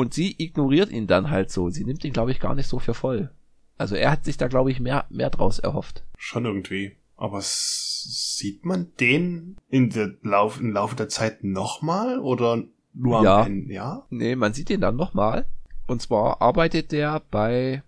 Und 0.01 0.14
sie 0.14 0.34
ignoriert 0.38 0.90
ihn 0.90 1.07
dann 1.07 1.30
halt 1.30 1.51
so. 1.51 1.68
Sie 1.68 1.84
nimmt 1.84 2.03
ihn, 2.05 2.12
glaube 2.14 2.30
ich, 2.30 2.40
gar 2.40 2.55
nicht 2.55 2.68
so 2.68 2.78
für 2.78 2.94
voll. 2.94 3.30
Also 3.76 3.96
er 3.96 4.11
hat 4.11 4.24
sich 4.24 4.38
da, 4.38 4.48
glaube 4.48 4.70
ich, 4.70 4.80
mehr, 4.80 5.05
mehr 5.11 5.28
draus 5.28 5.59
erhofft. 5.59 6.05
Schon 6.16 6.46
irgendwie. 6.46 6.96
Aber 7.18 7.40
sieht 7.42 8.64
man 8.64 8.92
den 8.98 9.59
in 9.68 9.90
der 9.90 10.14
Lauf, 10.22 10.59
im 10.59 10.72
Laufe 10.72 10.96
der 10.96 11.11
Zeit 11.11 11.44
nochmal 11.44 12.18
oder 12.18 12.62
nur 12.94 13.22
Ja. 13.22 13.40
am 13.42 13.46
Ende? 13.46 13.74
Ja. 13.74 14.07
Nee, 14.09 14.36
man 14.36 14.55
sieht 14.55 14.70
ihn 14.70 14.80
dann 14.80 14.96
nochmal. 14.96 15.44
Und 15.86 16.01
zwar 16.01 16.40
arbeitet 16.40 16.92
der 16.92 17.20
bei 17.30 17.82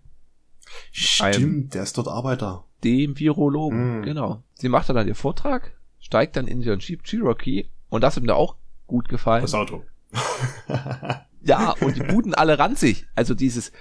Stimmt, 0.91 1.73
der 1.73 1.81
ist 1.83 1.97
dort 1.97 2.07
Arbeiter. 2.09 2.63
dem 2.83 3.17
Virologen. 3.17 3.99
Mhm. 3.99 4.03
Genau. 4.03 4.43
Sie 4.53 4.69
macht 4.69 4.87
dann 4.89 5.07
ihren 5.07 5.15
Vortrag, 5.15 5.71
steigt 5.99 6.35
dann 6.35 6.45
in 6.47 6.61
ihren 6.61 6.79
Jeep 6.79 7.03
Cherokee 7.03 7.69
und 7.89 8.01
das 8.01 8.15
hat 8.17 8.23
mir 8.23 8.35
auch 8.35 8.55
gut 8.85 9.09
gefallen. 9.09 9.41
Das 9.41 9.55
Auto. 9.55 9.83
Ja, 11.43 11.71
und 11.81 11.95
die 11.95 12.03
Buden 12.03 12.33
alle 12.33 12.57
ranzig. 12.59 13.05
Also 13.15 13.33
dieses, 13.35 13.71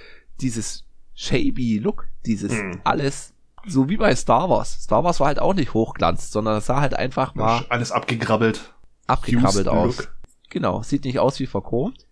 dieses 0.40 0.84
shabby 1.14 1.78
Look, 1.78 2.06
dieses 2.26 2.52
Mhm. 2.52 2.80
alles, 2.84 3.32
so 3.66 3.88
wie 3.88 3.96
bei 3.96 4.14
Star 4.16 4.50
Wars. 4.50 4.82
Star 4.82 5.04
Wars 5.04 5.20
war 5.20 5.28
halt 5.28 5.38
auch 5.38 5.54
nicht 5.54 5.74
hochglanz, 5.74 6.30
sondern 6.30 6.56
es 6.58 6.66
sah 6.66 6.80
halt 6.80 6.94
einfach 6.94 7.34
mal 7.34 7.64
Alles 7.68 7.92
abgegrabbelt. 7.92 8.72
abgekrabbelt 9.06 9.66
Houston 9.66 9.68
aus. 9.68 9.96
Look. 9.98 10.14
Genau, 10.50 10.82
sieht 10.82 11.04
nicht 11.04 11.18
aus 11.18 11.38
wie 11.38 11.46
verchromt. 11.46 12.06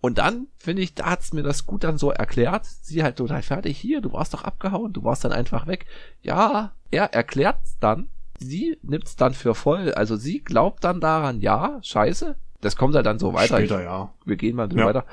Und 0.00 0.18
dann, 0.18 0.46
finde 0.56 0.82
ich, 0.82 0.94
da 0.94 1.06
hat's 1.06 1.32
mir 1.32 1.42
das 1.42 1.66
gut 1.66 1.82
dann 1.82 1.98
so 1.98 2.12
erklärt. 2.12 2.64
Sie 2.66 3.02
halt 3.02 3.16
total 3.16 3.42
fertig. 3.42 3.76
Hier, 3.78 4.00
du 4.00 4.12
warst 4.12 4.32
doch 4.32 4.44
abgehauen, 4.44 4.92
du 4.92 5.02
warst 5.02 5.24
dann 5.24 5.32
einfach 5.32 5.66
weg. 5.66 5.86
Ja, 6.22 6.72
er 6.92 7.12
erklärt's 7.14 7.76
dann. 7.80 8.08
Sie 8.38 8.78
nimmt's 8.82 9.16
dann 9.16 9.34
für 9.34 9.56
voll. 9.56 9.92
Also 9.94 10.14
sie 10.14 10.38
glaubt 10.38 10.84
dann 10.84 11.00
daran, 11.00 11.40
ja, 11.40 11.80
scheiße. 11.82 12.36
Das 12.60 12.76
kommt 12.76 12.94
halt 12.94 13.06
dann 13.06 13.18
so 13.18 13.32
weiter. 13.34 13.58
Später, 13.58 13.82
ja. 13.82 14.12
Wir 14.24 14.36
gehen 14.36 14.56
mal 14.56 14.70
so 14.70 14.78
Ja. 14.78 14.86
weiter. 14.86 15.04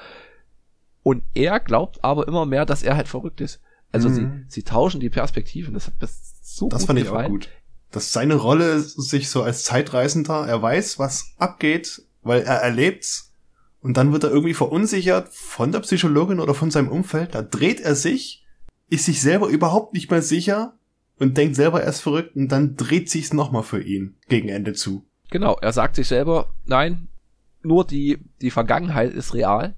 Und 1.03 1.23
er 1.35 1.59
glaubt 1.59 2.03
aber 2.03 2.27
immer 2.27 2.45
mehr, 2.45 2.65
dass 2.65 2.81
er 2.83 2.95
halt 2.97 3.07
verrückt 3.07 3.41
ist. 3.41 3.61
Also 3.91 4.09
Mhm. 4.09 4.13
sie, 4.15 4.27
sie 4.47 4.63
tauschen 4.63 4.99
die 4.99 5.09
Perspektiven. 5.09 5.73
Das 5.73 5.87
hat 5.87 5.93
mir 6.01 6.07
so 6.41 6.67
Das 6.69 6.81
gut 6.81 6.87
fand 6.87 6.99
ich 6.99 7.05
gefallen. 7.05 7.25
auch 7.25 7.29
gut. 7.29 7.49
Dass 7.91 8.11
seine 8.11 8.35
Rolle 8.35 8.79
sich 8.79 9.29
so 9.29 9.43
als 9.43 9.63
Zeitreisender, 9.63 10.47
er 10.47 10.61
weiß, 10.61 10.97
was 10.99 11.33
abgeht, 11.37 12.01
weil 12.23 12.41
er 12.41 12.55
erlebt's. 12.57 13.31
Und 13.81 13.97
dann 13.97 14.11
wird 14.11 14.23
er 14.23 14.31
irgendwie 14.31 14.55
verunsichert 14.55 15.29
von 15.31 15.71
der 15.71 15.81
Psychologin 15.81 16.39
oder 16.39 16.55
von 16.55 16.71
seinem 16.71 16.89
Umfeld. 16.89 17.35
Da 17.35 17.43
dreht 17.43 17.79
er 17.79 17.93
sich, 17.95 18.43
ist 18.89 19.05
sich 19.05 19.21
selber 19.21 19.47
überhaupt 19.47 19.93
nicht 19.93 20.09
mehr 20.09 20.23
sicher 20.23 20.73
und 21.19 21.37
denkt 21.37 21.55
selber, 21.55 21.83
er 21.83 21.89
ist 21.89 22.01
verrückt 22.01 22.35
und 22.35 22.47
dann 22.51 22.75
dreht 22.75 23.11
sich's 23.11 23.31
nochmal 23.31 23.61
für 23.63 23.81
ihn 23.81 24.15
gegen 24.27 24.49
Ende 24.49 24.73
zu. 24.73 25.05
Genau, 25.29 25.57
er 25.61 25.71
sagt 25.71 25.95
sich 25.97 26.07
selber, 26.07 26.49
nein, 26.65 27.07
nur 27.65 27.85
die, 27.85 28.19
die 28.41 28.51
Vergangenheit 28.51 29.13
ist 29.13 29.33
real 29.33 29.75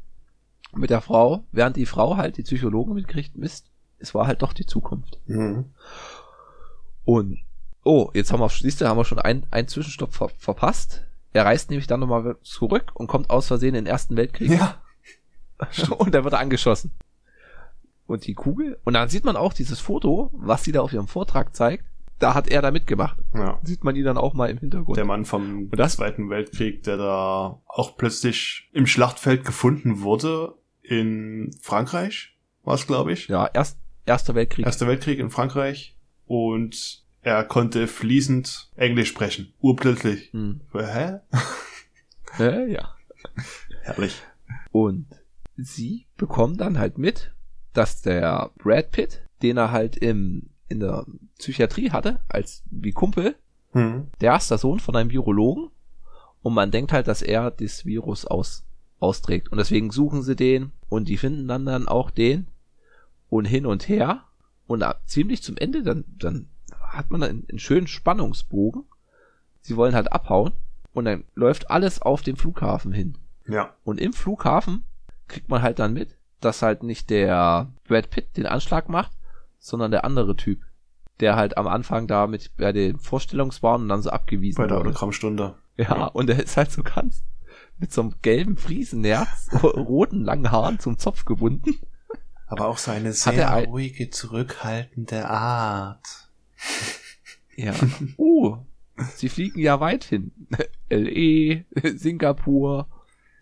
mit 0.73 0.89
der 0.89 1.01
Frau, 1.01 1.43
während 1.51 1.75
die 1.75 1.85
Frau 1.85 2.17
halt 2.17 2.37
die 2.37 2.43
Psychologen 2.43 2.93
mitkriegt, 2.93 3.35
Mist, 3.37 3.71
es 3.99 4.13
war 4.13 4.27
halt 4.27 4.41
doch 4.41 4.53
die 4.53 4.65
Zukunft. 4.65 5.19
Mhm. 5.25 5.65
Und, 7.05 7.39
oh, 7.83 8.11
jetzt 8.13 8.31
haben 8.31 8.41
wir, 8.41 8.49
siehst 8.49 8.81
du, 8.81 8.87
haben 8.87 8.97
wir 8.97 9.05
schon 9.05 9.19
einen, 9.19 9.45
einen 9.49 9.67
Zwischenstopp 9.67 10.13
ver 10.13 10.29
verpasst. 10.29 11.03
Er 11.33 11.45
reist 11.45 11.69
nämlich 11.69 11.87
dann 11.87 11.99
nochmal 11.99 12.37
zurück 12.41 12.91
und 12.93 13.07
kommt 13.07 13.29
aus 13.29 13.47
Versehen 13.47 13.75
in 13.75 13.85
den 13.85 13.91
Ersten 13.91 14.17
Weltkrieg 14.17 14.51
Ja. 14.51 14.81
und 15.97 16.13
dann 16.13 16.23
wird 16.23 16.33
er 16.33 16.39
angeschossen. 16.39 16.91
Und 18.05 18.25
die 18.25 18.35
Kugel, 18.35 18.79
und 18.83 18.93
dann 18.93 19.09
sieht 19.09 19.25
man 19.25 19.35
auch 19.35 19.53
dieses 19.53 19.79
Foto, 19.79 20.31
was 20.33 20.63
sie 20.63 20.71
da 20.71 20.81
auf 20.81 20.93
ihrem 20.93 21.07
Vortrag 21.07 21.55
zeigt, 21.55 21.85
da 22.19 22.33
hat 22.33 22.47
er 22.49 22.61
da 22.61 22.71
mitgemacht. 22.71 23.17
ja. 23.33 23.59
Sieht 23.63 23.83
man 23.83 23.95
ihn 23.95 24.03
dann 24.05 24.17
auch 24.17 24.33
mal 24.33 24.49
im 24.49 24.57
Hintergrund. 24.57 24.97
Der 24.97 25.05
Mann 25.05 25.25
vom 25.25 25.67
Und 25.71 25.77
das- 25.79 25.95
Zweiten 25.97 26.29
Weltkrieg, 26.29 26.83
der 26.83 26.97
da 26.97 27.61
auch 27.67 27.97
plötzlich 27.97 28.69
im 28.73 28.87
Schlachtfeld 28.87 29.45
gefunden 29.45 30.01
wurde 30.01 30.55
in 30.81 31.51
Frankreich, 31.61 32.35
war 32.63 32.75
es, 32.75 32.87
glaube 32.87 33.11
ich. 33.13 33.27
ja, 33.27 33.47
erst, 33.53 33.79
Erster 34.05 34.35
Weltkrieg. 34.35 34.65
Erster 34.65 34.87
Weltkrieg 34.87 35.19
in 35.19 35.29
Frankreich 35.29 35.97
und 36.25 37.03
er 37.21 37.43
konnte 37.43 37.87
fließend 37.87 38.71
Englisch 38.77 39.09
sprechen. 39.09 39.53
Urplötzlich. 39.59 40.31
Hm. 40.31 40.61
Hä? 40.73 41.17
Äh, 42.39 42.71
ja. 42.71 42.93
Herrlich. 43.81 44.21
Und 44.71 45.07
sie 45.55 46.05
bekommen 46.17 46.57
dann 46.57 46.77
halt 46.77 46.97
mit, 46.97 47.33
dass 47.73 48.01
der 48.01 48.51
Brad 48.57 48.91
Pitt, 48.91 49.23
den 49.41 49.57
er 49.57 49.71
halt 49.71 49.97
im, 49.97 50.49
in 50.69 50.79
der 50.79 51.05
Psychiatrie 51.37 51.91
hatte, 51.91 52.19
als 52.29 52.63
wie 52.69 52.91
Kumpel, 52.91 53.35
Hm. 53.73 54.07
der 54.21 54.35
ist 54.37 54.49
der 54.49 54.57
Sohn 54.57 54.79
von 54.79 54.95
einem 54.95 55.11
Virologen 55.11 55.69
und 56.41 56.53
man 56.53 56.71
denkt 56.71 56.93
halt, 56.93 57.07
dass 57.07 57.21
er 57.21 57.51
das 57.51 57.85
Virus 57.85 58.25
aus, 58.25 58.63
austrägt. 58.99 59.51
Und 59.51 59.57
deswegen 59.57 59.91
suchen 59.91 60.23
sie 60.23 60.35
den 60.35 60.71
und 60.89 61.09
die 61.09 61.17
finden 61.17 61.47
dann 61.47 61.65
dann 61.65 61.87
auch 61.87 62.09
den 62.09 62.47
und 63.29 63.45
hin 63.45 63.65
und 63.65 63.87
her 63.89 64.23
und 64.67 64.83
ab, 64.83 65.01
ziemlich 65.05 65.43
zum 65.43 65.57
Ende 65.57 65.83
dann, 65.83 66.05
dann 66.17 66.47
hat 66.81 67.11
man 67.11 67.23
einen, 67.23 67.45
einen 67.49 67.59
schönen 67.59 67.87
Spannungsbogen. 67.87 68.83
Sie 69.61 69.75
wollen 69.75 69.95
halt 69.95 70.11
abhauen 70.13 70.53
Und 70.93 71.05
dann 71.05 71.25
läuft 71.35 71.69
alles 71.69 72.01
auf 72.01 72.21
dem 72.21 72.37
Flughafen 72.37 72.93
hin. 72.93 73.17
Ja. 73.47 73.73
Und 73.83 73.99
im 73.99 74.13
Flughafen 74.13 74.83
kriegt 75.27 75.49
man 75.49 75.61
halt 75.61 75.79
dann 75.79 75.93
mit, 75.93 76.15
dass 76.39 76.61
halt 76.61 76.83
nicht 76.83 77.09
der 77.09 77.71
Brad 77.87 78.09
Pitt 78.09 78.37
den 78.37 78.45
Anschlag 78.45 78.87
macht, 78.87 79.11
sondern 79.67 79.91
der 79.91 80.05
andere 80.05 80.35
Typ. 80.35 80.61
Der 81.19 81.35
halt 81.35 81.57
am 81.57 81.67
Anfang 81.67 82.07
da 82.07 82.27
mit 82.27 82.55
bei 82.57 82.71
den 82.71 82.99
Vorstellungswahn 82.99 83.81
und 83.81 83.89
dann 83.89 84.01
so 84.03 84.09
abgewiesen 84.11 84.57
Bei 84.57 84.67
der 84.67 84.77
wurde. 84.77 84.89
Autogrammstunde. 84.89 85.55
Ja, 85.77 85.83
Ja. 85.97 86.05
und 86.07 86.29
er 86.29 86.41
ist 86.43 86.57
halt 86.57 86.71
so 86.71 86.83
ganz 86.83 87.23
mit 87.79 87.91
so 87.93 88.01
einem 88.01 88.15
gelben 88.21 88.57
Friesennerz, 88.57 89.49
roten 89.63 90.23
langen 90.23 90.51
Haaren 90.51 90.79
zum 90.79 90.97
Zopf 90.97 91.25
gebunden. 91.25 91.75
Aber 92.47 92.67
auch 92.67 92.77
seine 92.77 93.09
er 93.09 93.13
sehr 93.13 93.51
ein- 93.51 93.65
ruhige, 93.65 94.09
zurückhaltende 94.09 95.27
Art. 95.27 96.05
Ja. 97.55 97.73
Uh, 98.17 98.57
sie 99.15 99.29
fliegen 99.29 99.59
ja 99.59 99.79
weit 99.79 100.03
hin. 100.03 100.31
LE, 100.89 101.65
Singapur, 101.95 102.87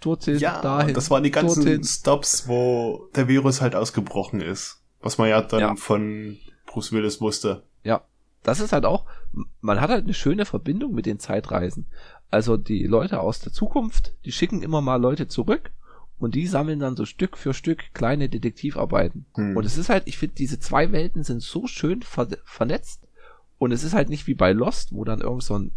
dorthin, 0.01 0.39
Ja, 0.39 0.61
dahin. 0.61 0.93
das 0.95 1.09
waren 1.11 1.23
die 1.23 1.31
ganzen 1.31 1.63
dorthin. 1.63 1.83
Stops, 1.83 2.47
wo 2.47 3.09
der 3.15 3.27
Virus 3.27 3.61
halt 3.61 3.75
ausgebrochen 3.75 4.41
ist. 4.41 4.81
Was 5.05 5.19
man 5.19 5.29
ja 5.29 5.39
dann 5.41 5.59
Ja. 5.59 5.75
von 5.75 6.37
Bruce 6.65 6.91
Willis 6.91 7.21
wusste. 7.21 7.61
Ja, 7.83 8.01
das 8.41 8.59
ist 8.59 8.73
halt 8.73 8.85
auch, 8.85 9.05
man 9.61 9.79
hat 9.79 9.91
halt 9.91 10.03
eine 10.03 10.15
schöne 10.15 10.45
Verbindung 10.45 10.93
mit 10.95 11.05
den 11.05 11.19
Zeitreisen. 11.19 11.85
Also 12.31 12.57
die 12.57 12.87
Leute 12.87 13.19
aus 13.19 13.39
der 13.39 13.53
Zukunft, 13.53 14.15
die 14.25 14.31
schicken 14.31 14.63
immer 14.63 14.81
mal 14.81 14.95
Leute 14.99 15.27
zurück 15.27 15.71
und 16.17 16.33
die 16.33 16.47
sammeln 16.47 16.79
dann 16.79 16.95
so 16.95 17.05
Stück 17.05 17.37
für 17.37 17.53
Stück 17.53 17.93
kleine 17.93 18.29
Detektivarbeiten. 18.29 19.27
Hm. 19.35 19.55
Und 19.55 19.63
es 19.65 19.77
ist 19.77 19.89
halt, 19.89 20.03
ich 20.07 20.17
finde, 20.17 20.35
diese 20.35 20.59
zwei 20.59 20.91
Welten 20.91 21.23
sind 21.23 21.43
so 21.43 21.67
schön 21.67 22.01
ver 22.01 22.27
vernetzt 22.43 23.07
und 23.59 23.71
es 23.71 23.83
ist 23.83 23.93
halt 23.93 24.09
nicht 24.09 24.25
wie 24.25 24.33
bei 24.33 24.53
Lost, 24.53 24.91
wo 24.91 25.03
dann 25.03 25.21
irgend 25.21 25.43
so 25.43 25.59
ein 25.59 25.71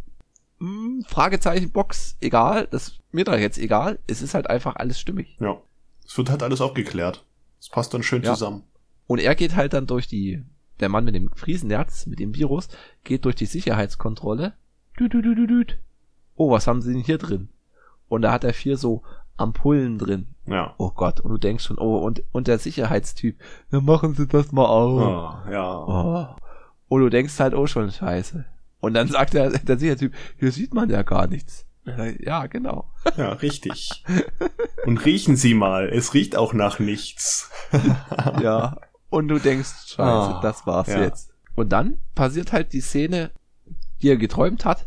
hm, 0.58 1.04
Fragezeichen-Box, 1.06 2.16
egal, 2.20 2.66
das 2.70 2.98
mir 3.12 3.24
da 3.24 3.36
jetzt 3.36 3.58
egal, 3.58 3.98
es 4.06 4.22
ist 4.22 4.32
halt 4.34 4.48
einfach 4.48 4.76
alles 4.76 4.98
stimmig. 4.98 5.36
Ja. 5.38 5.60
Es 6.06 6.16
wird 6.16 6.30
halt 6.30 6.42
alles 6.42 6.60
aufgeklärt. 6.62 7.24
Es 7.60 7.68
passt 7.68 7.92
dann 7.92 8.02
schön 8.02 8.22
Ja. 8.22 8.32
zusammen. 8.32 8.62
Und 9.08 9.18
er 9.18 9.34
geht 9.34 9.56
halt 9.56 9.72
dann 9.72 9.86
durch 9.86 10.06
die, 10.06 10.44
der 10.78 10.88
Mann 10.88 11.04
mit 11.04 11.16
dem 11.16 11.30
Friesenherz, 11.34 12.06
mit 12.06 12.20
dem 12.20 12.36
Virus, 12.36 12.68
geht 13.02 13.24
durch 13.24 13.34
die 13.34 13.46
Sicherheitskontrolle. 13.46 14.52
Düt, 15.00 15.12
düt, 15.12 15.24
düt, 15.24 15.38
düt, 15.38 15.50
düt. 15.50 15.78
Oh, 16.36 16.52
was 16.52 16.68
haben 16.68 16.82
sie 16.82 16.92
denn 16.92 17.02
hier 17.02 17.18
drin? 17.18 17.48
Und 18.08 18.22
da 18.22 18.30
hat 18.30 18.44
er 18.44 18.52
vier 18.52 18.76
so 18.76 19.02
Ampullen 19.36 19.98
drin. 19.98 20.28
Ja. 20.46 20.74
Oh 20.78 20.90
Gott, 20.90 21.20
und 21.20 21.30
du 21.30 21.38
denkst 21.38 21.64
schon, 21.64 21.78
oh, 21.78 21.98
und, 21.98 22.22
und 22.32 22.48
der 22.48 22.58
Sicherheitstyp, 22.58 23.36
ja, 23.72 23.80
machen 23.80 24.14
Sie 24.14 24.26
das 24.26 24.52
mal 24.52 24.66
auf. 24.66 25.00
Ah, 25.00 25.50
ja. 25.50 25.74
Oh. 25.74 26.36
Und 26.88 27.00
du 27.00 27.08
denkst 27.08 27.38
halt, 27.40 27.54
oh, 27.54 27.66
schon 27.66 27.90
scheiße. 27.90 28.44
Und 28.80 28.94
dann 28.94 29.08
sagt 29.08 29.34
der, 29.34 29.50
der 29.50 29.78
Sicherheitstyp, 29.78 30.14
hier 30.38 30.52
sieht 30.52 30.74
man 30.74 30.90
ja 30.90 31.02
gar 31.02 31.26
nichts. 31.26 31.66
Ja, 32.20 32.46
genau. 32.46 32.92
Ja, 33.16 33.32
richtig. 33.32 34.04
Und 34.84 35.02
riechen 35.06 35.36
Sie 35.36 35.54
mal. 35.54 35.88
Es 35.88 36.12
riecht 36.12 36.36
auch 36.36 36.52
nach 36.52 36.78
nichts. 36.78 37.50
Ja. 38.42 38.76
Und 39.10 39.28
du 39.28 39.38
denkst, 39.38 39.68
scheiße, 39.88 40.36
Ah, 40.36 40.40
das 40.42 40.66
war's 40.66 40.88
ja. 40.88 41.00
jetzt. 41.02 41.32
Und 41.54 41.70
dann 41.70 41.98
passiert 42.14 42.52
halt 42.52 42.72
die 42.72 42.80
Szene, 42.80 43.30
die 44.02 44.08
er 44.08 44.16
geträumt 44.16 44.64
hat, 44.64 44.86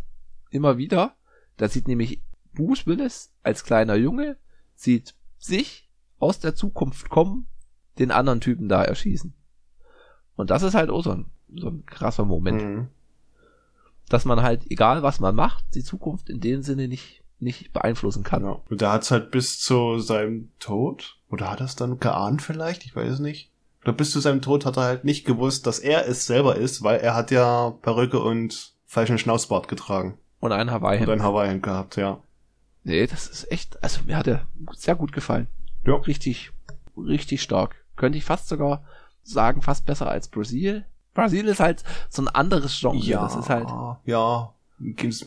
immer 0.51 0.77
wieder. 0.77 1.15
Da 1.57 1.67
sieht 1.67 1.87
nämlich 1.87 2.21
Bruce 2.53 2.85
Willis 2.87 3.31
als 3.43 3.63
kleiner 3.63 3.95
Junge, 3.95 4.37
sieht 4.75 5.15
sich 5.37 5.89
aus 6.19 6.39
der 6.39 6.55
Zukunft 6.55 7.09
kommen, 7.09 7.47
den 7.99 8.11
anderen 8.11 8.41
Typen 8.41 8.69
da 8.69 8.83
erschießen. 8.83 9.33
Und 10.35 10.49
das 10.49 10.63
ist 10.63 10.75
halt 10.75 10.89
auch 10.89 11.03
so 11.03 11.11
ein, 11.11 11.25
so 11.55 11.67
ein 11.67 11.85
krasser 11.85 12.25
Moment, 12.25 12.61
Mhm. 12.61 12.87
dass 14.09 14.25
man 14.25 14.41
halt, 14.41 14.69
egal 14.69 15.03
was 15.03 15.19
man 15.19 15.35
macht, 15.35 15.65
die 15.75 15.83
Zukunft 15.83 16.29
in 16.29 16.39
dem 16.39 16.61
Sinne 16.61 16.87
nicht, 16.87 17.23
nicht 17.39 17.73
beeinflussen 17.73 18.23
kann. 18.23 18.43
Ja. 18.43 18.61
Und 18.69 18.81
der 18.81 18.91
hat's 18.91 19.11
halt 19.11 19.31
bis 19.31 19.59
zu 19.59 19.99
seinem 19.99 20.51
Tod, 20.59 21.17
oder 21.29 21.49
hat 21.49 21.59
er 21.59 21.65
es 21.65 21.75
dann 21.75 21.99
geahnt 21.99 22.41
vielleicht? 22.41 22.85
Ich 22.85 22.95
weiß 22.95 23.13
es 23.13 23.19
nicht. 23.19 23.50
Oder 23.83 23.93
bis 23.93 24.11
zu 24.11 24.19
seinem 24.19 24.41
Tod 24.41 24.65
hat 24.65 24.77
er 24.77 24.83
halt 24.83 25.03
nicht 25.05 25.25
gewusst, 25.25 25.65
dass 25.67 25.79
er 25.79 26.07
es 26.07 26.25
selber 26.25 26.55
ist, 26.55 26.83
weil 26.83 26.99
er 26.99 27.15
hat 27.15 27.31
ja 27.31 27.71
Perücke 27.81 28.19
und 28.19 28.73
falschen 28.85 29.17
Schnauzbart 29.17 29.67
getragen. 29.67 30.17
Und 30.39 30.51
ein 30.51 30.69
Hawaii. 30.71 31.01
Und 31.01 31.09
ein 31.09 31.23
Hawaii 31.23 31.59
gehabt, 31.59 31.95
ja. 31.97 32.19
Nee, 32.83 33.07
das 33.07 33.27
ist 33.27 33.51
echt, 33.51 33.81
also 33.83 34.01
mir 34.05 34.17
hat 34.17 34.27
er 34.27 34.47
sehr 34.73 34.95
gut 34.95 35.11
gefallen. 35.13 35.47
Ja. 35.85 35.95
Richtig, 35.95 36.51
richtig 36.97 37.41
stark. 37.41 37.75
Könnte 37.95 38.17
ich 38.17 38.23
fast 38.25 38.47
sogar 38.49 38.83
sagen, 39.23 39.61
fast 39.61 39.85
besser 39.85 40.09
als 40.09 40.27
Brasil. 40.27 40.85
Brasil 41.13 41.45
ist 41.47 41.59
halt 41.59 41.83
so 42.09 42.21
ein 42.23 42.27
anderes 42.27 42.79
Genre. 42.79 42.99
Das 43.11 43.35
ist 43.35 43.49
halt, 43.49 43.67
Ja. 44.05 44.53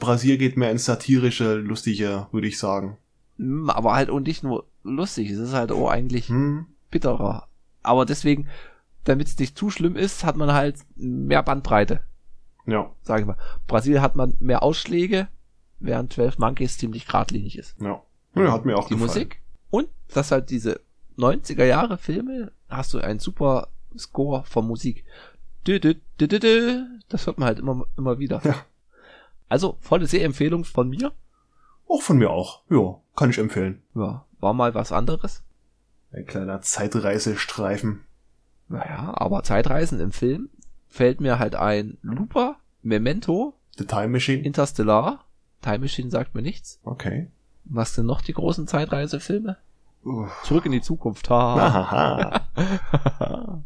Brasil 0.00 0.36
geht 0.38 0.56
mehr 0.56 0.70
ins 0.70 0.84
satirische, 0.84 1.54
lustige, 1.56 2.26
würde 2.32 2.46
ich 2.48 2.58
sagen. 2.58 2.96
mm, 3.36 3.70
aber 3.70 3.94
halt 3.94 4.10
und 4.10 4.26
nicht 4.26 4.42
nur 4.42 4.64
lustig. 4.82 5.30
Es 5.30 5.38
ist 5.38 5.52
halt 5.54 5.70
auch 5.72 5.88
eigentlich 5.90 6.28
Hm. 6.28 6.66
bitterer. 6.90 7.46
Aber 7.84 8.04
deswegen, 8.04 8.48
damit 9.04 9.28
es 9.28 9.38
nicht 9.38 9.56
zu 9.56 9.70
schlimm 9.70 9.94
ist, 9.96 10.24
hat 10.24 10.36
man 10.36 10.52
halt 10.52 10.78
mehr 10.96 11.42
Bandbreite, 11.44 12.00
Ja, 12.66 12.90
sage 13.02 13.20
ich 13.22 13.26
mal. 13.26 13.36
Brasil 13.68 14.00
hat 14.00 14.16
man 14.16 14.34
mehr 14.40 14.62
Ausschläge, 14.64 15.28
während 15.78 16.12
12 16.12 16.38
Monkeys 16.38 16.78
ziemlich 16.78 17.06
geradlinig 17.06 17.56
ist. 17.58 17.80
ja. 17.80 18.02
Ja, 18.36 18.50
hat 18.50 18.64
mir 18.64 18.76
auch 18.76 18.88
die 18.88 18.94
gefallen. 18.94 19.06
Musik 19.10 19.42
und 19.70 19.88
das 20.12 20.32
halt 20.32 20.50
diese 20.50 20.80
90er 21.18 21.64
Jahre 21.64 21.98
Filme 21.98 22.50
hast 22.68 22.92
du 22.92 22.98
einen 22.98 23.20
super 23.20 23.68
Score 23.96 24.42
von 24.42 24.66
Musik. 24.66 25.04
Dü, 25.68 25.78
dü, 25.78 25.94
dü, 26.20 26.26
dü, 26.26 26.40
dü. 26.40 26.84
Das 27.08 27.28
hört 27.28 27.38
man 27.38 27.46
halt 27.46 27.60
immer, 27.60 27.84
immer 27.96 28.18
wieder. 28.18 28.40
Ja. 28.42 28.56
Also 29.48 29.76
volle 29.80 30.08
Sehempfehlung 30.08 30.64
von 30.64 30.88
mir. 30.88 31.12
Auch 31.88 32.02
von 32.02 32.18
mir 32.18 32.30
auch. 32.30 32.62
Ja, 32.70 32.96
kann 33.14 33.30
ich 33.30 33.38
empfehlen. 33.38 33.82
Ja, 33.94 34.24
war 34.40 34.52
mal 34.52 34.74
was 34.74 34.90
anderes. 34.90 35.43
Ein 36.14 36.26
kleiner 36.26 36.60
Zeitreisestreifen. 36.62 38.00
Naja, 38.68 39.12
aber 39.16 39.42
Zeitreisen 39.42 40.00
im 40.00 40.12
Film 40.12 40.48
fällt 40.88 41.20
mir 41.20 41.38
halt 41.38 41.54
ein 41.56 41.98
Looper, 42.02 42.56
Memento, 42.82 43.54
The 43.76 43.84
Time 43.84 44.08
Machine. 44.08 44.42
Interstellar. 44.42 45.24
Time 45.62 45.80
Machine 45.80 46.10
sagt 46.10 46.34
mir 46.34 46.42
nichts. 46.42 46.78
Okay. 46.84 47.28
Was 47.64 47.94
sind 47.94 48.06
noch 48.06 48.20
die 48.22 48.32
großen 48.34 48.66
Zeitreisefilme? 48.68 49.56
Zurück 50.44 50.66
in 50.66 50.72
die 50.72 50.82
Zukunft. 50.82 51.30
Ha. 51.30 52.42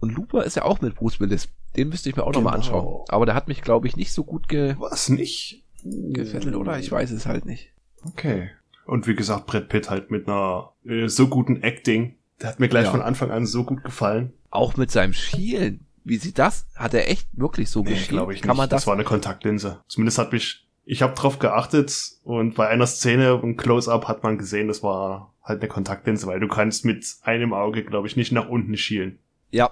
Und 0.00 0.10
Looper 0.12 0.42
ist 0.44 0.56
ja 0.56 0.64
auch 0.64 0.80
mit 0.80 0.96
Bruce 0.96 1.20
Willis. 1.20 1.48
Den 1.76 1.88
müsste 1.88 2.08
ich 2.08 2.16
mir 2.16 2.24
auch 2.24 2.32
noch 2.32 2.42
nochmal 2.42 2.60
Genau. 2.60 2.66
anschauen. 2.74 3.04
Aber 3.08 3.26
der 3.26 3.34
hat 3.36 3.46
mich, 3.48 3.62
glaube 3.62 3.86
ich, 3.86 3.96
nicht 3.96 4.12
so 4.12 4.24
gut 4.24 4.48
ge 4.48 4.74
Was 4.78 5.08
nicht? 5.08 5.62
gefettet, 5.84 6.54
oder? 6.56 6.78
Ich 6.78 6.90
weiß 6.90 7.10
es 7.12 7.26
halt 7.26 7.46
nicht. 7.46 7.70
Okay. 8.04 8.50
Und 8.86 9.06
wie 9.06 9.14
gesagt, 9.14 9.46
Brad 9.46 9.68
Pitt 9.68 9.90
halt 9.90 10.10
mit 10.10 10.26
einer 10.28 10.72
äh, 10.84 11.08
so 11.08 11.28
guten 11.28 11.62
Acting. 11.62 12.16
Der 12.40 12.48
hat 12.50 12.60
mir 12.60 12.68
gleich 12.68 12.84
Ja. 12.86 12.90
von 12.90 13.02
Anfang 13.02 13.30
an 13.30 13.46
so 13.46 13.64
gut 13.64 13.84
gefallen. 13.84 14.32
Auch 14.50 14.76
mit 14.76 14.90
seinem 14.90 15.12
Schielen. 15.12 15.86
Wie 16.04 16.16
sieht 16.16 16.38
das? 16.38 16.66
Hat 16.74 16.94
er 16.94 17.08
echt 17.08 17.28
wirklich 17.32 17.70
so 17.70 17.82
Nee, 17.82 17.90
geschielt? 17.90 18.08
glaube 18.08 18.32
ich 18.32 18.38
nicht. 18.40 18.46
Kann 18.48 18.56
man 18.56 18.68
das? 18.68 18.86
war 18.86 18.94
eine 18.94 19.04
Kontaktlinse. 19.04 19.80
Zumindest 19.86 20.18
hat 20.18 20.32
mich, 20.32 20.66
ich 20.84 21.00
habe 21.02 21.14
drauf 21.14 21.38
geachtet 21.38 21.94
und 22.24 22.56
bei 22.56 22.66
einer 22.68 22.86
Szene 22.86 23.36
und 23.40 23.56
Close-Up 23.56 24.08
hat 24.08 24.24
man 24.24 24.36
gesehen, 24.36 24.66
das 24.66 24.82
war 24.82 25.32
halt 25.44 25.60
eine 25.60 25.68
Kontaktlinse, 25.68 26.26
weil 26.26 26.40
du 26.40 26.48
kannst 26.48 26.84
mit 26.84 27.06
einem 27.22 27.52
Auge, 27.52 27.84
glaube 27.84 28.08
ich, 28.08 28.16
nicht 28.16 28.32
nach 28.32 28.48
unten 28.48 28.76
schielen. 28.76 29.18
ja. 29.50 29.70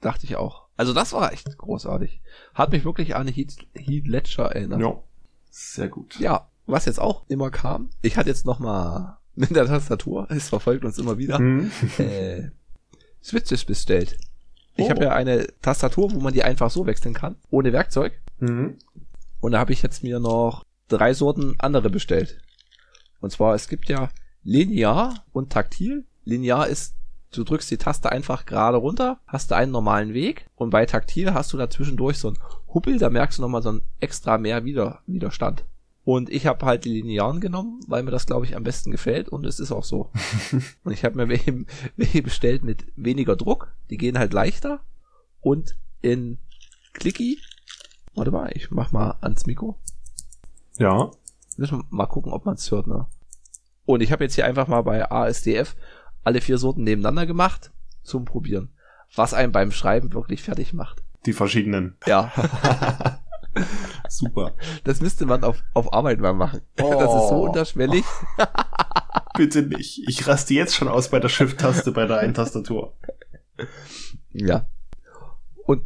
Dachte 0.00 0.26
ich 0.26 0.36
auch. 0.36 0.66
Also 0.76 0.92
das 0.94 1.12
war 1.12 1.32
echt 1.32 1.58
großartig. 1.58 2.20
Hat 2.54 2.70
mich 2.70 2.84
wirklich 2.84 3.16
an 3.16 3.26
Heath, 3.26 3.56
Heath 3.74 4.06
Ledger 4.06 4.44
erinnert. 4.44 4.80
Ja. 4.80 4.96
Sehr 5.50 5.88
gut. 5.88 6.20
Ja, 6.20 6.47
was 6.68 6.84
jetzt 6.84 7.00
auch 7.00 7.24
immer 7.28 7.50
kam. 7.50 7.90
Ich 8.02 8.16
hatte 8.16 8.28
jetzt 8.28 8.46
noch 8.46 8.58
mal 8.58 9.18
mit 9.34 9.54
der 9.54 9.66
Tastatur. 9.66 10.26
Es 10.30 10.48
verfolgt 10.48 10.84
uns 10.84 10.98
immer 10.98 11.18
wieder. 11.18 11.38
Hm. 11.38 11.70
äh, 11.98 12.50
Switches 13.22 13.64
bestellt. 13.64 14.16
Ich 14.76 14.86
Oh. 14.86 14.90
habe 14.90 15.04
ja 15.04 15.12
eine 15.12 15.48
Tastatur, 15.60 16.12
wo 16.12 16.20
man 16.20 16.32
die 16.32 16.44
einfach 16.44 16.70
so 16.70 16.86
wechseln 16.86 17.14
kann, 17.14 17.36
ohne 17.50 17.72
Werkzeug. 17.72 18.12
Mhm. 18.38 18.78
Und 19.40 19.52
da 19.52 19.58
habe 19.58 19.72
ich 19.72 19.82
jetzt 19.82 20.04
mir 20.04 20.20
noch 20.20 20.64
drei 20.86 21.14
Sorten 21.14 21.56
andere 21.58 21.90
bestellt. 21.90 22.38
Und 23.20 23.30
zwar, 23.32 23.54
es 23.54 23.68
gibt 23.68 23.88
ja 23.88 24.08
linear 24.44 25.24
und 25.32 25.50
taktil. 25.52 26.04
Linear 26.24 26.68
ist, 26.68 26.94
du 27.32 27.42
drückst 27.42 27.70
die 27.70 27.76
Taste 27.76 28.10
einfach 28.12 28.46
gerade 28.46 28.76
runter, 28.76 29.18
hast 29.26 29.50
du 29.50 29.56
einen 29.56 29.72
normalen 29.72 30.14
Weg. 30.14 30.46
Und 30.54 30.70
bei 30.70 30.86
taktil 30.86 31.34
hast 31.34 31.52
du 31.52 31.56
da 31.56 31.68
zwischendurch 31.68 32.18
so 32.18 32.30
ein 32.30 32.38
Huppel, 32.72 32.98
da 32.98 33.10
merkst 33.10 33.38
du 33.38 33.42
nochmal 33.42 33.62
so 33.62 33.72
ein 33.72 33.82
extra 33.98 34.38
mehr 34.38 34.64
Wider 34.64 35.00
Widerstand. 35.06 35.64
Und 36.08 36.30
ich 36.30 36.46
habe 36.46 36.64
halt 36.64 36.86
die 36.86 37.02
linearen 37.02 37.38
genommen, 37.38 37.80
weil 37.86 38.02
mir 38.02 38.10
das, 38.10 38.24
glaube 38.24 38.46
ich, 38.46 38.56
am 38.56 38.62
besten 38.62 38.90
gefällt. 38.90 39.28
Und 39.28 39.44
es 39.44 39.60
ist 39.60 39.72
auch 39.72 39.84
so. 39.84 40.10
und 40.84 40.92
ich 40.92 41.04
habe 41.04 41.16
mir 41.16 41.28
welche, 41.28 41.66
welche 41.96 42.22
bestellt 42.22 42.64
mit 42.64 42.86
weniger 42.96 43.36
Druck. 43.36 43.74
Die 43.90 43.98
gehen 43.98 44.18
halt 44.18 44.32
leichter. 44.32 44.80
Und 45.42 45.76
in 46.00 46.38
Clicky 46.94 47.38
Warte 48.14 48.30
mal, 48.30 48.50
ich 48.54 48.70
mach 48.70 48.90
mal 48.90 49.16
ans 49.20 49.44
Mikro. 49.44 49.78
Ja. 50.78 51.10
Müssen 51.58 51.80
wir 51.80 51.84
mal 51.90 52.06
gucken, 52.06 52.32
ob 52.32 52.46
man 52.46 52.54
es 52.54 52.70
hört, 52.70 52.86
ne? 52.86 53.04
Und 53.84 54.00
ich 54.00 54.10
habe 54.10 54.24
jetzt 54.24 54.34
hier 54.34 54.46
einfach 54.46 54.66
mal 54.66 54.80
bei 54.80 55.10
ASDF 55.10 55.76
alle 56.24 56.40
vier 56.40 56.56
Sorten 56.56 56.84
nebeneinander 56.84 57.26
gemacht 57.26 57.70
zum 58.02 58.24
Probieren. 58.24 58.70
Was 59.14 59.34
einen 59.34 59.52
beim 59.52 59.72
Schreiben 59.72 60.14
wirklich 60.14 60.42
fertig 60.42 60.72
macht. 60.72 61.02
Die 61.26 61.34
verschiedenen. 61.34 61.98
Ja. 62.06 62.32
Super. 64.08 64.52
Das 64.84 65.00
müsste 65.00 65.26
man 65.26 65.44
auf, 65.44 65.62
auf 65.74 65.92
Arbeit 65.92 66.20
mal 66.20 66.34
machen. 66.34 66.60
Das 66.76 66.86
ist 66.88 67.28
so 67.28 67.34
Oh. 67.36 67.46
unterschwellig. 67.48 68.04
Bitte 69.36 69.62
nicht. 69.62 70.02
Ich 70.08 70.26
raste 70.26 70.54
jetzt 70.54 70.74
schon 70.74 70.88
aus 70.88 71.10
bei 71.10 71.20
der 71.20 71.28
Shift-Taste 71.28 71.92
bei 71.92 72.06
der 72.06 72.18
einen 72.18 72.34
Tastatur. 72.34 72.94
Ja. 74.32 74.66
Und 75.64 75.82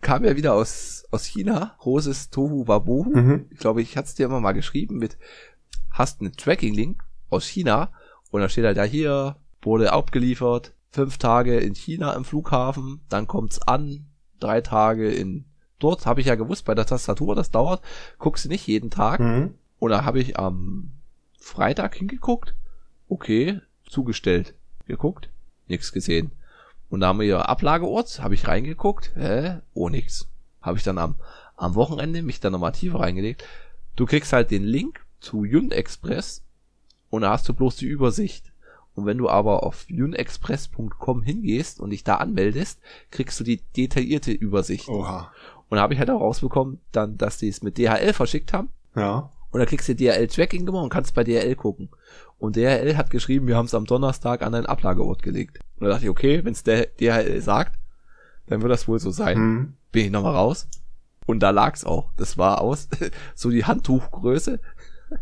kam 0.00 0.24
ja 0.24 0.36
wieder 0.36 0.54
aus, 0.54 1.04
aus 1.10 1.24
China. 1.24 1.76
Großes 1.78 2.30
Tohu 2.30 2.66
Wabohu. 2.68 3.10
Mhm. 3.14 3.46
Ich 3.50 3.58
glaube, 3.58 3.82
ich 3.82 3.96
hatte 3.96 4.08
es 4.08 4.14
dir 4.14 4.26
immer 4.26 4.40
mal 4.40 4.52
geschrieben 4.52 4.98
mit, 4.98 5.18
hast 5.90 6.20
einen 6.20 6.32
Tracking-Link 6.36 7.02
aus 7.28 7.46
China 7.46 7.90
und 8.30 8.40
da 8.40 8.48
steht 8.48 8.64
halt 8.64 8.76
ja 8.76 8.84
hier, 8.84 9.36
wurde 9.62 9.92
abgeliefert, 9.92 10.74
fünf 10.90 11.18
Tage 11.18 11.58
in 11.58 11.74
China 11.74 12.12
im 12.14 12.24
Flughafen, 12.24 13.00
dann 13.08 13.26
kommt's 13.26 13.60
an, 13.62 14.06
drei 14.40 14.60
Tage 14.60 15.10
in 15.10 15.44
dort, 15.78 16.06
habe 16.06 16.20
ich 16.20 16.26
ja 16.26 16.34
gewusst 16.34 16.64
bei 16.64 16.74
der 16.74 16.86
Tastatur, 16.86 17.34
das 17.34 17.50
dauert, 17.50 17.82
guckst 18.18 18.44
du 18.44 18.48
nicht 18.48 18.66
jeden 18.66 18.90
Tag. 18.90 19.20
Mhm. 19.20 19.54
Und 19.78 19.90
da 19.90 20.04
habe 20.04 20.20
ich 20.20 20.38
am 20.38 20.90
Freitag 21.38 21.96
hingeguckt, 21.96 22.54
okay, 23.08 23.60
zugestellt, 23.88 24.54
geguckt, 24.86 25.28
nichts 25.68 25.92
gesehen. 25.92 26.32
Und 26.88 27.00
da 27.00 27.08
haben 27.08 27.20
wir 27.20 27.26
ihr 27.26 27.48
Ablageort, 27.48 28.20
habe 28.22 28.34
ich 28.34 28.46
reingeguckt, 28.46 29.12
hä, 29.16 29.58
oh 29.74 29.88
nix. 29.88 30.28
Habe 30.62 30.78
ich 30.78 30.84
dann 30.84 30.98
am, 30.98 31.16
am 31.56 31.74
Wochenende 31.74 32.22
mich 32.22 32.40
dann 32.40 32.52
nochmal 32.52 32.72
tiefer 32.72 33.00
reingelegt. 33.00 33.44
Du 33.96 34.06
kriegst 34.06 34.32
halt 34.32 34.50
den 34.50 34.64
Link 34.64 35.04
zu 35.20 35.44
Yun 35.44 35.70
Express 35.70 36.42
und 37.10 37.22
da 37.22 37.30
hast 37.30 37.48
du 37.48 37.54
bloß 37.54 37.76
die 37.76 37.86
Übersicht. 37.86 38.52
Und 38.94 39.04
wenn 39.04 39.18
du 39.18 39.28
aber 39.28 39.62
auf 39.62 39.84
yunexpress.com 39.88 41.22
hingehst 41.22 41.80
und 41.80 41.90
dich 41.90 42.02
da 42.02 42.16
anmeldest, 42.16 42.80
kriegst 43.10 43.38
du 43.38 43.44
die 43.44 43.60
detaillierte 43.76 44.32
Übersicht. 44.32 44.88
Oha. 44.88 45.32
Und 45.68 45.76
da 45.76 45.82
habe 45.82 45.94
ich 45.94 46.00
halt 46.00 46.10
auch 46.10 46.20
rausbekommen, 46.20 46.80
dann, 46.92 47.18
dass 47.18 47.38
die 47.38 47.48
es 47.48 47.62
mit 47.62 47.78
DHL 47.78 48.12
verschickt 48.12 48.52
haben. 48.52 48.70
Ja. 48.94 49.30
Und 49.50 49.60
da 49.60 49.66
kriegst 49.66 49.88
du 49.88 49.94
DHL-Tracking-Nummer 49.94 50.82
und 50.82 50.90
kannst 50.90 51.14
bei 51.14 51.24
DHL 51.24 51.56
gucken. 51.56 51.88
Und 52.38 52.56
DHL 52.56 52.96
hat 52.96 53.10
geschrieben, 53.10 53.46
wir 53.46 53.56
haben 53.56 53.66
es 53.66 53.74
am 53.74 53.86
Donnerstag 53.86 54.42
an 54.42 54.52
deinen 54.52 54.66
Ablageort 54.66 55.22
gelegt. 55.22 55.60
Und 55.78 55.86
da 55.86 55.92
dachte 55.92 56.04
ich, 56.04 56.10
okay, 56.10 56.44
wenn 56.44 56.52
es 56.52 56.62
der 56.62 56.86
DHL 56.86 57.40
sagt, 57.40 57.78
dann 58.46 58.62
wird 58.62 58.72
das 58.72 58.86
wohl 58.86 58.98
so 58.98 59.10
sein. 59.10 59.38
Mhm. 59.38 59.74
Bin 59.92 60.04
ich 60.06 60.10
nochmal 60.10 60.34
raus. 60.34 60.68
Und 61.26 61.40
da 61.40 61.50
lag's 61.50 61.84
auch. 61.84 62.10
Das 62.16 62.38
war 62.38 62.60
aus, 62.60 62.88
so 63.34 63.50
die 63.50 63.64
Handtuchgröße 63.64 64.60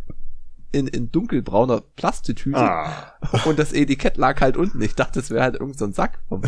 in, 0.72 0.88
in 0.88 1.10
dunkelbrauner 1.10 1.82
Plastetüte. 1.96 2.58
Ah. 2.58 3.14
Und 3.46 3.58
das 3.58 3.72
Etikett 3.72 4.16
lag 4.16 4.40
halt 4.40 4.56
unten. 4.56 4.82
Ich 4.82 4.94
dachte, 4.94 5.20
das 5.20 5.30
wäre 5.30 5.44
halt 5.44 5.54
irgend 5.54 5.78
so 5.78 5.84
ein 5.84 5.92
Sack 5.92 6.18
vom, 6.28 6.42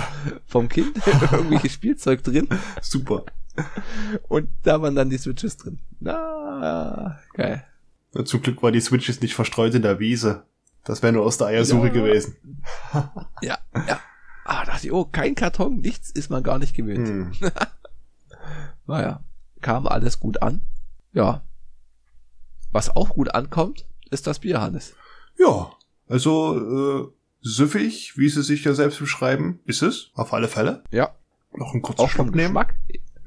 vom 0.47 0.69
Kind. 0.69 0.97
Irgendwelches 1.33 1.73
Spielzeug 1.73 2.23
drin. 2.25 2.49
Super. 2.83 3.25
Und 4.29 4.49
da 4.63 4.81
waren 4.83 4.95
dann 4.95 5.11
die 5.11 5.19
Switches 5.19 5.57
drin. 5.57 5.79
Na, 6.01 7.19
geil. 7.35 7.65
Zum 8.25 8.41
Glück 8.43 8.63
war 8.63 8.73
die 8.73 8.81
Switches 8.81 9.21
nicht 9.21 9.35
verstreut 9.35 9.75
in 9.75 9.83
der 9.83 9.99
Wiese. 9.99 10.45
Das 10.85 11.03
wäre 11.03 11.13
nur 11.13 11.25
aus 11.25 11.37
der 11.39 11.49
Eiersuche 11.49 11.89
Ja. 11.89 11.93
gewesen. 11.93 12.37
Ja, 13.43 13.59
ja. 13.89 14.01
Ah, 14.45 14.65
dachte 14.65 14.87
ich, 14.87 14.93
oh, 14.93 15.05
kein 15.05 15.35
Karton, 15.35 15.81
nichts 15.81 16.11
ist 16.11 16.31
man 16.31 16.43
gar 16.43 16.59
nicht 16.59 16.75
gewöhnt. 16.75 17.09
Hm. 17.09 17.33
Naja, 18.87 19.25
kam 19.61 19.87
alles 19.89 20.21
gut 20.21 20.41
an. 20.43 20.61
Ja. 21.13 21.43
Was 22.71 22.95
auch 22.95 23.11
gut 23.11 23.35
ankommt, 23.35 23.85
ist 24.11 24.27
das 24.29 24.39
Bier, 24.39 24.61
Hannes. 24.61 24.95
Ja, 25.39 25.73
also 26.09 27.09
äh, 27.09 27.13
süffig, 27.43 28.17
wie 28.17 28.29
sie 28.29 28.43
sich 28.45 28.63
ja 28.65 28.75
selbst 28.75 29.01
beschreiben, 29.01 29.59
ist 29.65 29.83
es, 29.83 30.11
auf 30.15 30.33
alle 30.33 30.47
Fälle. 30.49 30.85
Ja. 30.91 31.15
Noch 31.53 31.73
einen 31.73 31.83
kurzen 31.83 32.09
Schluck 32.09 32.27
nehmen. 32.35 32.49
Geschmack. 32.55 32.77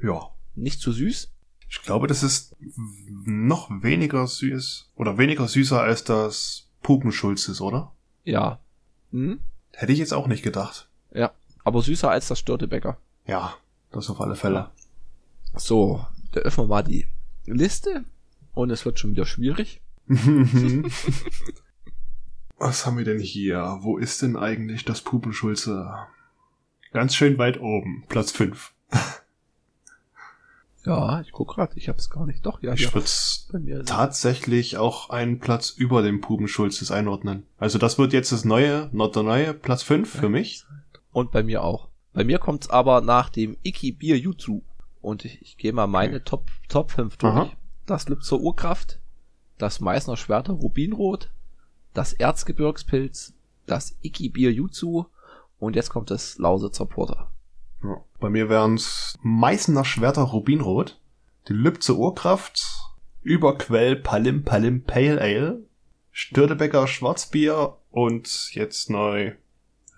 Ja. 0.02 0.30
Nicht 0.54 0.80
zu 0.80 0.92
süß. 0.92 1.30
Ich 1.68 1.82
glaube, 1.82 2.06
das 2.06 2.22
ist 2.22 2.56
noch 3.24 3.70
weniger 3.70 4.26
süß 4.26 4.90
oder 4.96 5.18
weniger 5.18 5.46
süßer 5.46 5.80
als 5.80 6.02
das 6.04 6.68
Pupenschulzes, 6.82 7.60
oder? 7.60 7.92
Ja. 8.24 8.58
Hm? 9.12 9.40
Hätte 9.72 9.92
ich 9.92 9.98
jetzt 9.98 10.12
auch 10.12 10.26
nicht 10.26 10.42
gedacht. 10.42 10.88
Ja. 11.12 11.32
Aber 11.62 11.82
süßer 11.82 12.10
als 12.10 12.28
das 12.28 12.38
Störtebäcker. 12.38 12.98
Ja, 13.26 13.54
das 13.92 14.10
auf 14.10 14.20
alle 14.20 14.34
Fälle. 14.34 14.70
So, 15.54 16.04
da 16.32 16.40
öffnen 16.40 16.66
wir 16.66 16.74
mal 16.74 16.82
die 16.82 17.06
Liste. 17.44 18.04
Und 18.52 18.70
es 18.70 18.84
wird 18.84 18.98
schon 18.98 19.12
wieder 19.12 19.26
schwierig. 19.26 19.80
Was 22.60 22.84
haben 22.84 22.98
wir 22.98 23.04
denn 23.06 23.20
hier? 23.20 23.78
Wo 23.80 23.96
ist 23.96 24.20
denn 24.22 24.36
eigentlich 24.36 24.84
das 24.84 25.00
Pupenschulze? 25.00 25.94
Ganz 26.92 27.14
schön 27.14 27.38
weit 27.38 27.58
oben, 27.60 28.04
Platz 28.08 28.32
5. 28.32 28.74
Ja, 30.84 31.20
ich 31.20 31.32
guck 31.32 31.54
grad, 31.54 31.76
ich 31.76 31.88
hab's 31.88 32.08
gar 32.08 32.26
nicht. 32.26 32.46
Doch, 32.46 32.62
ja, 32.62 32.72
Ich 32.72 32.88
hier. 32.90 32.94
würde 32.94 33.84
tatsächlich 33.84 34.78
auch 34.78 35.10
einen 35.10 35.38
Platz 35.38 35.70
über 35.70 36.02
dem 36.02 36.20
Pupenschulzes 36.20 36.90
einordnen. 36.90 37.46
Also 37.58 37.78
das 37.78 37.98
wird 37.98 38.12
jetzt 38.12 38.32
das 38.32 38.44
neue, 38.44 38.88
not 38.92 39.14
der 39.14 39.22
neue, 39.22 39.52
Platz 39.52 39.82
5 39.82 40.08
für 40.10 40.28
mich. 40.28 40.64
Und 41.12 41.32
bei 41.32 41.42
mir 41.42 41.62
auch. 41.64 41.88
Bei 42.12 42.24
mir 42.24 42.38
kommt's 42.38 42.70
aber 42.70 43.02
nach 43.02 43.28
dem 43.28 43.56
Iki 43.62 43.92
Bier 43.92 44.18
Jutsu. 44.18 44.62
Und 45.02 45.24
ich, 45.24 45.40
ich 45.42 45.56
gehe 45.56 45.72
mal 45.72 45.86
meine 45.86 46.24
Top, 46.24 46.50
Top 46.68 46.90
5 46.92 47.16
durch. 47.18 47.32
Aha. 47.32 47.50
Das 47.86 48.08
Lübzer 48.08 48.38
Urkraft, 48.38 49.00
das 49.58 49.80
Meißner 49.80 50.16
Schwerter 50.16 50.52
Rubinrot, 50.54 51.30
das 51.94 52.12
Erzgebirgspilz, 52.12 53.34
das 53.66 53.96
Iki 54.02 54.30
Bier 54.30 54.52
Jutsu 54.52 55.04
und 55.58 55.76
jetzt 55.76 55.90
kommt 55.90 56.10
das 56.10 56.38
Lausitzer 56.38 56.86
Porter. 56.86 57.30
Ja. 57.82 58.04
Bei 58.18 58.30
mir 58.30 58.48
wären's 58.48 59.18
Meißner 59.22 59.84
Schwerter 59.84 60.22
Rubinrot, 60.22 61.00
die 61.48 61.52
Lübze 61.52 61.96
Urkraft, 61.96 62.62
Überquell 63.22 63.96
Palim 63.96 64.44
Palim 64.44 64.84
Pale 64.84 65.20
Ale, 65.20 65.62
Störtebecker 66.12 66.86
Schwarzbier 66.86 67.76
und 67.90 68.50
jetzt 68.52 68.90
neu 68.90 69.32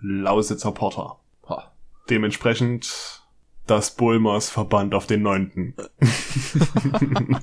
Lausitzer 0.01 0.71
Porter. 0.71 1.19
Ha. 1.47 1.71
Dementsprechend 2.09 3.23
das 3.67 3.95
Bulmers 3.95 4.49
Verband 4.49 4.93
auf 4.93 5.07
den 5.07 5.21
neunten. 5.21 5.73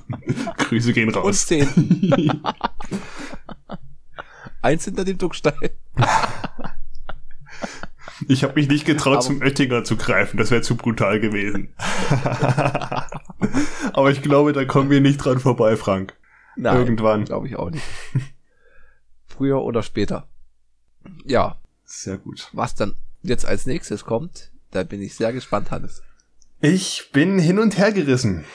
Grüße 0.57 0.93
gehen 0.93 1.09
Und 1.09 1.17
raus. 1.17 1.45
10. 1.47 2.43
Eins 4.61 4.85
hinter 4.85 5.03
dem 5.03 5.17
Duckstein. 5.17 5.69
Ich 8.27 8.43
habe 8.43 8.53
mich 8.55 8.67
nicht 8.67 8.85
getraut, 8.85 9.13
Aber- 9.17 9.21
zum 9.25 9.41
Oettinger 9.41 9.83
zu 9.83 9.97
greifen. 9.97 10.37
Das 10.37 10.51
wäre 10.51 10.61
zu 10.61 10.75
brutal 10.75 11.19
gewesen. 11.19 11.73
Aber 13.93 14.11
ich 14.11 14.21
glaube, 14.21 14.53
da 14.53 14.65
kommen 14.65 14.89
wir 14.89 15.01
nicht 15.01 15.17
dran 15.17 15.39
vorbei, 15.39 15.75
Frank. 15.77 16.13
Nein, 16.55 16.77
Irgendwann. 16.77 17.25
glaube 17.25 17.47
ich 17.47 17.55
auch 17.55 17.69
nicht. 17.69 17.83
Früher 19.27 19.61
oder 19.63 19.83
später. 19.83 20.27
Ja, 21.25 21.59
Sehr 21.85 22.17
gut. 22.17 22.49
was 22.53 22.75
dann 22.75 22.95
jetzt 23.23 23.45
als 23.45 23.65
nächstes 23.65 24.05
kommt, 24.05 24.51
da 24.71 24.83
bin 24.83 25.01
ich 25.01 25.15
sehr 25.15 25.33
gespannt, 25.33 25.71
Hannes. 25.71 26.03
Ich 26.59 27.09
bin 27.11 27.39
hin 27.39 27.57
und 27.59 27.77
her 27.77 27.91
gerissen. 27.91 28.45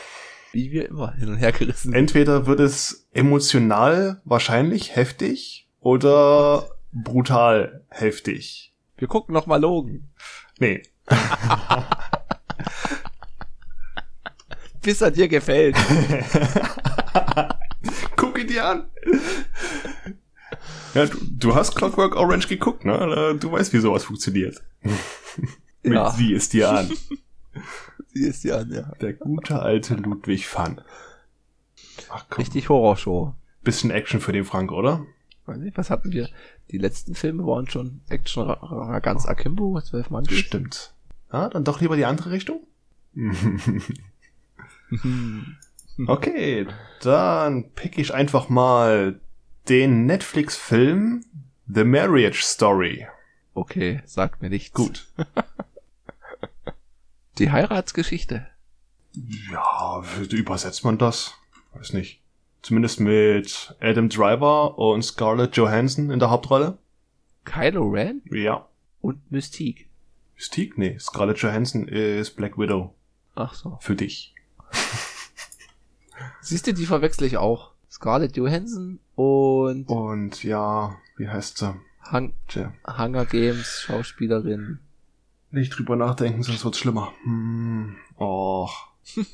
Wie 0.52 0.70
wir 0.70 0.88
immer 0.88 1.12
hin 1.14 1.28
und 1.28 1.36
her 1.36 1.52
gerissen. 1.52 1.92
Entweder 1.92 2.46
wird 2.46 2.60
es 2.60 3.08
emotional 3.12 4.20
wahrscheinlich 4.24 4.94
heftig 4.94 5.68
oder 5.80 6.68
brutal 6.92 7.84
heftig. 7.90 8.72
Wir 8.98 9.08
gucken 9.08 9.34
noch 9.34 9.46
mal 9.46 9.60
Logen. 9.60 10.10
Nee. 10.58 10.82
Bis 14.82 15.00
er 15.00 15.10
dir 15.10 15.28
gefällt. 15.28 15.76
Guck 18.16 18.38
ihn 18.38 18.46
dir 18.46 18.64
an. 18.64 18.90
Ja, 20.94 21.06
du, 21.06 21.18
du 21.22 21.54
hast 21.54 21.74
Clockwork 21.74 22.16
Orange 22.16 22.48
geguckt, 22.48 22.84
ne? 22.84 23.36
Du 23.38 23.52
weißt, 23.52 23.72
wie 23.72 23.78
sowas 23.78 24.04
funktioniert. 24.04 24.62
Mit 25.82 25.92
Ja. 25.92 26.10
Sieh 26.10 26.34
es 26.34 26.48
dir 26.48 26.70
an. 26.70 26.90
Sie 28.14 28.24
ist 28.24 28.44
ja 28.44 28.58
an, 28.58 28.72
ja. 28.72 28.92
Der 29.00 29.12
gute 29.12 29.60
alte 29.60 29.94
Ludwig 29.94 30.46
Fan. 30.46 30.80
Ach 32.08 32.24
komm. 32.30 32.42
Richtig 32.42 32.68
Horrorshow. 32.70 33.34
Bisschen 33.62 33.90
Action 33.90 34.20
für 34.20 34.32
den 34.32 34.44
Frank, 34.44 34.72
oder? 34.72 35.04
Weiß 35.46 35.58
nicht, 35.58 35.78
was 35.78 35.90
hatten 35.90 36.12
wir? 36.12 36.28
Die 36.70 36.78
letzten 36.78 37.14
Filme 37.14 37.46
waren 37.46 37.68
schon 37.68 38.00
Action 38.08 38.46
ganz 39.00 39.26
Akimbo, 39.26 39.80
zwölf 39.80 40.10
Mann. 40.10 40.28
Stimmt. 40.28 40.92
Ja, 41.32 41.48
dann 41.48 41.64
doch 41.64 41.80
lieber 41.80 41.96
die 41.96 42.04
andere 42.04 42.30
Richtung? 42.30 42.60
okay, 46.06 46.66
dann 47.00 47.70
pick 47.70 47.98
ich 47.98 48.12
einfach 48.12 48.48
mal 48.48 49.20
den 49.68 50.06
Netflix-Film 50.06 51.24
The 51.68 51.84
Marriage 51.84 52.42
Story. 52.42 53.06
Okay, 53.54 54.02
sagt 54.04 54.42
mir 54.42 54.50
nichts. 54.50 54.74
Gut. 54.74 55.06
Die 57.38 57.50
Heiratsgeschichte. 57.50 58.46
Ja, 59.50 60.02
wie 60.18 60.36
übersetzt 60.36 60.84
man 60.84 60.98
das? 60.98 61.34
Weiß 61.72 61.92
nicht. 61.92 62.20
Zumindest 62.66 62.98
mit 62.98 63.76
Adam 63.80 64.08
Driver 64.08 64.76
und 64.76 65.00
Scarlett 65.04 65.56
Johansson 65.56 66.10
in 66.10 66.18
der 66.18 66.30
Hauptrolle. 66.30 66.78
Kylo 67.44 67.86
Ren 67.90 68.22
Ja. 68.32 68.66
und 69.00 69.30
Mystique. 69.30 69.86
Mystique? 70.34 70.76
Nee, 70.76 70.98
Scarlett 70.98 71.38
Johansson 71.38 71.86
ist 71.86 72.32
Black 72.34 72.58
Widow. 72.58 72.92
Ach 73.36 73.54
so. 73.54 73.78
Für 73.80 73.94
dich. 73.94 74.34
Siehst 76.40 76.66
du, 76.66 76.74
die 76.74 76.86
verwechsel 76.86 77.28
ich 77.28 77.36
auch. 77.36 77.70
Scarlett 77.88 78.36
Johansson 78.36 78.98
und 79.14 79.88
Und 79.88 80.42
ja, 80.42 80.96
wie 81.18 81.28
heißt 81.28 81.58
sie? 81.58 81.72
Hung 82.10 82.32
Tja, 82.48 82.72
Hunger 82.84 83.26
Games 83.26 83.82
Schauspielerin. 83.86 84.80
nicht 85.52 85.70
drüber 85.70 85.94
nachdenken, 85.94 86.42
sonst 86.42 86.64
wird's 86.64 86.78
schlimmer. 86.80 87.12
Hm, 87.22 87.94
och. 88.18 88.88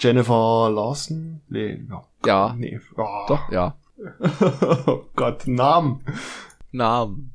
Jennifer 0.00 0.70
Lawson? 0.74 1.40
Nee, 1.48 1.84
ja. 1.88 2.04
Ja, 2.24 2.54
Nee. 2.56 2.80
Oh. 2.96 3.24
doch, 3.28 3.50
ja. 3.50 3.76
oh 4.86 5.04
Gott, 5.16 5.46
Namen. 5.46 6.04
Namen. 6.72 7.34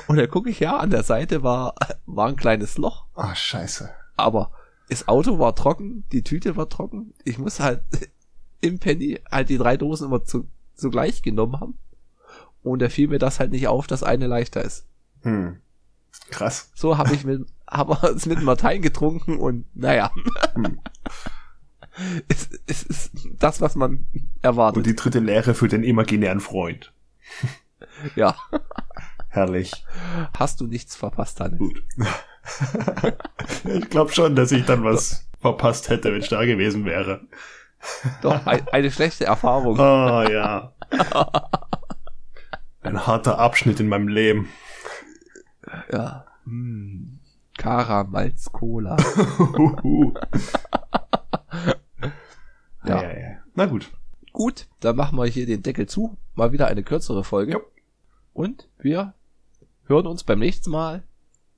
Und 0.06 0.16
dann 0.16 0.30
gucke 0.30 0.50
ich 0.50 0.60
ja, 0.60 0.78
an 0.78 0.90
der 0.90 1.02
Seite 1.02 1.42
war, 1.42 1.74
war 2.06 2.28
ein 2.28 2.36
kleines 2.36 2.78
Loch. 2.78 3.06
Ah, 3.14 3.34
scheiße. 3.34 3.90
Aber 4.16 4.50
das 4.88 5.08
Auto 5.08 5.38
war 5.38 5.54
trocken, 5.54 6.04
die 6.12 6.22
Tüte 6.22 6.56
war 6.56 6.68
trocken. 6.68 7.14
Ich 7.24 7.38
muss 7.38 7.60
halt 7.60 7.82
im 8.64 8.78
Penny 8.78 9.20
halt 9.30 9.48
die 9.48 9.58
drei 9.58 9.76
Dosen 9.76 10.06
immer 10.06 10.24
zu, 10.24 10.48
zugleich 10.74 11.22
genommen 11.22 11.60
haben. 11.60 11.78
Und 12.62 12.80
da 12.80 12.88
fiel 12.88 13.08
mir 13.08 13.18
das 13.18 13.40
halt 13.40 13.52
nicht 13.52 13.68
auf, 13.68 13.86
dass 13.86 14.02
eine 14.02 14.26
leichter 14.26 14.62
ist. 14.62 14.86
Hm. 15.22 15.58
Krass. 16.30 16.70
So 16.74 16.96
habe 16.96 17.14
ich 17.14 17.24
mit, 17.24 17.46
habe 17.70 18.08
es 18.08 18.26
mit 18.26 18.42
Martein 18.42 18.82
getrunken 18.82 19.36
und 19.38 19.66
naja. 19.74 20.10
Hm. 20.54 20.80
es, 22.28 22.48
es 22.66 22.82
ist 22.82 23.12
das, 23.38 23.60
was 23.60 23.76
man 23.76 24.06
erwartet. 24.42 24.78
Und 24.78 24.86
die 24.86 24.96
dritte 24.96 25.20
Lehre 25.20 25.54
für 25.54 25.68
den 25.68 25.84
imaginären 25.84 26.40
Freund. 26.40 26.92
ja. 28.16 28.36
Herrlich. 29.28 29.84
Hast 30.36 30.60
du 30.60 30.66
nichts 30.66 30.96
verpasst, 30.96 31.40
Hannes? 31.40 31.58
Gut. 31.58 31.82
ich 33.64 33.90
glaube 33.90 34.12
schon, 34.12 34.36
dass 34.36 34.52
ich 34.52 34.64
dann 34.64 34.84
was 34.84 35.28
verpasst 35.40 35.88
hätte, 35.88 36.12
wenn 36.12 36.20
ich 36.20 36.28
da 36.28 36.44
gewesen 36.44 36.84
wäre. 36.84 37.26
Doch, 38.22 38.46
ein, 38.46 38.66
eine 38.68 38.90
schlechte 38.90 39.24
Erfahrung. 39.26 39.78
Ah, 39.78 40.28
ja. 40.30 40.72
Ein 42.82 43.06
harter 43.06 43.38
Abschnitt 43.38 43.80
in 43.80 43.88
meinem 43.88 44.08
Leben. 44.08 44.48
Ja. 45.92 46.26
Hm. 46.44 47.18
Karamalz 47.56 48.52
Cola. 48.52 48.96
Ja. 52.86 53.02
ja, 53.02 53.18
ja. 53.18 53.36
Na 53.54 53.64
gut. 53.66 53.90
Gut, 54.32 54.66
dann 54.80 54.96
machen 54.96 55.16
wir 55.16 55.24
hier 55.24 55.46
den 55.46 55.62
Deckel 55.62 55.86
zu. 55.86 56.18
Mal 56.34 56.52
wieder 56.52 56.66
eine 56.66 56.82
kürzere 56.82 57.24
Folge. 57.24 57.52
Jo. 57.52 57.62
Und 58.34 58.68
wir 58.78 59.14
hören 59.86 60.06
uns 60.06 60.24
beim 60.24 60.38
nächsten 60.40 60.70
Mal 60.70 61.02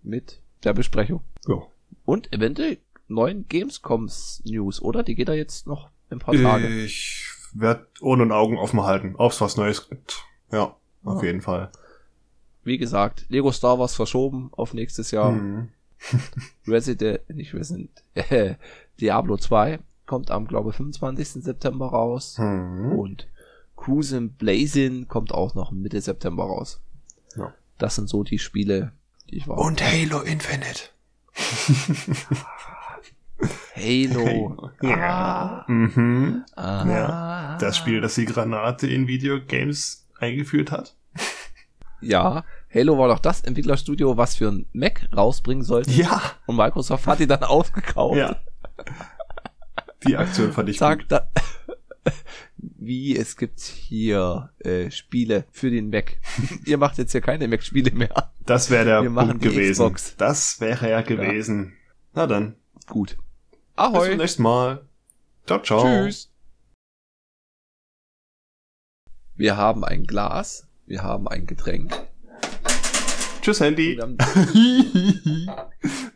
mit 0.03 0.41
der 0.62 0.72
Besprechung. 0.72 1.22
Ja. 1.49 1.62
Und 2.05 2.33
eventuell 2.33 2.79
neuen 3.09 3.49
Gamescoms 3.49 4.43
News, 4.45 4.81
oder? 4.81 5.03
Die 5.03 5.14
geht 5.14 5.29
da 5.29 5.33
jetzt 5.33 5.66
noch 5.66 5.91
ein 6.11 6.18
paar 6.18 6.34
Tage. 6.34 6.68
Ich 6.84 7.24
werde 7.52 7.86
Ohren 8.00 8.20
und 8.20 8.32
Augen 8.32 8.59
offen 8.59 8.82
halten, 8.82 9.14
ob 9.16 9.32
es 9.32 9.40
was 9.40 9.57
Neues 9.57 9.88
gibt. 9.88 10.24
Ja, 10.52 10.76
auf 11.04 11.22
Ah. 11.22 11.24
jeden 11.24 11.40
Fall. 11.40 11.70
Wie 12.64 12.78
gesagt, 12.78 13.26
Lego 13.28 13.52
Star 13.52 13.78
Wars 13.78 13.94
verschoben 13.94 14.50
auf 14.52 14.74
nächstes 14.74 15.11
Jahr. 15.12 15.30
Hm. 15.32 15.68
Resident, 16.66 17.20
nicht 17.30 17.54
Resident, 17.54 17.90
äh, 18.14 18.54
Diablo 19.00 19.36
2 19.36 19.78
kommt 20.04 20.30
am, 20.30 20.46
glaube 20.46 20.72
25. 20.72 21.42
September 21.44 21.86
raus. 21.86 22.36
Hm. 22.38 22.92
Und 22.92 23.26
Cruisin' 23.76 24.30
Blazin 24.30 25.07
kommt 25.09 25.32
auch 25.32 25.54
noch 25.54 25.70
Mitte 25.70 26.00
September 26.00 26.44
raus. 26.44 26.80
Ja. 27.36 27.52
Das 27.78 27.94
sind 27.96 28.09
so 28.09 28.22
die 28.24 28.38
Spiele, 28.38 28.92
die 29.30 29.36
ich 29.38 29.48
war. 29.48 29.59
Und 29.59 29.82
Halo 29.82 30.20
Infinite. 30.20 30.90
Halo. 33.77 34.70
Ja. 34.81 35.64
Mhm. 35.68 36.45
Ah. 36.57 36.85
Ja. 36.89 37.59
Das 37.61 37.77
Spiel, 37.77 38.01
das 38.01 38.14
die 38.14 38.24
Granate 38.24 38.87
in 38.87 39.07
Videogames 39.07 40.07
eingeführt 40.18 40.70
hat. 40.70 40.97
Ja, 42.01 42.45
Halo 42.72 42.99
war 42.99 43.09
doch 43.09 43.18
das 43.18 43.43
Entwicklerstudio, 43.43 44.16
was 44.16 44.37
für 44.37 44.49
ein 44.49 44.66
Mac 44.72 45.09
rausbringen 45.14 45.62
sollte. 45.64 45.91
Ja. 45.91 46.22
Und 46.47 46.57
Microsoft 46.57 47.07
hat 47.07 47.18
die 47.20 47.27
dann 47.27 47.43
aufgekauft. 47.43 48.16
Ja. 48.16 48.37
Die 50.07 50.16
Aktion 50.16 50.53
fand 50.53 50.68
ich 50.68 50.77
gut. 50.77 50.81
Sagt 50.81 51.12
da, 51.12 51.29
wie 52.57 53.16
es 53.16 53.37
gibt 53.37 53.61
hier 53.61 54.51
äh, 54.59 54.91
Spiele 54.91 55.45
für 55.51 55.70
den 55.70 55.91
Mac. 55.91 56.16
Ihr 56.64 56.79
macht 56.79 56.99
jetzt 56.99 57.12
hier 57.12 57.20
keine 57.20 57.49
Mac-Spiele 57.49 57.91
mehr. 57.91 58.33
Das 58.45 58.70
wäre 58.70 58.85
der 58.85 59.03
Wir 59.03 59.11
machen 59.11 59.31
Punkt 59.31 59.43
gewesen. 59.45 59.72
Xbox. 59.72 60.16
Das 60.16 60.61
wäre 60.61 60.91
ja 60.91 61.03
gewesen. 61.03 61.74
Na 62.14 62.27
dann. 62.27 62.57
Gut. 62.87 63.16
Bis 63.77 63.85
Ahoi. 63.85 64.09
zum 64.09 64.16
nächsten 64.18 64.43
Mal. 64.43 64.87
Ciao, 65.47 65.61
ciao. 65.62 65.83
Tschüss. 65.83 66.33
Wir 69.35 69.57
haben 69.59 69.85
ein 69.85 70.05
Glas. 70.07 70.66
Wir 70.87 71.03
haben 71.03 71.29
ein 71.29 71.47
Getränk. 71.47 71.93
Tschüss, 73.43 73.61
Wir 73.61 73.66
Handy. 73.66 73.97
haben 74.01 74.16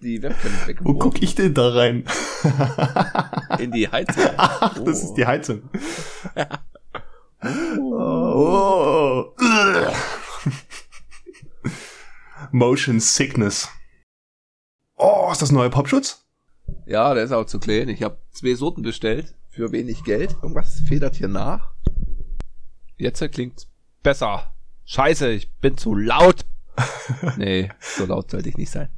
die 0.00 0.22
Webcam 0.22 0.52
Wo 0.62 0.66
weggeworfen. 0.68 0.98
guck 1.00 1.22
ich 1.22 1.34
denn 1.34 1.52
da 1.54 1.68
rein? 1.68 2.04
In 3.58 3.72
die 3.72 3.88
Heizung. 3.88 4.24
Ach, 4.38 4.74
das 4.82 5.02
Oh. 5.02 5.08
ist 5.08 5.14
die 5.14 5.26
Heizung. 5.26 5.68
Oh. 7.78 9.34
Motion 12.52 13.00
Sickness. 13.00 13.68
Oh, 14.96 15.28
ist 15.30 15.42
das 15.42 15.52
neue 15.52 15.70
Popschutz? 15.70 16.19
Ja, 16.86 17.14
der 17.14 17.24
ist 17.24 17.32
auch 17.32 17.46
zu 17.46 17.58
klein. 17.58 17.88
Ich 17.88 18.02
habe 18.02 18.18
zwei 18.30 18.54
Sorten 18.54 18.82
bestellt 18.82 19.34
für 19.48 19.72
wenig 19.72 20.04
Geld. 20.04 20.32
Irgendwas 20.42 20.80
federt 20.80 21.16
hier 21.16 21.28
nach. 21.28 21.72
Jetzt 22.96 23.26
klingt 23.32 23.66
besser. 24.02 24.54
Scheiße, 24.84 25.30
ich 25.30 25.50
bin 25.56 25.76
zu 25.78 25.94
laut. 25.94 26.44
nee, 27.36 27.70
so 27.80 28.06
laut 28.06 28.30
sollte 28.30 28.48
ich 28.48 28.56
nicht 28.56 28.70
sein. 28.70 28.90